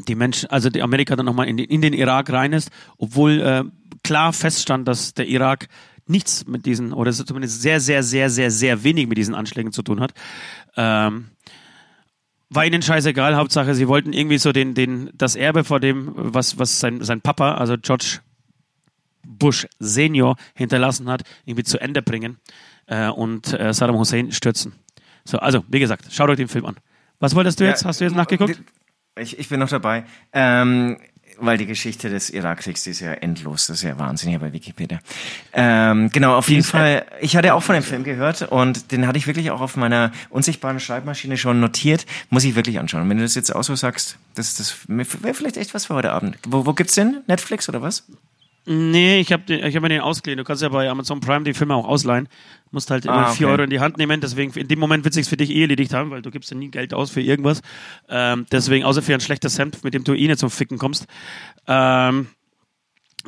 die 0.07 0.15
Menschen, 0.15 0.49
also 0.49 0.69
die 0.69 0.81
Amerika 0.81 1.15
dann 1.15 1.25
nochmal 1.25 1.47
in, 1.47 1.57
in 1.57 1.81
den 1.81 1.93
Irak 1.93 2.31
rein 2.31 2.53
ist, 2.53 2.69
obwohl 2.97 3.41
äh, 3.41 3.63
klar 4.03 4.31
feststand, 4.33 4.87
dass 4.87 5.13
der 5.13 5.27
Irak 5.27 5.67
nichts 6.07 6.45
mit 6.45 6.65
diesen, 6.65 6.93
oder 6.93 7.11
zumindest 7.11 7.61
sehr, 7.61 7.79
sehr, 7.79 8.03
sehr, 8.03 8.29
sehr, 8.29 8.51
sehr 8.51 8.83
wenig 8.83 9.07
mit 9.07 9.17
diesen 9.17 9.35
Anschlägen 9.35 9.71
zu 9.71 9.81
tun 9.81 10.01
hat. 10.01 10.13
Ähm, 10.75 11.31
war 12.49 12.65
ihnen 12.65 12.81
scheißegal, 12.81 13.35
Hauptsache, 13.35 13.73
sie 13.75 13.87
wollten 13.87 14.13
irgendwie 14.13 14.37
so 14.37 14.51
den, 14.51 14.75
den, 14.75 15.09
das 15.13 15.35
Erbe 15.35 15.63
vor 15.63 15.79
dem, 15.79 16.11
was, 16.15 16.59
was 16.59 16.79
sein, 16.79 17.03
sein 17.03 17.21
Papa, 17.21 17.55
also 17.55 17.75
George 17.77 18.19
Bush 19.23 19.67
Senior, 19.79 20.35
hinterlassen 20.53 21.09
hat, 21.09 21.23
irgendwie 21.45 21.63
zu 21.63 21.79
Ende 21.79 22.01
bringen 22.01 22.37
äh, 22.85 23.09
und 23.09 23.51
äh, 23.53 23.73
Saddam 23.73 23.97
Hussein 23.97 24.31
stürzen. 24.31 24.73
So, 25.23 25.39
also, 25.39 25.65
wie 25.67 25.79
gesagt, 25.79 26.05
schaut 26.11 26.29
euch 26.29 26.37
den 26.37 26.47
Film 26.47 26.65
an. 26.65 26.75
Was 27.19 27.33
wolltest 27.33 27.59
du 27.59 27.65
jetzt? 27.65 27.83
Hast 27.83 27.99
du 27.99 28.05
jetzt 28.05 28.15
nachgeguckt? 28.15 28.61
Ich, 29.17 29.39
ich 29.39 29.49
bin 29.49 29.59
noch 29.59 29.69
dabei. 29.69 30.05
Ähm, 30.33 30.97
weil 31.39 31.57
die 31.57 31.65
Geschichte 31.65 32.09
des 32.09 32.29
Irakkriegs 32.29 32.87
ist 32.87 32.99
ja 32.99 33.13
endlos, 33.13 33.67
das 33.67 33.77
ist 33.77 33.83
ja 33.83 33.97
wahnsinnig 33.97 34.39
bei 34.39 34.53
Wikipedia. 34.53 34.99
Ähm, 35.53 36.09
genau, 36.11 36.35
auf 36.35 36.49
jeden 36.49 36.63
Fall. 36.63 37.05
Ich 37.21 37.35
hatte 37.35 37.53
auch 37.53 37.63
von 37.63 37.75
dem 37.75 37.83
Film 37.83 38.03
gehört 38.03 38.43
und 38.43 38.91
den 38.91 39.07
hatte 39.07 39.17
ich 39.17 39.27
wirklich 39.27 39.51
auch 39.51 39.61
auf 39.61 39.75
meiner 39.75 40.11
unsichtbaren 40.29 40.79
Schreibmaschine 40.79 41.37
schon 41.37 41.59
notiert. 41.59 42.05
Muss 42.29 42.43
ich 42.43 42.55
wirklich 42.55 42.79
anschauen. 42.79 43.03
Und 43.03 43.09
wenn 43.09 43.17
du 43.17 43.23
das 43.23 43.35
jetzt 43.35 43.53
auch 43.55 43.63
so 43.63 43.75
sagst, 43.75 44.17
das, 44.35 44.55
das 44.55 44.77
wäre 44.87 45.33
vielleicht 45.33 45.57
echt 45.57 45.73
was 45.73 45.85
für 45.85 45.95
heute 45.95 46.11
Abend. 46.11 46.37
Wo, 46.47 46.65
wo 46.65 46.73
gibt's 46.73 46.95
denn? 46.95 47.21
Netflix 47.27 47.69
oder 47.69 47.81
was? 47.81 48.03
Nee, 48.67 49.19
ich 49.19 49.31
habe 49.31 49.53
ich 49.53 49.75
hab 49.75 49.83
mir 49.83 49.89
den 49.89 50.01
ausgeliehen. 50.01 50.37
Du 50.37 50.43
kannst 50.43 50.63
ja 50.63 50.69
bei 50.69 50.89
Amazon 50.89 51.19
Prime 51.19 51.43
die 51.43 51.53
Filme 51.53 51.75
auch 51.75 51.85
ausleihen. 51.85 52.25
Du 52.25 52.69
musst 52.71 52.89
halt 52.89 53.05
immer 53.05 53.13
ah, 53.13 53.29
okay. 53.29 53.37
4 53.37 53.47
Euro 53.47 53.61
in 53.63 53.69
die 53.69 53.79
Hand 53.79 53.97
nehmen. 53.97 54.21
Deswegen, 54.21 54.51
in 54.53 54.67
dem 54.67 54.79
Moment 54.79 55.03
wird 55.03 55.11
es 55.11 55.15
sich 55.15 55.29
für 55.29 55.37
dich 55.37 55.51
eh 55.51 55.61
erledigt 55.61 55.93
haben, 55.93 56.09
weil 56.09 56.23
du 56.23 56.31
gibst 56.31 56.49
ja 56.49 56.57
nie 56.57 56.69
Geld 56.69 56.93
aus 56.93 57.11
für 57.11 57.21
irgendwas. 57.21 57.61
Ähm, 58.09 58.47
deswegen, 58.51 58.83
außer 58.83 59.03
für 59.03 59.13
ein 59.13 59.19
schlechtes 59.19 59.59
Hemd, 59.59 59.83
mit 59.83 59.93
dem 59.93 60.03
du 60.03 60.15
eh 60.15 60.27
nicht 60.27 60.39
zum 60.39 60.49
Ficken 60.49 60.79
kommst. 60.79 61.05
Ähm, 61.67 62.27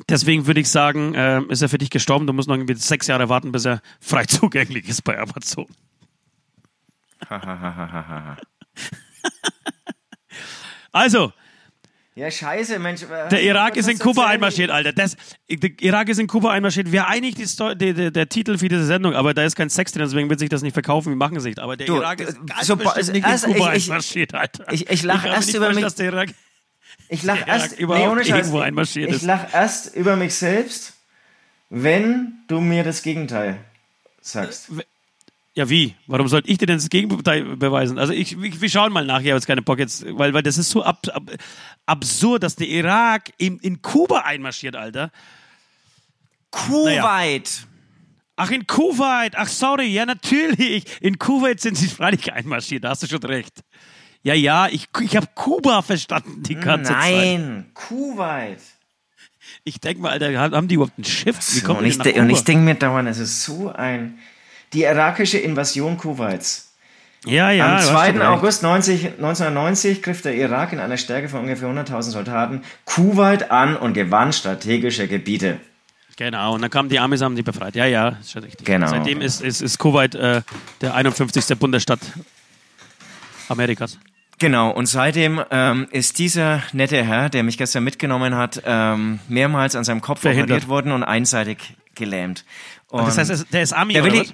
deswegen 0.10 0.48
würde 0.48 0.60
ich 0.60 0.70
sagen, 0.70 1.14
äh, 1.14 1.42
ist 1.50 1.62
er 1.62 1.70
für 1.70 1.78
dich 1.78 1.92
gestorben. 1.92 2.26
Du 2.26 2.34
musst 2.34 2.48
noch 2.48 2.56
irgendwie 2.56 2.74
sechs 2.74 3.06
Jahre 3.06 3.30
warten, 3.30 3.52
bis 3.52 3.66
er 3.66 3.82
frei 4.00 4.26
zugänglich 4.28 4.90
ist 4.90 5.04
bei 5.04 5.20
Amazon. 5.20 5.68
also, 10.92 11.32
ja, 12.18 12.32
scheiße, 12.32 12.80
Mensch. 12.80 13.02
Der 13.30 13.44
Irak 13.44 13.78
ist 13.78 13.88
in 13.88 14.00
Kuba 14.00 14.26
einmarschiert, 14.26 14.72
Alter. 14.72 14.92
Das, 14.92 15.16
der 15.48 15.70
Irak 15.82 16.10
ist 16.10 16.18
in 16.18 16.26
Kuba 16.26 16.50
einmarschiert. 16.50 16.92
Wäre 16.92 17.08
eigentlich 17.08 17.36
die 17.36 17.46
Sto 17.46 17.76
die, 17.76 17.94
die, 17.94 18.12
der 18.12 18.28
Titel 18.28 18.58
für 18.58 18.68
diese 18.68 18.88
Sendung, 18.88 19.14
aber 19.14 19.36
da 19.36 19.44
ist 19.44 19.56
kein 19.56 19.70
Sex 19.70 19.92
drin, 19.92 20.02
deswegen 20.02 20.28
wird 20.28 20.40
sich 20.40 20.50
das 20.50 20.64
nicht 20.64 20.74
verkaufen. 20.74 21.10
Wir 21.10 21.16
machen 21.16 21.38
es 21.38 21.44
nicht. 21.44 21.60
Aber 21.60 21.78
der 21.78 21.86
du, 21.86 21.98
Irak 21.98 22.22
ist 22.22 22.36
ganz 22.48 22.66
so, 22.66 22.76
bestimmt 22.76 23.14
nicht 23.14 23.28
erst, 23.28 23.46
in 23.46 23.54
Kuba 23.54 23.76
ich, 23.76 23.84
einmarschiert, 23.84 24.34
Alter. 24.34 24.66
Ich, 24.72 24.90
ich 24.90 25.04
lache 25.04 25.28
erst 25.28 25.54
über 25.54 25.72
mich. 25.72 26.00
Irak, 26.00 26.30
ich 27.08 27.22
lache 27.22 27.44
erst, 27.46 27.80
nee, 27.80 27.86
ich, 27.86 28.98
ich 28.98 29.22
lache 29.22 29.48
erst 29.54 29.96
über 29.96 30.16
mich 30.16 30.34
selbst, 30.34 30.94
wenn 31.70 32.34
du 32.48 32.62
mir 32.62 32.84
das 32.84 33.04
Gegenteil 33.04 33.60
sagst. 34.22 34.72
Ja, 35.58 35.68
wie? 35.72 35.96
Warum 36.06 36.28
sollte 36.28 36.52
ich 36.52 36.60
dir 36.60 36.68
denn 36.68 36.78
das 36.78 36.88
Gegenteil 36.88 37.56
beweisen? 37.56 37.98
Also 37.98 38.14
ich, 38.14 38.40
ich 38.40 38.62
wir 38.62 38.70
schauen 38.70 38.94
mal 38.94 39.04
nach, 39.04 39.22
ich 39.22 39.26
habe 39.26 39.38
jetzt 39.38 39.48
keine 39.48 39.64
Bock 39.64 39.80
jetzt, 39.80 40.06
weil, 40.16 40.32
weil 40.32 40.44
das 40.44 40.60
ist 40.60 40.70
so 40.70 40.84
ab, 40.84 41.08
ab, 41.12 41.32
absurd, 41.88 42.44
dass 42.44 42.56
der 42.56 42.68
Irak 42.68 43.32
in, 43.40 43.58
in 43.58 43.82
Kuba 43.82 44.20
einmarschiert, 44.20 44.76
Alter. 44.76 45.10
Kuwait. 46.52 46.94
Naja. 46.94 47.40
Ach, 48.36 48.52
in 48.52 48.68
Kuwait. 48.68 49.34
Ach, 49.36 49.48
sorry. 49.48 49.88
Ja, 49.88 50.06
natürlich. 50.06 50.84
In 51.02 51.18
Kuwait 51.18 51.60
sind 51.60 51.76
sie 51.76 51.88
freilich 51.88 52.32
einmarschiert. 52.32 52.84
Da 52.84 52.90
hast 52.90 53.02
du 53.02 53.08
schon 53.08 53.24
recht. 53.24 53.64
Ja, 54.22 54.36
ja, 54.36 54.68
ich, 54.68 54.88
ich 55.02 55.16
habe 55.16 55.28
Kuba 55.34 55.82
verstanden 55.82 56.44
die 56.44 56.54
ganze 56.54 56.92
Nein, 56.92 57.02
Zeit. 57.02 57.40
Nein, 57.40 57.72
Kuwait. 57.74 58.60
Ich 59.64 59.80
denke 59.80 60.04
mal, 60.04 60.12
Alter, 60.12 60.38
haben 60.40 60.68
die 60.68 60.76
überhaupt 60.76 61.00
ein 61.00 61.04
Schiff? 61.04 61.40
Wie 61.56 61.62
kommen 61.62 61.80
so, 61.92 62.00
und, 62.00 62.06
ich 62.06 62.16
und 62.16 62.30
ich 62.30 62.44
denke 62.44 62.64
mir 62.64 62.76
dauernd, 62.76 63.10
es 63.10 63.18
ist 63.18 63.44
so 63.44 63.72
ein 63.72 64.20
die 64.74 64.84
irakische 64.84 65.38
Invasion 65.38 65.98
Kuwaits. 65.98 66.68
Ja, 67.26 67.52
ja. 67.52 67.78
Am 67.78 67.82
2. 67.82 68.28
August 68.28 68.64
90, 68.64 69.06
1990 69.18 70.02
griff 70.02 70.22
der 70.22 70.36
Irak 70.36 70.72
in 70.72 70.80
einer 70.80 70.98
Stärke 70.98 71.30
von 71.30 71.42
ungefähr 71.42 71.68
100.000 71.68 72.02
Soldaten 72.04 72.62
Kuwait 72.86 73.52
an 73.52 73.76
und 73.76 73.94
gewann 73.94 74.34
strategische 74.34 75.08
Gebiete. 75.08 75.60
Genau, 76.16 76.56
und 76.56 76.62
dann 76.62 76.72
kamen 76.72 76.90
die 76.90 77.00
Amis, 77.00 77.22
haben 77.22 77.36
die 77.36 77.44
befreit. 77.44 77.76
Ja, 77.76 77.86
ja, 77.86 78.10
ist 78.10 78.32
schon 78.32 78.44
richtig. 78.44 78.66
Genau. 78.66 78.88
Seitdem 78.88 79.22
ist, 79.22 79.42
ist, 79.42 79.62
ist 79.62 79.78
Kuwait 79.78 80.16
äh, 80.16 80.42
der 80.82 80.96
51. 80.96 81.58
Bundesstaat 81.60 82.00
Amerikas. 83.50 84.00
Genau, 84.40 84.72
und 84.72 84.86
seitdem 84.86 85.42
ähm, 85.50 85.88
ist 85.92 86.20
dieser 86.20 86.62
nette 86.72 87.04
Herr, 87.04 87.30
der 87.30 87.44
mich 87.44 87.58
gestern 87.58 87.84
mitgenommen 87.84 88.36
hat, 88.36 88.62
ähm, 88.66 89.20
mehrmals 89.28 89.76
an 89.76 89.84
seinem 89.84 90.02
Kopf 90.02 90.24
operiert 90.26 90.68
worden 90.68 90.92
und 90.92 91.04
einseitig 91.04 91.76
gelähmt. 91.96 92.46
Und 92.90 93.08
das 93.08 93.18
heißt, 93.18 93.48
der 93.52 93.62
ist 93.64 93.74
Ami 93.74 94.00
oder 94.00 94.14
was? 94.14 94.34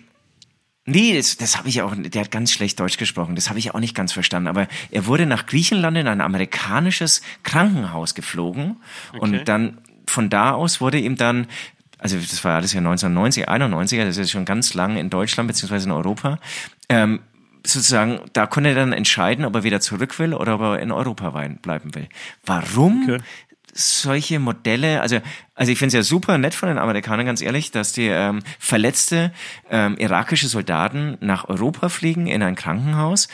Nee, 0.85 1.15
das, 1.15 1.37
das 1.37 1.57
habe 1.57 1.69
ich 1.69 1.81
auch, 1.81 1.93
der 1.97 2.21
hat 2.21 2.31
ganz 2.31 2.51
schlecht 2.51 2.79
Deutsch 2.79 2.97
gesprochen, 2.97 3.35
das 3.35 3.49
habe 3.49 3.57
ich 3.59 3.73
auch 3.73 3.79
nicht 3.79 3.95
ganz 3.95 4.11
verstanden. 4.11 4.47
Aber 4.47 4.67
er 4.91 5.05
wurde 5.05 5.25
nach 5.25 5.45
Griechenland 5.45 5.95
in 5.97 6.07
ein 6.07 6.19
amerikanisches 6.19 7.21
Krankenhaus 7.43 8.15
geflogen 8.15 8.77
Okay. 9.13 9.19
und 9.21 9.45
dann 9.47 9.77
von 10.07 10.29
da 10.29 10.51
aus 10.51 10.81
wurde 10.81 10.99
ihm 10.99 11.15
dann, 11.15 11.47
also 11.99 12.17
das 12.17 12.43
war 12.43 12.55
alles 12.55 12.73
ja 12.73 12.79
1990, 12.79 13.47
91, 13.47 13.99
das 13.99 14.17
ist 14.17 14.31
schon 14.31 14.43
ganz 14.45 14.73
lang 14.73 14.97
in 14.97 15.09
Deutschland 15.09 15.47
beziehungsweise 15.47 15.85
in 15.87 15.93
Europa, 15.93 16.39
ähm, 16.89 17.21
sozusagen, 17.65 18.19
da 18.33 18.45
konnte 18.45 18.69
er 18.69 18.75
dann 18.75 18.91
entscheiden, 18.91 19.45
ob 19.45 19.55
er 19.55 19.63
wieder 19.63 19.79
zurück 19.79 20.19
will 20.19 20.33
oder 20.33 20.55
ob 20.55 20.61
er 20.61 20.79
in 20.79 20.91
Europa 20.91 21.29
bleiben 21.61 21.95
will. 21.95 22.09
Warum 22.45 23.03
Okay. 23.03 23.23
Solche 23.73 24.39
Modelle, 24.39 25.01
also, 25.01 25.19
also 25.55 25.71
ich 25.71 25.77
finde 25.77 25.87
es 25.89 25.93
ja 25.93 26.03
super 26.03 26.37
nett 26.37 26.53
von 26.53 26.69
den 26.69 26.77
Amerikanern, 26.77 27.25
ganz 27.25 27.41
ehrlich, 27.41 27.71
dass 27.71 27.91
die 27.91 28.07
ähm, 28.07 28.41
verletzte 28.59 29.33
ähm, 29.69 29.97
irakische 29.97 30.47
Soldaten 30.47 31.17
nach 31.21 31.49
Europa 31.49 31.89
fliegen 31.89 32.27
in 32.27 32.43
ein 32.43 32.55
Krankenhaus. 32.55 33.27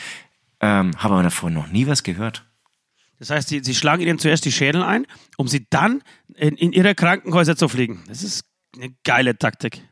Ähm, 0.60 0.92
Habe 0.96 1.14
aber 1.14 1.22
davor 1.22 1.50
noch 1.50 1.68
nie 1.68 1.86
was 1.86 2.02
gehört. 2.02 2.46
Das 3.18 3.30
heißt, 3.30 3.48
sie, 3.48 3.62
sie 3.62 3.74
schlagen 3.74 4.02
ihnen 4.02 4.18
zuerst 4.18 4.44
die 4.46 4.52
Schädel 4.52 4.82
ein, 4.82 5.06
um 5.36 5.46
sie 5.46 5.66
dann 5.68 6.02
in, 6.34 6.56
in 6.56 6.72
ihre 6.72 6.94
Krankenhäuser 6.94 7.54
zu 7.54 7.68
fliegen. 7.68 8.02
Das 8.08 8.22
ist 8.22 8.44
eine 8.74 8.94
geile 9.04 9.36
Taktik. 9.36 9.82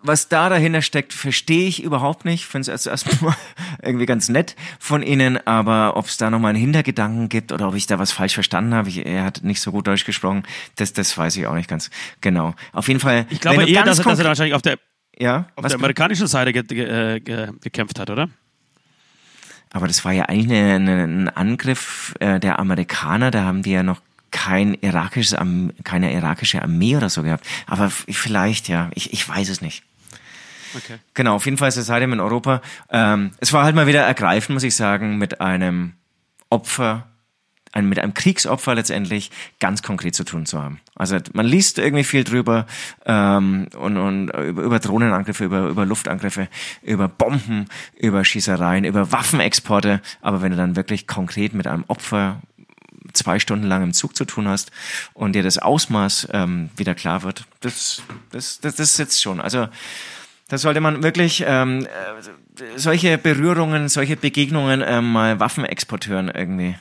Was 0.00 0.28
da 0.28 0.48
dahinter 0.48 0.80
steckt, 0.80 1.12
verstehe 1.12 1.66
ich 1.66 1.82
überhaupt 1.82 2.24
nicht. 2.24 2.46
Finde 2.46 2.70
es 2.70 2.86
erstmal 2.86 3.34
irgendwie 3.82 4.06
ganz 4.06 4.28
nett 4.28 4.54
von 4.78 5.02
Ihnen, 5.02 5.44
aber 5.46 5.96
ob 5.96 6.06
es 6.06 6.16
da 6.16 6.30
nochmal 6.30 6.50
einen 6.50 6.60
Hintergedanken 6.60 7.28
gibt 7.28 7.50
oder 7.50 7.68
ob 7.68 7.74
ich 7.74 7.86
da 7.86 7.98
was 7.98 8.12
falsch 8.12 8.34
verstanden 8.34 8.74
habe, 8.74 8.88
ich, 8.88 9.04
er 9.04 9.24
hat 9.24 9.42
nicht 9.42 9.60
so 9.60 9.72
gut 9.72 9.86
Deutsch 9.88 10.04
gesprochen, 10.04 10.44
das, 10.76 10.92
das 10.92 11.16
weiß 11.18 11.36
ich 11.36 11.46
auch 11.46 11.54
nicht 11.54 11.68
ganz 11.68 11.90
genau. 12.20 12.54
Auf 12.72 12.86
jeden 12.86 13.00
Fall. 13.00 13.26
Ich 13.30 13.40
glaube 13.40 13.68
eher, 13.68 13.82
dass 13.82 13.98
er, 13.98 14.04
dass 14.04 14.18
er 14.20 14.24
wahrscheinlich 14.26 14.54
auf 14.54 14.62
der, 14.62 14.78
ja, 15.18 15.48
auf 15.56 15.64
was 15.64 15.72
der 15.72 15.80
amerikanischen 15.80 16.28
Seite 16.28 16.52
ge, 16.52 16.62
ge, 16.62 17.16
äh, 17.16 17.20
ge, 17.20 17.48
gekämpft 17.60 17.98
hat, 17.98 18.10
oder? 18.10 18.28
Aber 19.70 19.86
das 19.86 20.04
war 20.04 20.12
ja 20.12 20.24
eigentlich 20.24 20.58
eine, 20.58 21.04
ein 21.04 21.28
Angriff 21.28 22.14
äh, 22.20 22.40
der 22.40 22.58
Amerikaner. 22.58 23.30
Da 23.30 23.42
haben 23.42 23.62
die 23.62 23.72
ja 23.72 23.82
noch 23.82 24.00
kein 24.30 24.74
irakisches, 24.74 25.36
keine 25.84 26.12
irakische 26.12 26.62
Armee 26.62 26.96
oder 26.96 27.10
so 27.10 27.22
gehabt. 27.22 27.46
Aber 27.66 27.90
vielleicht, 27.90 28.68
ja, 28.68 28.90
ich, 28.94 29.12
ich 29.12 29.28
weiß 29.28 29.48
es 29.48 29.60
nicht. 29.60 29.82
Okay. 30.76 30.98
Genau, 31.14 31.36
auf 31.36 31.44
jeden 31.44 31.56
Fall 31.56 31.68
ist 31.68 31.76
er 31.76 31.82
seitdem 31.82 32.12
in 32.12 32.20
Europa. 32.20 32.62
Ähm, 32.90 33.32
es 33.38 33.52
war 33.52 33.64
halt 33.64 33.74
mal 33.74 33.86
wieder 33.86 34.02
ergreifend, 34.02 34.54
muss 34.54 34.62
ich 34.62 34.76
sagen, 34.76 35.18
mit 35.18 35.40
einem 35.40 35.94
Opfer, 36.50 37.06
ein, 37.72 37.88
mit 37.88 37.98
einem 37.98 38.14
Kriegsopfer 38.14 38.74
letztendlich 38.74 39.30
ganz 39.60 39.82
konkret 39.82 40.14
zu 40.14 40.24
tun 40.24 40.46
zu 40.46 40.62
haben. 40.62 40.80
Also 40.94 41.18
man 41.32 41.46
liest 41.46 41.78
irgendwie 41.78 42.04
viel 42.04 42.24
drüber 42.24 42.66
ähm, 43.04 43.68
und, 43.76 43.96
und 43.96 44.28
über, 44.30 44.62
über 44.62 44.78
Drohnenangriffe, 44.78 45.44
über, 45.44 45.68
über 45.68 45.84
Luftangriffe, 45.84 46.48
über 46.82 47.08
Bomben, 47.08 47.66
über 47.96 48.24
Schießereien, 48.24 48.84
über 48.84 49.12
Waffenexporte. 49.12 50.00
Aber 50.20 50.42
wenn 50.42 50.50
du 50.50 50.56
dann 50.56 50.76
wirklich 50.76 51.06
konkret 51.06 51.52
mit 51.52 51.66
einem 51.66 51.84
Opfer 51.88 52.40
zwei 53.12 53.38
Stunden 53.38 53.66
lang 53.66 53.82
im 53.82 53.92
Zug 53.92 54.16
zu 54.16 54.24
tun 54.24 54.48
hast 54.48 54.70
und 55.14 55.32
dir 55.32 55.42
das 55.42 55.58
Ausmaß 55.58 56.28
ähm, 56.32 56.70
wieder 56.76 56.94
klar 56.94 57.22
wird, 57.22 57.44
das, 57.60 58.02
das, 58.30 58.60
das, 58.60 58.76
das 58.76 58.94
sitzt 58.94 59.22
schon. 59.22 59.40
Also 59.40 59.68
da 60.48 60.58
sollte 60.58 60.80
man 60.80 61.02
wirklich 61.02 61.44
ähm, 61.46 61.86
äh, 61.86 62.78
solche 62.78 63.18
Berührungen, 63.18 63.88
solche 63.88 64.16
Begegnungen 64.16 64.82
ähm, 64.84 65.12
mal 65.12 65.38
Waffenexporteuren 65.40 66.28
irgendwie 66.28 66.76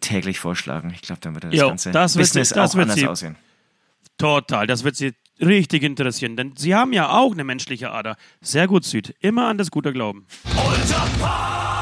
täglich 0.00 0.38
vorschlagen. 0.40 0.90
Ich 0.94 1.02
glaube, 1.02 1.20
dann 1.20 1.34
wird 1.34 1.44
das 1.44 1.54
Jo, 1.54 1.68
ganze 1.68 1.92
das 1.92 2.16
wird 2.16 2.24
Business 2.24 2.48
sie- 2.50 2.54
das 2.56 2.70
auch 2.72 2.74
wird 2.76 2.82
anders 2.84 2.98
sie- 3.00 3.06
aussehen. 3.08 3.36
Total, 4.18 4.66
das 4.66 4.82
wird 4.82 4.96
Sie 4.96 5.12
richtig 5.40 5.82
interessieren, 5.82 6.36
denn 6.36 6.54
Sie 6.56 6.74
haben 6.74 6.92
ja 6.94 7.10
auch 7.10 7.32
eine 7.32 7.44
menschliche 7.44 7.90
Ader. 7.90 8.16
Sehr 8.40 8.66
gut, 8.66 8.84
Süd. 8.84 9.14
Immer 9.20 9.48
an 9.48 9.58
das 9.58 9.70
Gute 9.70 9.92
glauben. 9.92 10.26
Unter 10.44 11.75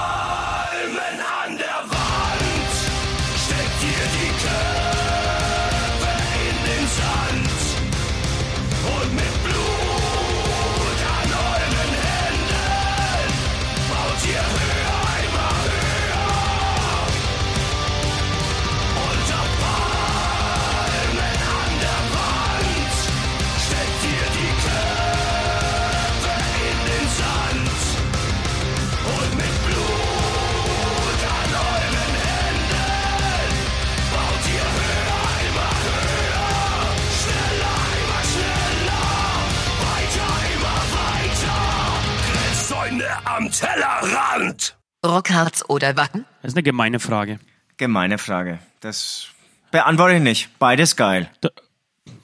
Rockharz 45.14 45.64
oder 45.68 45.96
Wacken? 45.96 46.24
Das 46.42 46.50
ist 46.50 46.56
eine 46.56 46.64
gemeine 46.64 46.98
Frage. 46.98 47.38
Gemeine 47.76 48.18
Frage. 48.18 48.58
Das 48.80 49.28
beantworte 49.70 50.16
ich 50.16 50.22
nicht. 50.22 50.58
Beides 50.58 50.96
geil. 50.96 51.30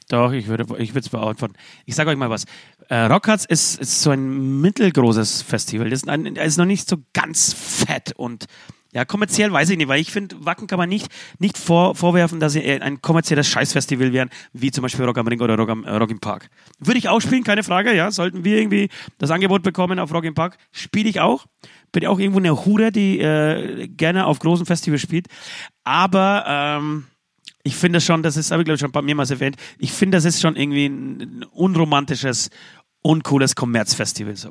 Doch, 0.08 0.32
ich 0.32 0.48
würde 0.48 0.64
ich 0.78 0.90
würde 0.90 1.04
es 1.04 1.08
beantworten. 1.08 1.54
Ich 1.86 1.94
sage 1.94 2.10
euch 2.10 2.16
mal 2.16 2.30
was. 2.30 2.46
Äh, 2.88 3.02
Rockharz 3.02 3.44
ist, 3.44 3.78
ist 3.78 4.02
so 4.02 4.10
ein 4.10 4.60
mittelgroßes 4.60 5.42
Festival. 5.42 5.88
Das 5.88 6.02
ist, 6.02 6.08
ein, 6.08 6.26
ist 6.34 6.56
noch 6.56 6.64
nicht 6.64 6.88
so 6.88 6.96
ganz 7.12 7.52
fett 7.52 8.12
und 8.16 8.46
ja, 8.92 9.04
kommerziell 9.04 9.52
weiß 9.52 9.70
ich 9.70 9.78
nicht, 9.78 9.86
weil 9.86 10.00
ich 10.00 10.10
finde, 10.10 10.44
Wacken 10.44 10.66
kann 10.66 10.78
man 10.78 10.88
nicht, 10.88 11.08
nicht 11.38 11.56
vor, 11.56 11.94
vorwerfen, 11.94 12.40
dass 12.40 12.54
sie 12.54 12.80
ein 12.80 13.00
kommerzielles 13.00 13.46
Scheißfestival 13.46 14.12
wären, 14.12 14.30
wie 14.52 14.72
zum 14.72 14.82
Beispiel 14.82 15.04
Rock 15.04 15.18
am 15.18 15.28
Ring 15.28 15.40
oder 15.40 15.56
Rock, 15.56 15.68
am, 15.68 15.84
äh, 15.84 15.94
Rock 15.94 16.10
im 16.10 16.18
Park. 16.18 16.50
Würde 16.80 16.98
ich 16.98 17.08
auch 17.08 17.20
spielen, 17.20 17.44
keine 17.44 17.62
Frage, 17.62 17.94
ja. 17.94 18.10
Sollten 18.10 18.44
wir 18.44 18.58
irgendwie 18.58 18.88
das 19.18 19.30
Angebot 19.30 19.62
bekommen 19.62 20.00
auf 20.00 20.12
Rock 20.12 20.24
im 20.24 20.34
Park, 20.34 20.58
spiele 20.72 21.08
ich 21.08 21.20
auch. 21.20 21.46
Bin 21.92 22.06
auch 22.06 22.18
irgendwo 22.18 22.38
eine 22.38 22.64
Hure, 22.64 22.92
die 22.92 23.18
äh, 23.18 23.88
gerne 23.88 24.26
auf 24.26 24.38
großen 24.38 24.66
Festivals 24.66 25.02
spielt. 25.02 25.26
Aber 25.84 26.44
ähm, 26.46 27.06
ich 27.62 27.76
finde 27.76 28.00
schon, 28.00 28.22
das 28.22 28.36
ist, 28.36 28.50
habe 28.50 28.62
ich 28.62 28.64
glaube 28.64 28.76
ich 28.76 28.80
schon 28.80 28.90
ein 28.90 28.92
paar 28.92 29.02
mehrmals 29.02 29.30
erwähnt, 29.30 29.56
ich 29.78 29.92
finde, 29.92 30.16
das 30.16 30.24
ist 30.24 30.40
schon 30.40 30.56
irgendwie 30.56 30.86
ein 30.86 31.44
unromantisches, 31.52 32.50
uncooles 33.02 33.54
Kommerzfestival. 33.54 34.36
So. 34.36 34.50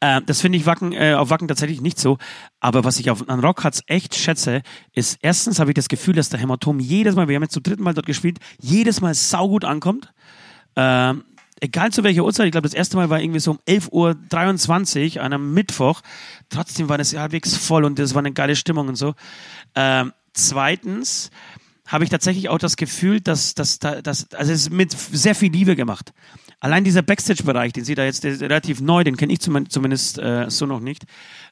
Äh, 0.00 0.20
das 0.26 0.40
finde 0.40 0.58
ich 0.58 0.66
Wacken, 0.66 0.92
äh, 0.92 1.14
auf 1.14 1.30
Wacken 1.30 1.48
tatsächlich 1.48 1.80
nicht 1.80 1.98
so. 1.98 2.18
Aber 2.60 2.84
was 2.84 2.98
ich 2.98 3.10
auf, 3.10 3.28
an 3.28 3.40
Rockharz 3.40 3.82
echt 3.86 4.14
schätze, 4.14 4.62
ist 4.92 5.18
erstens 5.22 5.58
habe 5.58 5.70
ich 5.70 5.74
das 5.74 5.88
Gefühl, 5.88 6.14
dass 6.14 6.28
der 6.28 6.40
Hämatom 6.40 6.80
jedes 6.80 7.14
Mal, 7.14 7.28
wir 7.28 7.36
haben 7.36 7.42
jetzt 7.42 7.54
zum 7.54 7.62
dritten 7.62 7.82
Mal 7.82 7.94
dort 7.94 8.06
gespielt, 8.06 8.38
jedes 8.60 9.00
Mal 9.00 9.14
saugut 9.14 9.64
ankommt. 9.64 10.12
Ähm, 10.76 11.24
egal 11.64 11.90
zu 11.92 12.04
welcher 12.04 12.24
Uhrzeit, 12.24 12.46
ich 12.46 12.52
glaube, 12.52 12.68
das 12.68 12.74
erste 12.74 12.96
Mal 12.96 13.10
war 13.10 13.20
irgendwie 13.20 13.40
so 13.40 13.52
um 13.52 13.58
11.23 13.66 15.16
Uhr 15.16 15.22
an 15.22 15.32
einem 15.32 15.52
Mittwoch. 15.54 16.00
Trotzdem 16.48 16.88
war 16.88 16.98
das 16.98 17.14
halbwegs 17.16 17.56
voll 17.56 17.84
und 17.84 17.98
das 17.98 18.14
war 18.14 18.20
eine 18.20 18.32
geile 18.32 18.56
Stimmung 18.56 18.88
und 18.88 18.96
so. 18.96 19.14
Ähm, 19.74 20.12
zweitens 20.32 21.30
habe 21.86 22.04
ich 22.04 22.10
tatsächlich 22.10 22.48
auch 22.48 22.58
das 22.58 22.76
Gefühl, 22.76 23.20
dass, 23.20 23.54
dass, 23.54 23.78
da- 23.78 24.00
dass 24.00 24.32
also 24.32 24.52
es 24.52 24.62
ist 24.62 24.70
mit 24.70 24.92
sehr 24.92 25.34
viel 25.34 25.52
Liebe 25.52 25.76
gemacht. 25.76 26.12
Allein 26.60 26.82
dieser 26.84 27.02
Backstage-Bereich, 27.02 27.74
den 27.74 27.84
Sie 27.84 27.94
da 27.94 28.04
jetzt, 28.04 28.24
relativ 28.24 28.80
neu, 28.80 29.04
den 29.04 29.18
kenne 29.18 29.34
ich 29.34 29.40
zum, 29.40 29.68
zumindest 29.68 30.18
äh, 30.18 30.46
so 30.48 30.64
noch 30.64 30.80
nicht, 30.80 31.04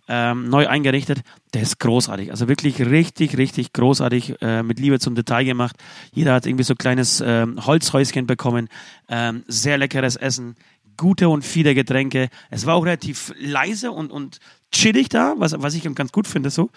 ähm, 0.08 0.48
neu 0.48 0.66
eingerichtet, 0.66 1.20
der 1.54 1.62
ist 1.62 1.78
großartig. 1.78 2.30
Also 2.30 2.48
wirklich 2.48 2.80
richtig, 2.80 3.36
richtig 3.36 3.72
großartig, 3.72 4.40
äh, 4.40 4.62
mit 4.62 4.78
Liebe 4.78 4.98
zum 4.98 5.14
Detail 5.14 5.44
gemacht. 5.44 5.76
Jeder 6.12 6.34
hat 6.34 6.46
irgendwie 6.46 6.64
so 6.64 6.74
ein 6.74 6.78
kleines 6.78 7.22
ähm, 7.24 7.64
Holzhäuschen 7.64 8.26
bekommen, 8.26 8.68
ähm, 9.08 9.44
sehr 9.46 9.78
leckeres 9.78 10.16
Essen, 10.16 10.56
gute 10.96 11.28
und 11.28 11.44
viele 11.44 11.74
Getränke. 11.74 12.28
Es 12.50 12.66
war 12.66 12.74
auch 12.74 12.84
relativ 12.84 13.32
leise 13.38 13.92
und, 13.92 14.10
und 14.10 14.38
chillig 14.70 15.08
da, 15.08 15.34
was, 15.36 15.54
was 15.58 15.74
ich 15.74 15.82
ganz 15.94 16.12
gut 16.12 16.26
finde 16.26 16.50
so. 16.50 16.70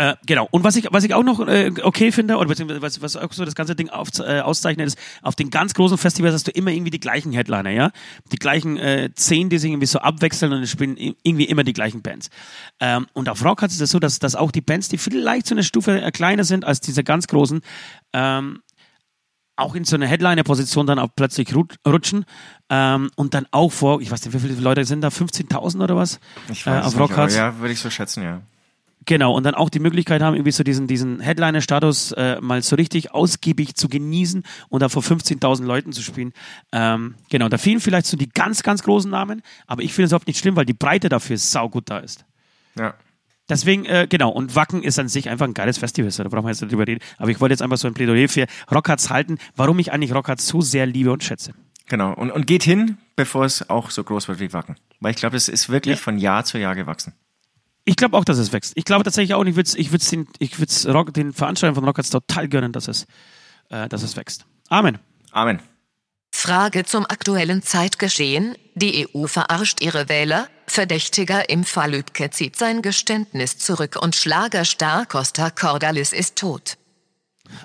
Äh, 0.00 0.14
genau. 0.26 0.46
Und 0.52 0.62
was 0.62 0.76
ich, 0.76 0.86
was 0.92 1.02
ich 1.02 1.12
auch 1.12 1.24
noch 1.24 1.40
äh, 1.46 1.72
okay 1.82 2.12
finde, 2.12 2.36
oder 2.36 2.46
beziehungsweise 2.48 2.80
was, 2.80 3.02
was 3.02 3.16
auch 3.16 3.32
so 3.32 3.44
das 3.44 3.56
ganze 3.56 3.74
Ding 3.74 3.88
auf, 3.90 4.08
äh, 4.20 4.40
auszeichnet, 4.40 4.86
ist, 4.86 4.98
auf 5.22 5.34
den 5.34 5.50
ganz 5.50 5.74
großen 5.74 5.98
Festivals 5.98 6.34
hast 6.34 6.46
du 6.46 6.52
immer 6.52 6.70
irgendwie 6.70 6.92
die 6.92 7.00
gleichen 7.00 7.32
Headliner, 7.32 7.70
ja? 7.70 7.90
Die 8.30 8.36
gleichen 8.38 8.76
äh, 8.76 9.10
zehn, 9.16 9.50
die 9.50 9.58
sich 9.58 9.70
irgendwie 9.72 9.86
so 9.88 9.98
abwechseln 9.98 10.52
und 10.52 10.62
es 10.62 10.70
spielen 10.70 10.96
irgendwie 11.24 11.46
immer 11.46 11.64
die 11.64 11.72
gleichen 11.72 12.00
Bands. 12.02 12.30
Ähm, 12.78 13.08
und 13.12 13.28
auf 13.28 13.44
Rock 13.44 13.60
hat 13.62 13.70
es 13.72 13.78
das 13.78 13.90
so, 13.90 13.98
dass, 13.98 14.20
dass 14.20 14.36
auch 14.36 14.52
die 14.52 14.60
Bands, 14.60 14.88
die 14.88 14.98
vielleicht 14.98 15.48
so 15.48 15.54
eine 15.56 15.64
Stufe 15.64 16.00
äh, 16.00 16.10
kleiner 16.12 16.44
sind 16.44 16.64
als 16.64 16.80
diese 16.80 17.02
ganz 17.02 17.26
großen, 17.26 17.60
ähm, 18.12 18.62
auch 19.56 19.74
in 19.74 19.82
so 19.82 19.96
eine 19.96 20.06
Headliner-Position 20.06 20.86
dann 20.86 21.00
auch 21.00 21.08
plötzlich 21.16 21.52
rut- 21.52 21.74
rutschen 21.84 22.24
ähm, 22.70 23.10
und 23.16 23.34
dann 23.34 23.46
auch 23.50 23.72
vor, 23.72 24.00
ich 24.00 24.12
weiß 24.12 24.24
nicht, 24.24 24.32
wie 24.32 24.38
viele 24.38 24.60
Leute 24.60 24.84
sind 24.84 25.00
da, 25.00 25.08
15.000 25.08 25.82
oder 25.82 25.96
was? 25.96 26.20
Ich 26.52 26.64
Äh, 26.64 26.70
weiß 26.70 26.84
auf 26.84 26.92
nicht, 26.92 26.94
aber 26.94 27.04
Rockharz. 27.10 27.34
ja, 27.34 27.58
würde 27.58 27.72
ich 27.72 27.80
so 27.80 27.90
schätzen, 27.90 28.22
ja. 28.22 28.42
Genau, 29.08 29.32
und 29.32 29.44
dann 29.44 29.54
auch 29.54 29.70
die 29.70 29.78
Möglichkeit 29.78 30.20
haben, 30.20 30.34
irgendwie 30.34 30.52
so 30.52 30.62
diesen, 30.62 30.86
diesen 30.86 31.20
Headliner-Status 31.20 32.12
äh, 32.12 32.38
mal 32.42 32.60
so 32.60 32.76
richtig 32.76 33.12
ausgiebig 33.14 33.74
zu 33.74 33.88
genießen 33.88 34.42
und 34.68 34.82
da 34.82 34.90
vor 34.90 35.02
15.000 35.02 35.64
Leuten 35.64 35.92
zu 35.92 36.02
spielen. 36.02 36.34
Ähm, 36.72 37.14
genau, 37.30 37.48
da 37.48 37.56
fehlen 37.56 37.80
vielleicht 37.80 38.04
so 38.04 38.18
die 38.18 38.28
ganz, 38.28 38.62
ganz 38.62 38.82
großen 38.82 39.10
Namen, 39.10 39.40
aber 39.66 39.82
ich 39.82 39.94
finde 39.94 40.04
es 40.04 40.10
überhaupt 40.12 40.26
nicht 40.26 40.38
schlimm, 40.38 40.56
weil 40.56 40.66
die 40.66 40.74
Breite 40.74 41.08
dafür 41.08 41.38
saugut 41.38 41.88
da 41.88 42.00
ist. 42.00 42.26
Ja. 42.78 42.92
Deswegen, 43.48 43.86
äh, 43.86 44.06
genau, 44.10 44.28
und 44.28 44.54
Wacken 44.54 44.82
ist 44.82 44.98
an 44.98 45.08
sich 45.08 45.30
einfach 45.30 45.46
ein 45.46 45.54
geiles 45.54 45.78
Festival, 45.78 46.10
da 46.10 46.24
brauchen 46.24 46.44
wir 46.44 46.50
jetzt 46.50 46.60
nicht 46.60 46.70
drüber 46.70 46.86
reden. 46.86 47.02
Aber 47.16 47.30
ich 47.30 47.40
wollte 47.40 47.54
jetzt 47.54 47.62
einfach 47.62 47.78
so 47.78 47.88
ein 47.88 47.94
Plädoyer 47.94 48.28
für 48.28 48.46
Rockharts 48.70 49.08
halten, 49.08 49.38
warum 49.56 49.78
ich 49.78 49.90
eigentlich 49.90 50.12
Rockharts 50.12 50.46
so 50.46 50.60
sehr 50.60 50.84
liebe 50.84 51.10
und 51.10 51.24
schätze. 51.24 51.54
Genau. 51.88 52.12
Und, 52.12 52.30
und 52.30 52.46
geht 52.46 52.62
hin, 52.62 52.98
bevor 53.16 53.46
es 53.46 53.70
auch 53.70 53.88
so 53.90 54.04
groß 54.04 54.28
wird 54.28 54.38
wie 54.40 54.52
Wacken. 54.52 54.76
Weil 55.00 55.12
ich 55.12 55.16
glaube, 55.16 55.38
es 55.38 55.48
ist 55.48 55.70
wirklich 55.70 55.96
Ja. 55.96 56.02
von 56.02 56.18
Jahr 56.18 56.44
zu 56.44 56.58
Jahr 56.58 56.74
gewachsen. 56.74 57.14
Ich 57.88 57.96
glaube 57.96 58.18
auch, 58.18 58.24
dass 58.24 58.36
es 58.36 58.52
wächst. 58.52 58.74
Ich 58.76 58.84
glaube 58.84 59.02
tatsächlich 59.02 59.32
auch, 59.32 59.40
und 59.40 59.46
ich 59.46 59.56
würde 59.56 59.70
ich 59.74 59.92
würd's 59.92 60.10
den, 60.10 60.28
ich 60.38 60.58
würd's 60.60 60.86
Rock, 60.86 61.14
den 61.14 61.32
Veranstaltern 61.32 61.74
von 61.74 61.84
Rockharts 61.84 62.10
total 62.10 62.46
gönnen, 62.46 62.70
dass 62.70 62.86
es, 62.86 63.06
äh, 63.70 63.88
dass 63.88 64.02
es 64.02 64.14
wächst. 64.14 64.44
Amen. 64.68 64.98
Amen. 65.32 65.60
Frage 66.30 66.84
zum 66.84 67.06
aktuellen 67.06 67.62
Zeitgeschehen. 67.62 68.56
Die 68.74 69.08
EU 69.08 69.26
verarscht 69.26 69.80
ihre 69.80 70.10
Wähler. 70.10 70.48
Verdächtiger 70.66 71.48
im 71.48 71.64
Fall 71.64 71.92
Lübcke 71.92 72.28
zieht 72.28 72.56
sein 72.56 72.82
Geständnis 72.82 73.56
zurück 73.56 73.96
und 73.98 74.14
Schlagerstar 74.14 75.06
Costa 75.06 75.48
Cordalis 75.48 76.12
ist 76.12 76.36
tot. 76.36 76.76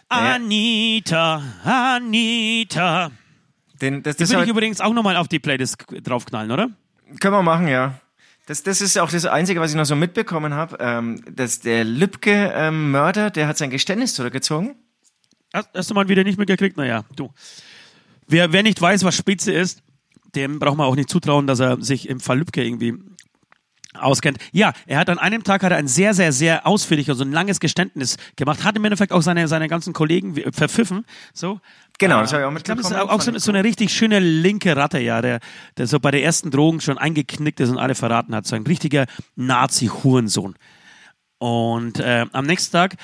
Anita, 0.08 1.44
Anita. 1.66 3.12
Den, 3.82 4.02
das, 4.04 4.16
Das 4.16 4.30
will 4.30 4.42
ich 4.44 4.48
übrigens 4.48 4.80
auch 4.80 4.94
nochmal 4.94 5.18
auf 5.18 5.28
die 5.28 5.40
Playlist 5.40 5.84
draufknallen, 6.02 6.50
oder? 6.50 6.70
können 7.20 7.36
wir 7.36 7.44
machen, 7.44 7.68
ja. 7.68 8.00
Das, 8.46 8.62
das 8.64 8.82
ist 8.82 8.98
auch 8.98 9.10
das 9.10 9.26
Einzige, 9.26 9.62
was 9.62 9.72
ich 9.72 9.78
noch 9.78 9.86
so 9.86 9.96
mitbekommen 9.96 10.54
habe. 10.54 10.78
Ähm, 10.80 11.22
dass 11.34 11.60
der 11.62 11.84
Lübcke-Mörder, 11.86 13.30
der 13.32 13.48
hat 13.48 13.58
sein 13.58 13.70
Geständnis 13.70 14.14
zurückgezogen. 14.16 14.76
Hast, 15.54 15.70
hast 15.74 15.89
du 15.89 15.94
mal 15.94 16.10
wieder 16.10 16.24
nicht 16.24 16.38
mitgekriegt? 16.38 16.76
Naja, 16.78 17.06
du. 17.16 17.32
Wer, 18.28 18.52
wer 18.52 18.64
nicht 18.64 18.82
weiß, 18.82 19.04
was 19.04 19.16
Spitze 19.16 19.52
ist, 19.54 19.82
dem 20.36 20.60
braucht 20.60 20.78
man 20.78 20.88
auch 20.88 20.96
nicht 20.96 21.10
zutrauen, 21.10 21.48
dass 21.48 21.60
er 21.60 21.82
sich 21.82 22.10
im 22.10 22.20
Fall 22.20 22.39
Lübcke 22.39 22.64
irgendwie 22.64 22.96
auskennt. 23.94 24.39
Ja, 24.52 24.74
er 24.88 24.98
hat 24.98 25.10
an 25.10 25.20
einem 25.20 25.44
Tag 25.44 25.62
hat 25.64 25.72
er 25.72 25.78
ein 25.78 25.88
sehr, 25.88 26.14
sehr, 26.14 26.32
sehr 26.32 26.66
ausführliches, 26.66 27.18
so 27.18 27.24
ein 27.24 27.32
langes 27.32 27.60
Geständnis 27.60 28.18
gemacht, 28.36 28.64
hat 28.64 28.76
im 28.76 28.84
Endeffekt 28.84 29.12
auch 29.12 29.22
seine, 29.22 29.48
seine 29.48 29.68
ganzen 29.68 29.94
Kollegen 29.94 30.36
wie- 30.36 30.46
verpfiffen. 30.52 31.06
So. 31.34 31.60
Genau, 32.00 32.22
das 32.22 32.34
habe 32.34 32.41
ich 32.41 32.48
auch 32.48 32.58
Ich 32.58 32.64
glaube, 32.64 32.82
das 32.82 32.91
ist 32.91 32.98
mitbekommen. 32.98 33.20
auch 33.20 33.22
so, 33.22 33.32
ich 33.32 33.44
so 33.44 33.52
eine 33.52 33.64
richtig 33.64 33.94
schöne 33.94 34.20
linke 34.20 34.76
Ratte, 34.76 35.00
ja, 35.00 35.22
der, 35.22 35.39
der 35.78 35.88
so 35.88 36.00
bei 36.00 36.12
der 36.12 36.24
ersten 36.24 36.52
Drogen 36.52 36.82
schon 36.82 36.98
eingeknickt 36.98 37.60
ist 37.60 37.70
und 37.70 37.78
alle 37.78 37.96
verraten 37.96 38.36
hat. 38.36 38.48
So 38.48 38.56
ein 38.56 38.64
richtiger 38.64 39.06
Nazi-Hurensohn. 39.36 40.56
Und 41.38 42.00
äh, 42.00 42.26
am 42.32 42.46
nächsten 42.46 42.72
Tag, 42.72 42.96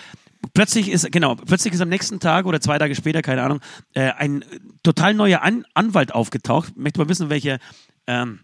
plötzlich 0.54 0.90
ist, 0.90 1.12
genau, 1.12 1.36
plötzlich 1.36 1.74
ist 1.74 1.82
am 1.82 1.90
nächsten 1.90 2.20
Tag 2.20 2.46
oder 2.46 2.62
zwei 2.62 2.78
Tage 2.78 2.96
später, 2.96 3.22
keine 3.22 3.44
Ahnung, 3.44 3.60
äh, 3.94 4.12
ein 4.12 4.44
total 4.84 5.14
neuer 5.14 5.42
An 5.44 5.66
Anwalt 5.74 6.14
aufgetaucht. 6.14 6.76
Möchte 6.78 7.00
mal 7.00 7.10
wissen, 7.10 7.30
welche 7.30 7.60
ähm, 8.08 8.40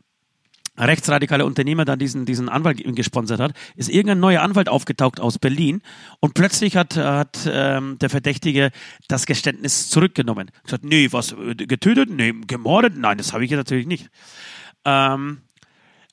rechtsradikale 0.77 1.45
Unternehmer 1.45 1.85
da 1.85 1.95
diesen, 1.95 2.25
diesen 2.25 2.49
Anwalt 2.49 2.81
gesponsert 2.95 3.39
hat, 3.39 3.53
ist 3.75 3.89
irgendein 3.89 4.19
neuer 4.19 4.41
Anwalt 4.41 4.69
aufgetaucht 4.69 5.19
aus 5.19 5.39
Berlin 5.39 5.81
und 6.19 6.33
plötzlich 6.33 6.75
hat, 6.75 6.97
hat 6.97 7.49
ähm, 7.49 7.97
der 7.99 8.09
Verdächtige 8.09 8.71
das 9.07 9.25
Geständnis 9.25 9.89
zurückgenommen. 9.89 10.51
Gesagt, 10.63 10.83
nee, 10.83 11.07
was, 11.11 11.35
getötet? 11.57 12.09
Nee, 12.09 12.33
gemordet? 12.47 12.97
Nein, 12.97 13.17
das 13.17 13.33
habe 13.33 13.45
ich 13.45 13.51
natürlich 13.51 13.87
nicht. 13.87 14.09
Ähm, 14.83 15.39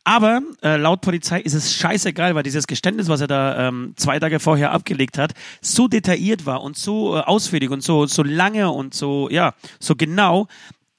aber 0.05 0.41
äh, 0.63 0.77
laut 0.77 1.01
Polizei 1.01 1.41
ist 1.41 1.55
es 1.55 1.75
scheißegal, 1.75 2.35
weil 2.35 2.43
dieses 2.43 2.67
Geständnis, 2.67 3.09
was 3.09 3.21
er 3.21 3.29
da 3.29 3.69
ähm, 3.69 3.95
zwei 3.97 4.19
Tage 4.19 4.41
vorher 4.41 4.73
abgelegt 4.73 5.17
hat, 5.17 5.33
so 5.61 5.87
detailliert 5.87 6.45
war 6.45 6.63
und 6.63 6.77
so 6.77 7.17
äh, 7.17 7.21
ausführlich 7.21 7.71
und 7.71 7.85
so, 7.85 8.07
so 8.07 8.25
lange 8.25 8.71
und 8.71 8.95
so, 8.95 9.29
ja, 9.31 9.55
so 9.79 9.95
genau, 9.95 10.49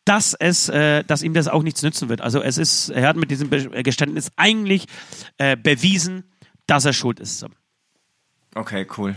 dass 0.05 0.33
es, 0.33 0.69
äh, 0.69 1.03
dass 1.03 1.23
ihm 1.23 1.33
das 1.33 1.47
auch 1.47 1.63
nichts 1.63 1.81
nützen 1.81 2.09
wird. 2.09 2.21
Also 2.21 2.41
es 2.41 2.57
ist, 2.57 2.89
er 2.89 3.07
hat 3.07 3.15
mit 3.15 3.31
diesem 3.31 3.49
Be 3.49 3.83
Geständnis 3.83 4.31
eigentlich 4.35 4.85
äh, 5.37 5.55
bewiesen, 5.55 6.23
dass 6.67 6.85
er 6.85 6.93
schuld 6.93 7.19
ist. 7.19 7.45
Okay, 8.55 8.85
cool. 8.97 9.15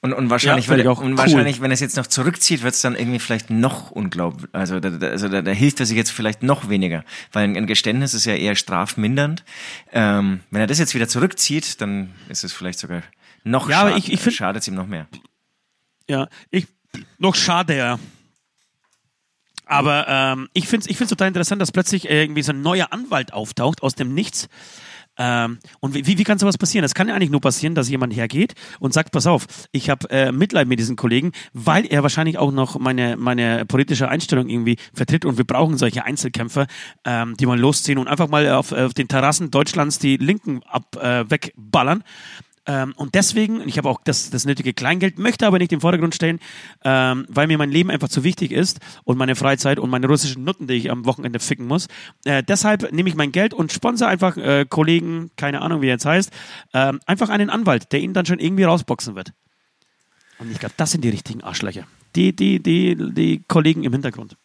Und, 0.00 0.12
und 0.12 0.30
wahrscheinlich, 0.30 0.66
Ja, 0.66 0.72
weil, 0.76 0.86
auch 0.86 1.00
und 1.00 1.12
cool. 1.12 1.18
wahrscheinlich, 1.18 1.60
wenn 1.60 1.72
er 1.72 1.74
es 1.74 1.80
jetzt 1.80 1.96
noch 1.96 2.06
zurückzieht, 2.06 2.62
wird 2.62 2.74
es 2.74 2.80
dann 2.82 2.94
irgendwie 2.94 3.18
vielleicht 3.18 3.50
noch 3.50 3.90
unglaublich. 3.90 4.48
Also 4.52 4.78
da, 4.78 4.90
da, 4.90 5.08
also 5.08 5.28
da, 5.28 5.42
da 5.42 5.50
hilft 5.50 5.80
er 5.80 5.86
sich 5.86 5.96
jetzt 5.96 6.10
vielleicht 6.12 6.44
noch 6.44 6.68
weniger, 6.68 7.04
weil 7.32 7.44
ein, 7.44 7.56
ein 7.56 7.66
Geständnis 7.66 8.14
ist 8.14 8.24
ja 8.24 8.34
eher 8.34 8.54
strafmindernd. 8.54 9.42
Ähm, 9.92 10.40
wenn 10.52 10.60
er 10.60 10.68
das 10.68 10.78
jetzt 10.78 10.94
wieder 10.94 11.08
zurückzieht, 11.08 11.80
dann 11.80 12.14
ist 12.28 12.44
es 12.44 12.52
vielleicht 12.52 12.78
sogar 12.78 13.02
noch 13.42 13.68
Ja, 13.68 13.88
schad- 13.90 13.98
ich- 13.98 14.12
ich 14.26 14.36
schadet 14.36 14.62
es 14.62 14.68
ihm 14.68 14.74
noch 14.74 14.86
mehr. 14.86 15.08
Ja, 16.08 16.28
ich, 16.50 16.68
noch 17.18 17.34
schade, 17.34 17.76
ja. 17.76 17.98
Aber 19.68 20.06
ähm, 20.08 20.48
ich 20.54 20.66
finde 20.66 20.84
es 20.84 20.90
ich 20.90 20.96
find's 20.96 21.10
total 21.10 21.28
interessant, 21.28 21.60
dass 21.60 21.72
plötzlich 21.72 22.08
äh, 22.08 22.22
irgendwie 22.22 22.42
so 22.42 22.52
ein 22.52 22.62
neuer 22.62 22.88
Anwalt 22.90 23.32
auftaucht 23.32 23.82
aus 23.82 23.94
dem 23.94 24.14
Nichts. 24.14 24.48
Ähm, 25.18 25.58
und 25.80 25.94
wie, 25.94 26.16
wie 26.16 26.24
kann 26.24 26.38
sowas 26.38 26.56
passieren? 26.56 26.84
Es 26.84 26.94
kann 26.94 27.08
ja 27.08 27.14
eigentlich 27.14 27.30
nur 27.30 27.40
passieren, 27.40 27.74
dass 27.74 27.88
jemand 27.88 28.14
hergeht 28.14 28.54
und 28.78 28.94
sagt, 28.94 29.10
pass 29.10 29.26
auf, 29.26 29.46
ich 29.72 29.90
habe 29.90 30.08
äh, 30.10 30.32
Mitleid 30.32 30.68
mit 30.68 30.78
diesen 30.78 30.96
Kollegen, 30.96 31.32
weil 31.52 31.86
er 31.86 32.02
wahrscheinlich 32.02 32.38
auch 32.38 32.52
noch 32.52 32.78
meine, 32.78 33.16
meine 33.16 33.66
politische 33.66 34.08
Einstellung 34.08 34.48
irgendwie 34.48 34.76
vertritt 34.94 35.24
und 35.24 35.36
wir 35.36 35.44
brauchen 35.44 35.76
solche 35.76 36.04
Einzelkämpfer, 36.04 36.66
ähm, 37.04 37.36
die 37.36 37.46
mal 37.46 37.58
losziehen 37.58 37.98
und 37.98 38.06
einfach 38.06 38.28
mal 38.28 38.48
auf, 38.52 38.70
auf 38.70 38.94
den 38.94 39.08
Terrassen 39.08 39.50
Deutschlands 39.50 39.98
die 39.98 40.16
Linken 40.16 40.62
ab, 40.62 40.96
äh, 40.96 41.28
wegballern. 41.28 42.04
Ähm, 42.68 42.92
und 42.96 43.14
deswegen, 43.14 43.66
ich 43.66 43.78
habe 43.78 43.88
auch 43.88 44.00
das, 44.04 44.28
das 44.30 44.44
nötige 44.44 44.74
Kleingeld, 44.74 45.18
möchte 45.18 45.46
aber 45.46 45.58
nicht 45.58 45.72
im 45.72 45.80
Vordergrund 45.80 46.14
stellen, 46.14 46.38
ähm, 46.84 47.24
weil 47.28 47.46
mir 47.46 47.56
mein 47.56 47.70
Leben 47.70 47.90
einfach 47.90 48.10
zu 48.10 48.22
wichtig 48.22 48.52
ist 48.52 48.78
und 49.04 49.16
meine 49.16 49.34
Freizeit 49.34 49.78
und 49.78 49.88
meine 49.88 50.06
russischen 50.06 50.44
Nutten, 50.44 50.66
die 50.66 50.74
ich 50.74 50.90
am 50.90 51.06
Wochenende 51.06 51.40
ficken 51.40 51.66
muss. 51.66 51.88
Äh, 52.24 52.42
deshalb 52.42 52.92
nehme 52.92 53.08
ich 53.08 53.16
mein 53.16 53.32
Geld 53.32 53.54
und 53.54 53.72
sponsere 53.72 54.10
einfach 54.10 54.36
äh, 54.36 54.66
Kollegen, 54.68 55.30
keine 55.36 55.62
Ahnung 55.62 55.80
wie 55.80 55.86
er 55.86 55.94
jetzt 55.94 56.04
heißt, 56.04 56.30
ähm, 56.74 57.00
einfach 57.06 57.30
einen 57.30 57.48
Anwalt, 57.48 57.90
der 57.92 58.00
ihn 58.00 58.12
dann 58.12 58.26
schon 58.26 58.38
irgendwie 58.38 58.64
rausboxen 58.64 59.16
wird. 59.16 59.32
Und 60.38 60.52
ich 60.52 60.58
glaube, 60.58 60.74
das 60.76 60.92
sind 60.92 61.02
die 61.02 61.08
richtigen 61.08 61.42
Arschlöcher. 61.42 61.86
Die, 62.14 62.36
die, 62.36 62.62
die, 62.62 62.96
die 62.96 63.44
Kollegen 63.48 63.84
im 63.84 63.92
Hintergrund. 63.92 64.36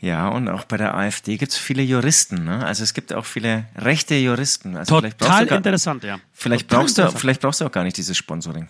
Ja, 0.00 0.28
und 0.28 0.48
auch 0.48 0.64
bei 0.64 0.76
der 0.76 0.94
AfD 0.94 1.36
gibt 1.36 1.52
es 1.52 1.58
viele 1.58 1.82
Juristen. 1.82 2.44
Ne? 2.44 2.64
Also 2.64 2.82
es 2.82 2.94
gibt 2.94 3.12
auch 3.12 3.24
viele 3.24 3.66
rechte 3.76 4.14
Juristen. 4.14 4.76
Also 4.76 5.00
Total 5.00 5.44
du 5.44 5.48
gar, 5.48 5.56
interessant, 5.56 6.04
ja. 6.04 6.18
Vielleicht 6.32 6.68
Total 6.68 6.80
brauchst, 6.80 6.98
du, 6.98 7.02
interessant. 7.02 7.20
vielleicht 7.20 7.40
brauchst 7.40 7.60
du 7.60 7.64
auch 7.64 7.72
gar 7.72 7.84
nicht 7.84 7.96
dieses 7.96 8.16
Sponsoring. 8.16 8.68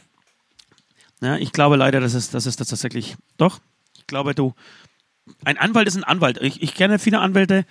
Ja, 1.21 1.37
ich 1.37 1.53
glaube 1.53 1.77
leider, 1.77 2.01
dass 2.01 2.15
es, 2.15 2.31
dass 2.31 2.47
es 2.47 2.57
das 2.57 2.69
tatsächlich. 2.69 3.17
Doch, 3.37 3.61
ich 3.97 4.07
glaube, 4.07 4.35
du. 4.35 4.55
Ein 5.45 5.57
Anwalt 5.57 5.89
ist 5.89 5.97
ein 5.97 6.05
Anwalt. 6.05 6.39
Ich, 6.43 6.63
ich 6.63 6.75
kenne 6.75 6.99
viele 6.99 7.19
Anwälte 7.21 7.65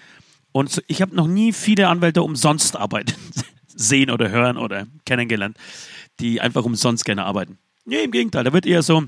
und 0.52 0.84
ich 0.88 1.02
habe 1.02 1.16
noch 1.16 1.28
nie 1.28 1.54
viele 1.54 1.88
Anwälte 1.88 2.24
umsonst 2.24 2.76
arbeiten 2.76 3.14
sehen 3.68 4.10
oder 4.10 4.30
hören 4.30 4.58
oder 4.58 4.88
kennengelernt, 5.06 5.58
die 6.20 6.42
einfach 6.42 6.64
umsonst 6.64 7.06
gerne 7.06 7.26
arbeiten. 7.26 7.60
Nee, 7.86 8.04
im 8.04 8.12
Gegenteil, 8.12 8.44
da 8.44 8.54
wird 8.54 8.66
eher 8.66 8.82
so. 8.82 9.04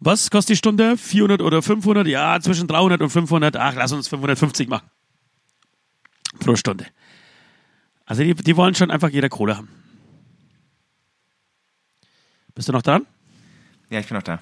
Was 0.00 0.30
kostet 0.30 0.50
die 0.54 0.56
Stunde? 0.56 0.96
400 0.96 1.40
oder 1.42 1.62
500? 1.62 2.06
Ja, 2.06 2.38
zwischen 2.40 2.68
300 2.68 3.00
und 3.00 3.10
500. 3.10 3.56
Ach, 3.56 3.74
lass 3.74 3.92
uns 3.92 4.08
550 4.08 4.68
machen. 4.68 4.88
Pro 6.38 6.54
Stunde. 6.56 6.86
Also 8.04 8.22
die, 8.22 8.34
die 8.34 8.56
wollen 8.56 8.74
schon 8.74 8.90
einfach 8.90 9.08
jeder 9.08 9.28
Kohle 9.28 9.56
haben. 9.56 9.68
Bist 12.54 12.68
du 12.68 12.72
noch 12.72 12.82
dran? 12.82 13.06
Ja, 13.90 14.00
ich 14.00 14.06
bin 14.06 14.16
noch 14.16 14.22
da. 14.22 14.40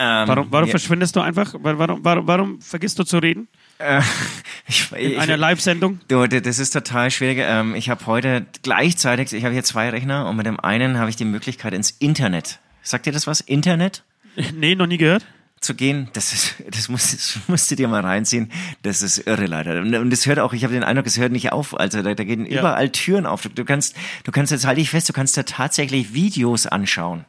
Ähm, 0.00 0.28
Warum, 0.28 0.52
warum 0.52 0.68
ja, 0.68 0.70
verschwindest 0.70 1.16
du 1.16 1.20
einfach? 1.20 1.54
Wa- 1.54 1.76
Warum, 1.76 2.04
warum, 2.04 2.26
warum 2.28 2.60
vergisst 2.60 2.98
du 3.00 3.04
zu 3.04 3.18
reden 3.18 3.48
äh, 3.78 4.00
ich, 4.68 4.92
in 4.92 5.18
einer 5.18 5.36
Live-Sendung? 5.36 5.98
Du, 6.06 6.26
das 6.28 6.60
ist 6.60 6.70
total 6.70 7.10
schwierig. 7.10 7.38
Ähm, 7.40 7.74
ich 7.74 7.90
habe 7.90 8.06
heute 8.06 8.46
gleichzeitig, 8.62 9.32
ich 9.32 9.42
habe 9.44 9.54
hier 9.54 9.64
zwei 9.64 9.90
Rechner 9.90 10.28
und 10.28 10.36
mit 10.36 10.46
dem 10.46 10.60
einen 10.60 10.98
habe 10.98 11.10
ich 11.10 11.16
die 11.16 11.24
Möglichkeit 11.24 11.72
ins 11.72 11.90
Internet. 11.90 12.60
Sagt 12.82 13.06
dir 13.06 13.12
das 13.12 13.26
was? 13.26 13.40
Internet? 13.40 14.04
Nee, 14.54 14.74
noch 14.74 14.86
nie 14.86 14.98
gehört. 14.98 15.24
zu 15.60 15.74
gehen, 15.74 16.08
das 16.12 16.32
ist, 16.32 16.54
das 16.70 16.88
musst, 16.88 17.12
das 17.14 17.38
musst 17.48 17.70
du 17.70 17.74
dir 17.76 17.88
mal 17.88 18.00
reinziehen. 18.02 18.52
Das 18.82 19.02
ist 19.02 19.18
irre 19.26 19.46
leider. 19.46 19.80
Und, 19.80 20.12
es 20.12 20.24
hört 20.26 20.38
auch, 20.38 20.52
ich 20.52 20.62
habe 20.62 20.72
den 20.72 20.84
Eindruck, 20.84 21.06
es 21.06 21.18
hört 21.18 21.32
nicht 21.32 21.50
auf. 21.52 21.78
Also 21.78 22.00
da, 22.02 22.14
da 22.14 22.22
gehen 22.24 22.46
Ja. 22.46 22.60
überall 22.60 22.90
Türen 22.90 23.26
auf. 23.26 23.42
Du, 23.42 23.48
du 23.48 23.64
kannst, 23.64 23.96
du 24.24 24.30
kannst 24.30 24.52
jetzt 24.52 24.64
halte 24.66 24.80
ich 24.80 24.90
fest, 24.90 25.08
du 25.08 25.12
kannst 25.12 25.36
da 25.36 25.42
tatsächlich 25.42 26.14
Videos 26.14 26.66
anschauen. 26.68 27.24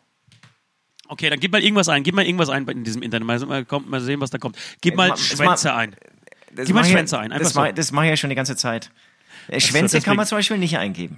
Okay, 1.07 1.31
dann 1.31 1.39
gib 1.39 1.51
mal 1.51 1.63
irgendwas 1.63 1.89
ein. 1.89 2.03
Gib 2.03 2.13
mal 2.13 2.23
irgendwas 2.23 2.49
ein 2.49 2.67
in 2.67 2.83
diesem 2.83 3.01
Internet. 3.01 3.25
Mal, 3.25 3.39
mal, 3.47 3.65
kommt, 3.65 3.89
mal 3.89 3.99
sehen, 3.99 4.21
was 4.21 4.29
da 4.29 4.37
kommt. 4.37 4.57
Gib 4.81 4.95
mal 4.95 5.07
ma- 5.07 5.15
das 5.15 5.25
Schwänze 5.27 5.73
ein. 5.73 5.95
Das 6.53 6.67
Gib 6.67 6.75
mal 6.75 6.81
mach 6.83 6.89
Schwänze 6.89 7.17
ein, 7.17 7.31
einfach 7.31 7.45
Das, 7.45 7.53
so. 7.53 7.59
mach, 7.61 7.71
das 7.71 7.91
mache 7.91 8.05
ich 8.05 8.09
ja 8.11 8.17
schon 8.17 8.29
die 8.29 8.35
ganze 8.35 8.55
Zeit. 8.55 8.91
Äh, 9.47 9.59
Schwänze 9.59 9.97
deswegen- 9.97 10.03
kann 10.05 10.17
man 10.17 10.27
zum 10.27 10.37
Beispiel 10.37 10.57
nicht 10.59 10.77
eingeben. 10.77 11.17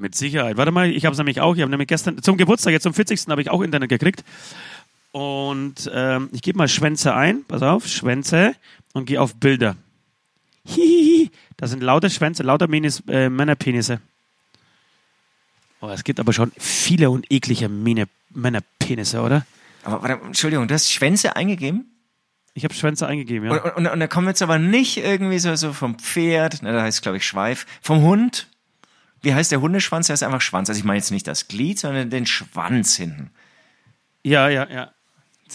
Mit 0.00 0.14
Sicherheit. 0.14 0.56
Warte 0.56 0.72
mal, 0.72 0.90
ich 0.90 1.04
habe 1.04 1.12
es 1.12 1.18
nämlich 1.18 1.42
auch. 1.42 1.54
Ich 1.54 1.60
habe 1.60 1.70
nämlich 1.70 1.88
gestern 1.88 2.22
zum 2.22 2.38
Geburtstag, 2.38 2.72
jetzt 2.72 2.84
zum 2.84 2.94
40. 2.94 3.26
habe 3.28 3.42
ich 3.42 3.50
auch 3.50 3.60
Internet 3.60 3.90
gekriegt. 3.90 4.24
Und 5.12 5.90
ähm, 5.92 6.30
ich 6.32 6.40
gebe 6.40 6.56
mal 6.56 6.68
Schwänze 6.68 7.14
ein. 7.14 7.44
Pass 7.44 7.60
auf, 7.62 7.86
Schwänze 7.86 8.54
und 8.94 9.04
gehe 9.04 9.20
auf 9.20 9.34
Bilder. 9.34 9.76
Hihihi. 10.64 11.30
Das 11.58 11.68
sind 11.70 11.82
lauter 11.82 12.08
Schwänze, 12.08 12.42
lauter 12.42 12.66
Menis, 12.66 13.02
äh, 13.08 13.28
Männerpenisse. 13.28 14.00
Oh, 15.82 15.88
es 15.88 16.02
gibt 16.04 16.18
aber 16.18 16.32
schon 16.32 16.52
viele 16.58 17.10
und 17.10 17.30
eklige 17.30 17.68
Mine- 17.68 18.08
Männerpenisse, 18.30 19.20
oder? 19.20 19.44
Aber 19.82 20.02
warte, 20.02 20.24
Entschuldigung, 20.24 20.66
du 20.66 20.74
hast 20.74 20.90
Schwänze 20.90 21.36
eingegeben? 21.36 21.86
Ich 22.54 22.64
habe 22.64 22.74
Schwänze 22.74 23.06
eingegeben, 23.06 23.48
ja. 23.50 23.52
Und, 23.62 23.76
und, 23.76 23.86
und 23.86 24.00
da 24.00 24.06
kommen 24.06 24.28
jetzt 24.28 24.42
aber 24.42 24.58
nicht 24.58 24.96
irgendwie 24.98 25.38
so, 25.38 25.54
so 25.56 25.72
vom 25.72 25.98
Pferd, 25.98 26.62
ne, 26.62 26.72
da 26.72 26.82
heißt 26.82 27.02
glaube 27.02 27.18
ich 27.18 27.26
Schweif, 27.26 27.66
vom 27.82 28.02
Hund. 28.02 28.46
Wie 29.22 29.34
heißt 29.34 29.52
der 29.52 29.60
Hundeschwanz? 29.60 30.06
Der 30.06 30.14
ist 30.14 30.22
einfach 30.22 30.40
Schwanz. 30.40 30.68
Also 30.68 30.78
ich 30.78 30.84
meine 30.84 30.98
jetzt 30.98 31.10
nicht 31.10 31.26
das 31.26 31.48
Glied, 31.48 31.78
sondern 31.78 32.10
den 32.10 32.26
Schwanz 32.26 32.96
hinten. 32.96 33.30
Ja, 34.22 34.48
ja, 34.48 34.68
ja. 34.68 34.90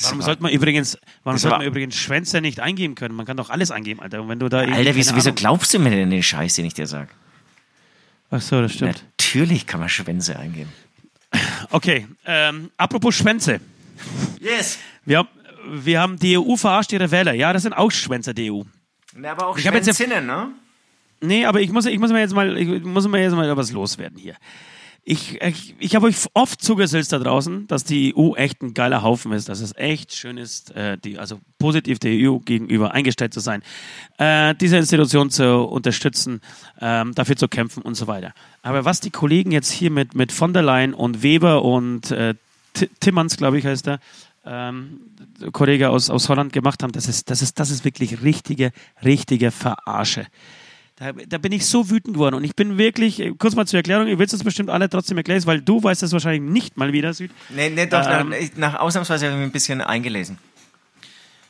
Warum 0.01 0.18
aber- 0.18 0.26
sollte 0.26 0.43
man 0.43 0.51
übrigens, 0.51 0.97
warum 1.24 1.36
das 1.36 1.41
sollte 1.43 1.55
aber- 1.55 1.63
man 1.63 1.72
übrigens 1.72 1.95
Schwänze 1.95 2.41
nicht 2.41 2.59
eingeben 2.59 2.95
können? 2.95 3.16
Man 3.16 3.26
kann 3.26 3.38
doch 3.38 3.49
alles 3.49 3.72
eingeben, 3.72 4.01
Alter. 4.01 4.22
Und 4.22 4.30
wenn 4.30 4.39
du 4.39 4.49
da 4.49 4.59
Alter, 4.59 4.95
wieso, 4.95 5.16
wieso 5.16 5.34
glaubst 5.34 5.74
du 5.74 5.80
mir 5.80 5.89
denn 5.89 6.09
den 6.09 6.22
Scheiß, 6.24 6.55
den 6.55 6.66
ich 6.66 6.74
dir 6.74 6.86
sag? 6.88 7.09
Ach 8.30 8.41
so, 8.41 8.61
das 8.61 8.74
stimmt. 8.74 9.03
Natürlich 9.20 9.66
kann 9.68 9.80
man 9.80 9.89
Schwänze 9.89 10.38
eingeben. 10.38 10.72
Okay, 11.72 12.07
ähm, 12.26 12.72
apropos 12.78 13.16
Schwänze. 13.16 13.59
Yes. 14.39 14.80
Wir 15.05 15.20
haben, 15.20 15.30
wir 15.70 15.99
haben 15.99 16.18
die 16.18 16.38
EU 16.38 16.55
verarscht 16.55 16.91
ihre 16.91 17.09
Wähler. 17.11 17.34
Ja, 17.34 17.53
das 17.53 17.63
sind 17.63 17.74
auch 17.74 17.91
Schwänzer, 17.91 18.34
die 18.34 18.51
EU. 18.51 18.63
Na, 19.13 19.32
aber 19.32 19.47
auch 19.47 19.57
Ich 19.57 19.66
hab 19.68 19.74
jetzt 19.74 19.86
Schwänzinnen, 19.86 20.26
ne? 20.26 20.49
Nee, 21.22 21.45
aber 21.45 21.61
ich 21.61 21.72
muss, 21.72 21.86
ich 21.86 21.99
muss 21.99 22.11
mir 22.11 22.20
jetzt 22.20 22.34
mal, 22.36 22.57
ich 22.57 22.84
muss 22.84 23.07
mir 23.07 23.22
jetzt 23.22 23.34
mal 23.34 23.55
was 23.57 23.72
loswerden 23.72 24.18
hier. 24.18 24.36
Ich, 25.07 25.39
ich, 25.39 25.76
ich 25.78 25.95
habe 25.95 26.07
euch 26.07 26.16
oft 26.34 26.63
zugesetzt 26.63 27.13
da 27.13 27.20
draußen, 27.20 27.68
dass 27.68 27.84
die 27.84 28.16
EU 28.18 28.34
echt 28.34 28.63
ein 28.63 28.74
geiler 28.74 29.03
Haufen 29.03 29.34
ist, 29.34 29.47
dass 29.49 29.59
es 29.59 29.76
echt 29.76 30.16
schön 30.16 30.38
ist, 30.38 30.72
äh, 30.76 30.97
die, 30.97 31.20
also 31.20 31.39
positiv 31.59 31.99
der 31.99 32.11
EU 32.13 32.39
gegenüber 32.39 32.91
eingestellt 32.91 33.32
zu 33.32 33.39
sein, 33.39 33.61
äh, 34.18 34.55
diese 34.55 34.78
Institution 34.78 35.30
zu 35.30 35.59
unterstützen, 35.59 36.41
ähm, 36.82 37.13
dafür 37.13 37.36
zu 37.36 37.47
kämpfen 37.47 37.84
und 37.84 37.93
so 37.93 38.07
weiter. 38.07 38.34
Aber 38.63 38.84
was 38.84 38.99
die 38.99 39.11
Kollegen 39.11 39.51
jetzt 39.51 39.72
hier 39.72 39.91
mit, 39.91 40.16
mit 40.16 40.32
von 40.32 40.53
der 40.53 40.63
Leyen 40.63 40.95
und 40.95 41.22
Weber 41.22 41.63
und 41.63 42.09
äh, 42.09 42.34
Ti- 42.74 42.89
Timmans, 42.99 43.38
glaube 43.38 43.59
ich, 43.59 43.66
heißt 43.66 43.88
er, 43.88 43.99
ähm, 44.43 45.01
der 45.39 45.51
Kollege 45.51 45.91
aus, 45.91 46.09
aus 46.09 46.30
Holland 46.30 46.51
gemacht 46.51 46.82
haben, 46.82 46.93
das 46.93 47.07
ist, 47.07 47.30
das 47.30 47.43
ist, 47.43 47.59
das 47.59 47.70
ist 47.70 47.86
wirklich 47.86 48.24
richtige, 48.24 48.72
richtige 49.03 49.51
Verarsche. 49.51 50.26
Da, 50.97 51.11
da 51.11 51.37
bin 51.37 51.51
ich 51.51 51.65
so 51.65 51.89
wütend 51.89 52.13
geworden. 52.13 52.35
Und 52.35 52.45
ich 52.45 52.55
bin 52.55 52.77
wirklich, 52.77 53.19
äh, 53.19 53.33
kurz 53.37 53.55
mal 53.55 53.67
zur 53.67 53.77
Erklärung, 53.77 54.07
ihr 54.07 54.17
wisst 54.17 54.33
es 54.33 54.43
bestimmt 54.45 54.69
alle 54.69 54.89
trotzdem 54.89 55.17
erklären, 55.17 55.45
weil 55.45 55.61
du 55.61 55.83
weißt 55.83 56.01
es 56.03 56.13
wahrscheinlich 56.13 56.49
nicht 56.49 56.77
mal 56.77 56.93
wieder, 56.93 57.13
Süd. 57.13 57.31
Nee, 57.49 57.69
nee, 57.69 57.85
doch, 57.85 58.05
Ähm, 58.07 58.29
nach, 58.29 58.71
nach 58.73 58.79
Ausnahmsweise 58.79 59.25
habe 59.25 59.35
ich 59.35 59.39
mich 59.39 59.49
ein 59.49 59.51
bisschen 59.51 59.81
eingelesen. 59.81 60.37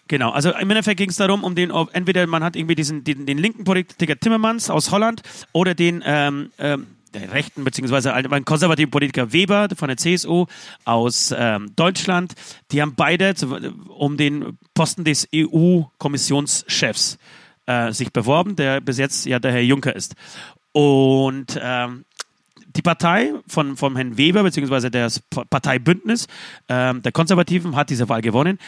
Genau, 0.08 0.32
also 0.32 0.52
im 0.52 0.70
Endeffekt 0.70 0.98
ging 0.98 1.10
es 1.10 1.18
darum, 1.18 1.44
um 1.44 1.56
den, 1.56 1.72
ob 1.72 1.96
entweder 1.96 2.26
man 2.28 2.44
hat 2.44 2.56
irgendwie 2.56 2.76
diesen, 2.76 3.04
den, 3.04 3.26
den 3.26 3.38
linken 3.38 3.64
Politiker 3.64 4.20
Timmermans 4.20 4.70
aus 4.70 4.92
Holland 4.92 5.22
oder 5.52 5.74
den 5.74 6.04
ähm, 6.06 6.52
ähm, 6.60 6.88
rechten, 7.16 7.64
beziehungsweise 7.64 8.14
einen 8.14 8.46
konservativen 8.46 8.92
Politiker 8.92 9.32
Weber 9.32 9.68
von 9.76 9.88
der 9.88 9.98
CSU 9.98 10.46
aus 10.86 11.34
ähm, 11.36 11.72
Deutschland. 11.76 12.34
Die 12.72 12.82
haben 12.82 12.94
beide 12.96 13.36
zu, 13.36 13.48
um 13.90 14.18
den 14.18 14.58
Posten 14.74 15.04
des 15.06 15.28
EU-Kommissionschefs 15.34 17.18
äh, 17.66 17.92
sich 17.92 18.12
beworben, 18.12 18.56
der 18.56 18.82
bis 18.82 18.98
jetzt 18.98 19.26
ja 19.26 19.40
der 19.40 19.52
Herr 19.52 19.62
Juncker 19.62 19.96
ist. 19.96 20.16
Und 20.72 21.60
ähm, 21.62 22.06
die 22.76 22.82
Partei 22.82 23.32
von, 23.48 23.78
vom 23.78 23.96
Herrn 23.96 24.18
Weber, 24.18 24.44
beziehungsweise 24.44 24.92
das 24.92 25.20
Parteibündnis 25.50 26.28
ähm, 26.68 27.02
der 27.02 27.12
Konservativen 27.12 27.76
hat 27.76 27.90
diese 27.90 28.10
Wahl 28.10 28.22
gewonnen. 28.22 28.60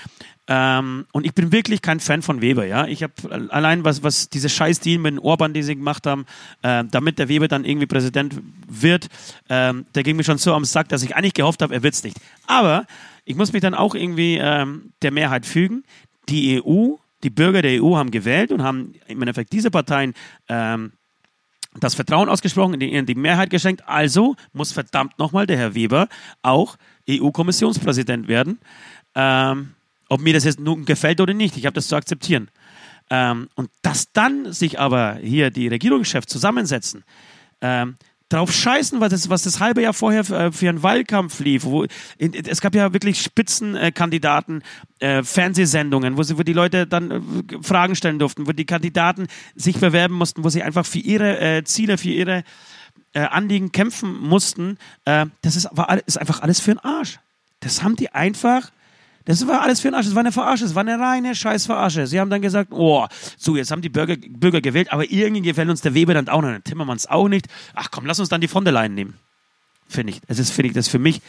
Ähm, 0.47 1.05
und 1.11 1.25
ich 1.25 1.33
bin 1.33 1.51
wirklich 1.51 1.81
kein 1.81 1.99
Fan 1.99 2.21
von 2.21 2.41
Weber. 2.41 2.65
Ja? 2.65 2.87
Ich 2.87 3.03
habe 3.03 3.13
allein, 3.49 3.83
was, 3.83 4.03
was 4.03 4.29
diese 4.29 4.47
Scheiß-Deal 4.47 4.99
mit 4.99 5.13
dem 5.15 5.19
Orban, 5.19 5.53
die 5.53 5.63
sie 5.63 5.75
gemacht 5.75 6.07
haben, 6.07 6.25
äh, 6.61 6.85
damit 6.89 7.19
der 7.19 7.27
Weber 7.27 7.49
dann 7.49 7.65
irgendwie 7.65 7.87
Präsident 7.87 8.39
wird, 8.67 9.07
ähm, 9.49 9.85
der 9.93 10.03
ging 10.03 10.15
mir 10.15 10.23
schon 10.23 10.37
so 10.37 10.53
am 10.53 10.63
Sack, 10.63 10.87
dass 10.89 11.03
ich 11.03 11.15
eigentlich 11.15 11.33
gehofft 11.33 11.61
habe, 11.61 11.73
er 11.73 11.83
wird 11.83 11.93
es 11.93 12.03
nicht. 12.03 12.17
Aber 12.45 12.85
ich 13.25 13.35
muss 13.35 13.51
mich 13.51 13.61
dann 13.61 13.73
auch 13.73 13.93
irgendwie 13.93 14.37
ähm, 14.41 14.93
der 15.01 15.11
Mehrheit 15.11 15.45
fügen. 15.45 15.83
Die 16.29 16.61
EU, 16.61 16.95
die 17.23 17.29
Bürger 17.29 17.61
der 17.61 17.83
EU 17.83 17.95
haben 17.95 18.11
gewählt 18.11 18.51
und 18.51 18.63
haben 18.63 18.93
im 19.07 19.21
Endeffekt 19.21 19.51
diese 19.53 19.71
Parteien 19.71 20.13
ähm, 20.49 20.93
das 21.79 21.95
Vertrauen 21.95 22.29
ausgesprochen, 22.29 22.79
ihnen 22.79 23.05
die 23.05 23.15
Mehrheit 23.15 23.49
geschenkt. 23.49 23.83
Also 23.87 24.35
muss 24.53 24.71
verdammt 24.71 25.17
nochmal 25.19 25.45
der 25.45 25.57
Herr 25.57 25.75
Weber 25.75 26.07
auch 26.41 26.77
EU-Kommissionspräsident 27.09 28.27
werden. 28.27 28.59
Ähm, 29.15 29.73
ob 30.09 30.21
mir 30.21 30.33
das 30.33 30.45
jetzt 30.45 30.59
nun 30.59 30.85
gefällt 30.85 31.21
oder 31.21 31.33
nicht, 31.33 31.57
ich 31.57 31.65
habe 31.65 31.73
das 31.73 31.87
zu 31.87 31.95
akzeptieren. 31.95 32.49
Ähm, 33.09 33.49
und 33.55 33.69
dass 33.81 34.11
dann 34.11 34.51
sich 34.51 34.79
aber 34.79 35.15
hier 35.15 35.49
die 35.49 35.67
Regierungschefs 35.67 36.27
zusammensetzen, 36.27 37.03
ähm, 37.61 37.97
drauf 38.29 38.51
scheißen, 38.51 38.99
was 38.99 39.11
das, 39.11 39.29
was 39.29 39.43
das 39.43 39.59
halbe 39.59 39.81
Jahr 39.81 39.93
vorher 39.93 40.23
für, 40.23 40.51
für 40.51 40.69
einen 40.69 40.83
Wahlkampf 40.83 41.39
lief. 41.39 41.63
Wo, 41.63 41.85
in, 42.17 42.33
es 42.33 42.61
gab 42.61 42.75
ja 42.75 42.93
wirklich 42.93 43.21
Spitzenkandidaten, 43.21 44.63
äh, 44.99 45.23
Fernsehsendungen, 45.23 46.17
wo, 46.17 46.23
sie, 46.23 46.37
wo 46.37 46.43
die 46.43 46.53
Leute 46.53 46.87
dann 46.87 47.11
äh, 47.11 47.21
Fragen 47.61 47.95
stellen 47.95 48.19
durften, 48.19 48.47
wo 48.47 48.51
die 48.51 48.65
Kandidaten 48.65 49.27
sich 49.55 49.79
bewerben 49.79 50.15
mussten, 50.15 50.43
wo 50.43 50.49
sie 50.49 50.63
einfach 50.63 50.85
für 50.85 50.99
ihre 50.99 51.39
äh, 51.39 51.63
Ziele, 51.63 51.97
für 51.97 52.09
ihre 52.09 52.43
äh, 53.13 53.21
Anliegen 53.21 53.71
kämpfen 53.71 54.19
mussten. 54.19 54.77
Äh, 55.05 55.27
das 55.41 55.55
ist, 55.55 55.69
war, 55.71 55.97
ist 56.05 56.17
einfach 56.17 56.41
alles 56.41 56.59
für 56.59 56.71
den 56.71 56.79
Arsch. 56.79 57.19
Das 57.61 57.81
haben 57.81 57.95
die 57.95 58.13
einfach 58.13 58.71
das 59.27 59.45
war 59.45 59.61
alles 59.61 59.81
für 59.81 59.89
den 59.89 59.95
Arsch. 59.95 60.05
Das 60.05 60.15
war 60.15 60.21
eine 60.21 60.31
Verarsche. 60.31 60.63
Das 60.63 60.73
war 60.73 60.81
eine 60.81 60.97
reine 60.97 61.35
Scheißverarsche. 61.35 62.07
Sie 62.07 62.17
haben 62.17 62.29
dann 62.29 62.41
gesagt, 62.41 62.71
oh, 62.71 63.05
so, 63.37 63.57
jetzt 63.57 63.71
haben 63.71 63.81
die 63.81 63.89
Bürger, 63.89 64.15
Bürger 64.15 64.61
gewählt, 64.61 64.93
aber 64.93 65.11
irgendwie 65.11 65.41
gefällt 65.41 65.69
uns 65.69 65.81
der 65.81 65.93
Weber 65.93 66.13
dann 66.13 66.29
auch 66.29 66.41
der 66.41 66.63
Timmermans 66.63 67.07
auch 67.07 67.27
nicht. 67.27 67.47
Ach 67.73 67.91
komm, 67.91 68.05
lass 68.05 68.21
uns 68.21 68.29
dann 68.29 68.39
die 68.39 68.47
von 68.47 68.63
der 68.63 68.71
Leyen 68.71 68.95
nehmen. 68.95 69.15
Finde 69.89 70.13
ich. 70.13 70.21
Das 70.27 70.39
ist, 70.39 70.51
finde 70.51 70.69
ich, 70.69 70.73
das 70.73 70.85
ist 70.85 70.91
für 70.91 70.99
mich 70.99 71.21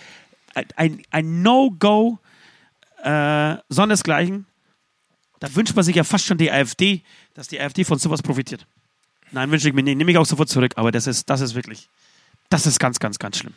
ein, 0.55 0.67
ein, 0.77 1.03
ein 1.11 1.43
No-Go, 1.43 2.21
äh, 3.03 3.57
sondersgleichen. 3.69 4.47
Da 5.41 5.53
wünscht 5.57 5.75
man 5.75 5.85
sich 5.85 5.97
ja 5.97 6.05
fast 6.05 6.25
schon 6.25 6.39
die 6.39 6.53
AfD, 6.53 7.03
dass 7.35 7.49
die 7.49 7.61
AfD 7.61 7.83
von 7.83 7.99
sowas 7.99 8.23
profitiert. 8.23 8.65
Nein, 9.33 9.51
wünsche 9.51 9.69
ich 9.69 9.75
mir 9.75 9.83
nicht. 9.83 9.97
Nehme 9.97 10.13
ich 10.13 10.19
auch 10.19 10.27
sofort 10.27 10.49
zurück. 10.49 10.73
Aber 10.77 10.93
das 10.93 11.09
ist, 11.09 11.29
das 11.29 11.41
ist 11.41 11.57
wirklich, 11.57 11.89
das 12.49 12.65
ist 12.65 12.79
ganz, 12.79 13.01
ganz, 13.01 13.19
ganz 13.19 13.39
schlimm. 13.39 13.55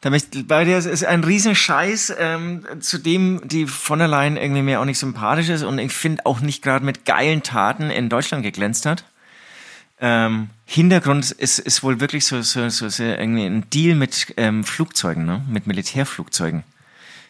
Da 0.00 0.10
möchte, 0.10 0.44
bei 0.44 0.64
dir 0.64 0.76
ist 0.76 1.04
ein 1.04 1.24
Riesenscheiß, 1.24 2.14
ähm, 2.18 2.66
zu 2.80 2.98
dem 2.98 3.40
die 3.44 3.66
von 3.66 3.98
der 3.98 4.08
Leyen 4.08 4.36
irgendwie 4.36 4.62
mir 4.62 4.80
auch 4.80 4.84
nicht 4.84 4.98
sympathisch 4.98 5.48
ist 5.48 5.62
und 5.62 5.78
ich 5.78 5.92
finde 5.92 6.26
auch 6.26 6.40
nicht 6.40 6.62
gerade 6.62 6.84
mit 6.84 7.04
geilen 7.04 7.42
Taten 7.42 7.90
in 7.90 8.08
Deutschland 8.08 8.42
geglänzt 8.42 8.86
hat. 8.86 9.04
Ähm, 9.98 10.50
Hintergrund 10.66 11.30
ist, 11.30 11.58
ist 11.58 11.82
wohl 11.82 12.00
wirklich 12.00 12.26
so, 12.26 12.42
so, 12.42 12.68
so, 12.68 12.88
so 12.88 13.02
irgendwie 13.02 13.46
ein 13.46 13.70
Deal 13.70 13.96
mit 13.96 14.34
ähm, 14.36 14.64
Flugzeugen, 14.64 15.24
ne? 15.24 15.42
mit 15.48 15.66
Militärflugzeugen 15.66 16.64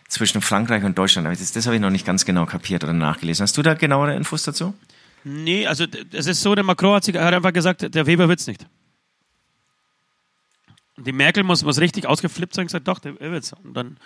zwischen 0.09 0.41
Frankreich 0.41 0.83
und 0.83 0.99
Deutschland. 0.99 1.29
Das, 1.29 1.53
das 1.53 1.67
habe 1.67 1.77
ich 1.77 1.83
noch 1.83 1.91
nicht 1.91 2.07
ganz 2.07 2.25
genau 2.25 2.47
kapiert 2.47 2.83
oder 2.83 2.93
nachgelesen. 2.93 3.45
Hast 3.45 3.57
du 3.57 3.63
da 3.63 3.75
genauere 3.75 4.17
Infos 4.17 4.43
dazu? 4.43 4.75
Nee, 5.23 5.67
also 5.67 5.85
es 6.13 6.27
ist 6.27 6.41
so, 6.41 6.55
der 6.55 6.65
Macron 6.65 6.95
hat, 6.95 7.05
sich, 7.05 7.17
hat 7.17 7.35
einfach 7.35 7.53
gesagt, 7.53 7.95
der 7.95 8.07
Weber 8.07 8.29
wird's 8.29 8.47
nicht. 8.47 8.65
Und 10.97 11.07
die 11.07 11.13
Merkel 11.13 11.43
muss, 11.43 11.63
muss 11.65 11.81
richtig 11.81 12.07
ausgeflippt 12.07 12.55
sein 12.55 12.65
und 12.65 12.67
gesagt, 12.69 12.89
doch, 12.89 12.99
der, 12.99 13.21
er 13.21 13.31
wird's. 13.33 13.53
Und 13.53 13.75
dann 13.75 13.99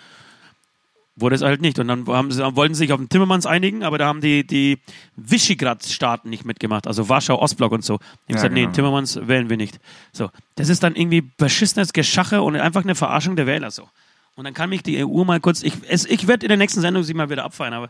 wurde 1.15 1.35
es 1.35 1.41
halt 1.41 1.61
nicht. 1.61 1.79
Und 1.79 1.87
dann 1.87 2.07
haben 2.07 2.31
sie, 2.31 2.55
wollten 2.55 2.73
sie 2.73 2.79
sich 2.79 2.93
auf 2.93 2.99
den 2.99 3.09
Timmermans 3.09 3.45
einigen, 3.45 3.83
aber 3.83 3.97
da 3.97 4.07
haben 4.07 4.21
die, 4.21 4.45
die 4.45 4.79
Visegrad-Staaten 5.15 6.29
nicht 6.29 6.45
mitgemacht, 6.45 6.87
also 6.87 7.09
Warschau, 7.09 7.39
Ostblock 7.39 7.71
und 7.71 7.83
so. 7.83 7.97
Die 7.97 8.01
haben 8.03 8.17
Ja, 8.29 8.35
gesagt, 8.35 8.53
nee, 8.53 8.61
genau. 8.61 8.73
Timmermans 8.73 9.27
wählen 9.27 9.49
wir 9.49 9.57
nicht. 9.57 9.79
So, 10.11 10.29
das 10.55 10.69
ist 10.69 10.83
dann 10.83 10.95
irgendwie 10.95 11.21
beschissenes 11.21 11.93
Geschache 11.93 12.41
und 12.41 12.55
einfach 12.55 12.83
eine 12.83 12.95
Verarschung 12.95 13.35
der 13.35 13.47
Wähler 13.47 13.71
so. 13.71 13.87
Und 14.35 14.45
dann 14.45 14.53
kann 14.53 14.69
mich 14.69 14.83
die 14.83 15.03
EU 15.05 15.23
mal 15.23 15.39
kurz, 15.39 15.61
ich, 15.63 15.73
es, 15.87 16.05
ich 16.05 16.27
werde 16.27 16.45
in 16.45 16.49
der 16.49 16.57
nächsten 16.57 16.81
Sendung 16.81 17.03
sie 17.03 17.13
mal 17.13 17.29
wieder 17.29 17.43
abfeiern, 17.43 17.73
aber 17.73 17.89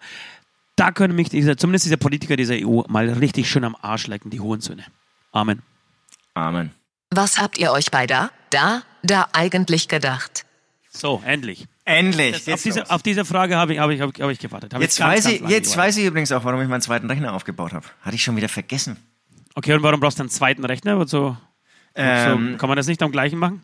da 0.75 0.91
können 0.91 1.15
mich 1.15 1.29
diese, 1.29 1.55
zumindest 1.55 1.85
diese 1.85 1.97
Politiker 1.97 2.35
dieser 2.35 2.55
EU 2.55 2.81
mal 2.87 3.07
richtig 3.09 3.49
schön 3.49 3.63
am 3.63 3.75
Arsch 3.79 4.07
lecken, 4.07 4.29
die 4.31 4.39
Hohensöhne. 4.39 4.83
Amen. 5.31 5.61
Amen. 6.33 6.71
Was 7.11 7.39
habt 7.39 7.57
ihr 7.57 7.71
euch 7.71 7.91
bei 7.91 8.07
da, 8.07 8.31
da, 8.49 8.81
da 9.03 9.27
eigentlich 9.33 9.87
gedacht? 9.87 10.45
So, 10.89 11.21
endlich. 11.25 11.67
Endlich. 11.85 12.51
auf, 12.51 12.61
diese, 12.61 12.89
auf 12.91 13.01
diese 13.01 13.25
Frage 13.25 13.55
habe 13.57 13.73
ich, 13.73 13.79
habe 13.79 13.93
ich, 13.93 14.01
habe 14.01 14.31
ich, 14.31 14.39
gewartet. 14.39 14.73
Habe 14.73 14.83
jetzt 14.83 14.93
ich 14.93 14.99
ganz, 14.99 15.17
weiß 15.17 15.23
ganz 15.23 15.35
ich, 15.35 15.41
jetzt 15.41 15.49
gewartet. 15.71 15.77
weiß 15.77 15.97
ich 15.97 16.05
übrigens 16.05 16.31
auch, 16.31 16.43
warum 16.43 16.61
ich 16.61 16.67
meinen 16.67 16.81
zweiten 16.81 17.07
Rechner 17.09 17.33
aufgebaut 17.33 17.73
habe. 17.73 17.85
Hatte 18.01 18.15
ich 18.15 18.23
schon 18.23 18.35
wieder 18.35 18.49
vergessen. 18.49 18.97
Okay, 19.55 19.73
und 19.73 19.83
warum 19.83 19.99
brauchst 19.99 20.19
du 20.19 20.23
einen 20.23 20.29
zweiten 20.29 20.63
Rechner? 20.65 20.97
Und 20.97 21.09
so, 21.09 21.35
Ähm, 21.95 22.51
so, 22.53 22.57
kann 22.57 22.69
man 22.69 22.77
das 22.77 22.87
nicht 22.87 23.01
am 23.03 23.11
gleichen 23.11 23.39
machen? 23.39 23.63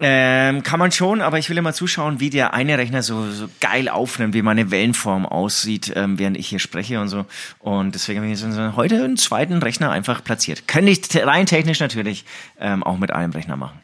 Ähm, 0.00 0.64
kann 0.64 0.80
man 0.80 0.90
schon, 0.90 1.20
aber 1.20 1.38
ich 1.38 1.48
will 1.48 1.56
immer 1.56 1.72
zuschauen, 1.72 2.18
wie 2.18 2.28
der 2.28 2.52
eine 2.52 2.76
Rechner 2.78 3.02
so, 3.04 3.30
so 3.30 3.48
geil 3.60 3.88
aufnimmt, 3.88 4.34
wie 4.34 4.42
meine 4.42 4.72
Wellenform 4.72 5.24
aussieht, 5.24 5.92
ähm, 5.94 6.18
während 6.18 6.36
ich 6.36 6.48
hier 6.48 6.58
spreche 6.58 7.00
und 7.00 7.08
so. 7.08 7.26
Und 7.60 7.94
deswegen 7.94 8.20
habe 8.20 8.30
ich 8.32 8.38
so- 8.38 8.74
heute 8.76 9.04
einen 9.04 9.16
zweiten 9.16 9.58
Rechner 9.62 9.92
einfach 9.92 10.24
platziert. 10.24 10.66
Könnte 10.66 10.90
ich 10.90 11.00
rein 11.24 11.46
technisch 11.46 11.78
natürlich 11.78 12.24
ähm, 12.58 12.82
auch 12.82 12.98
mit 12.98 13.12
einem 13.12 13.32
Rechner 13.32 13.56
machen. 13.56 13.78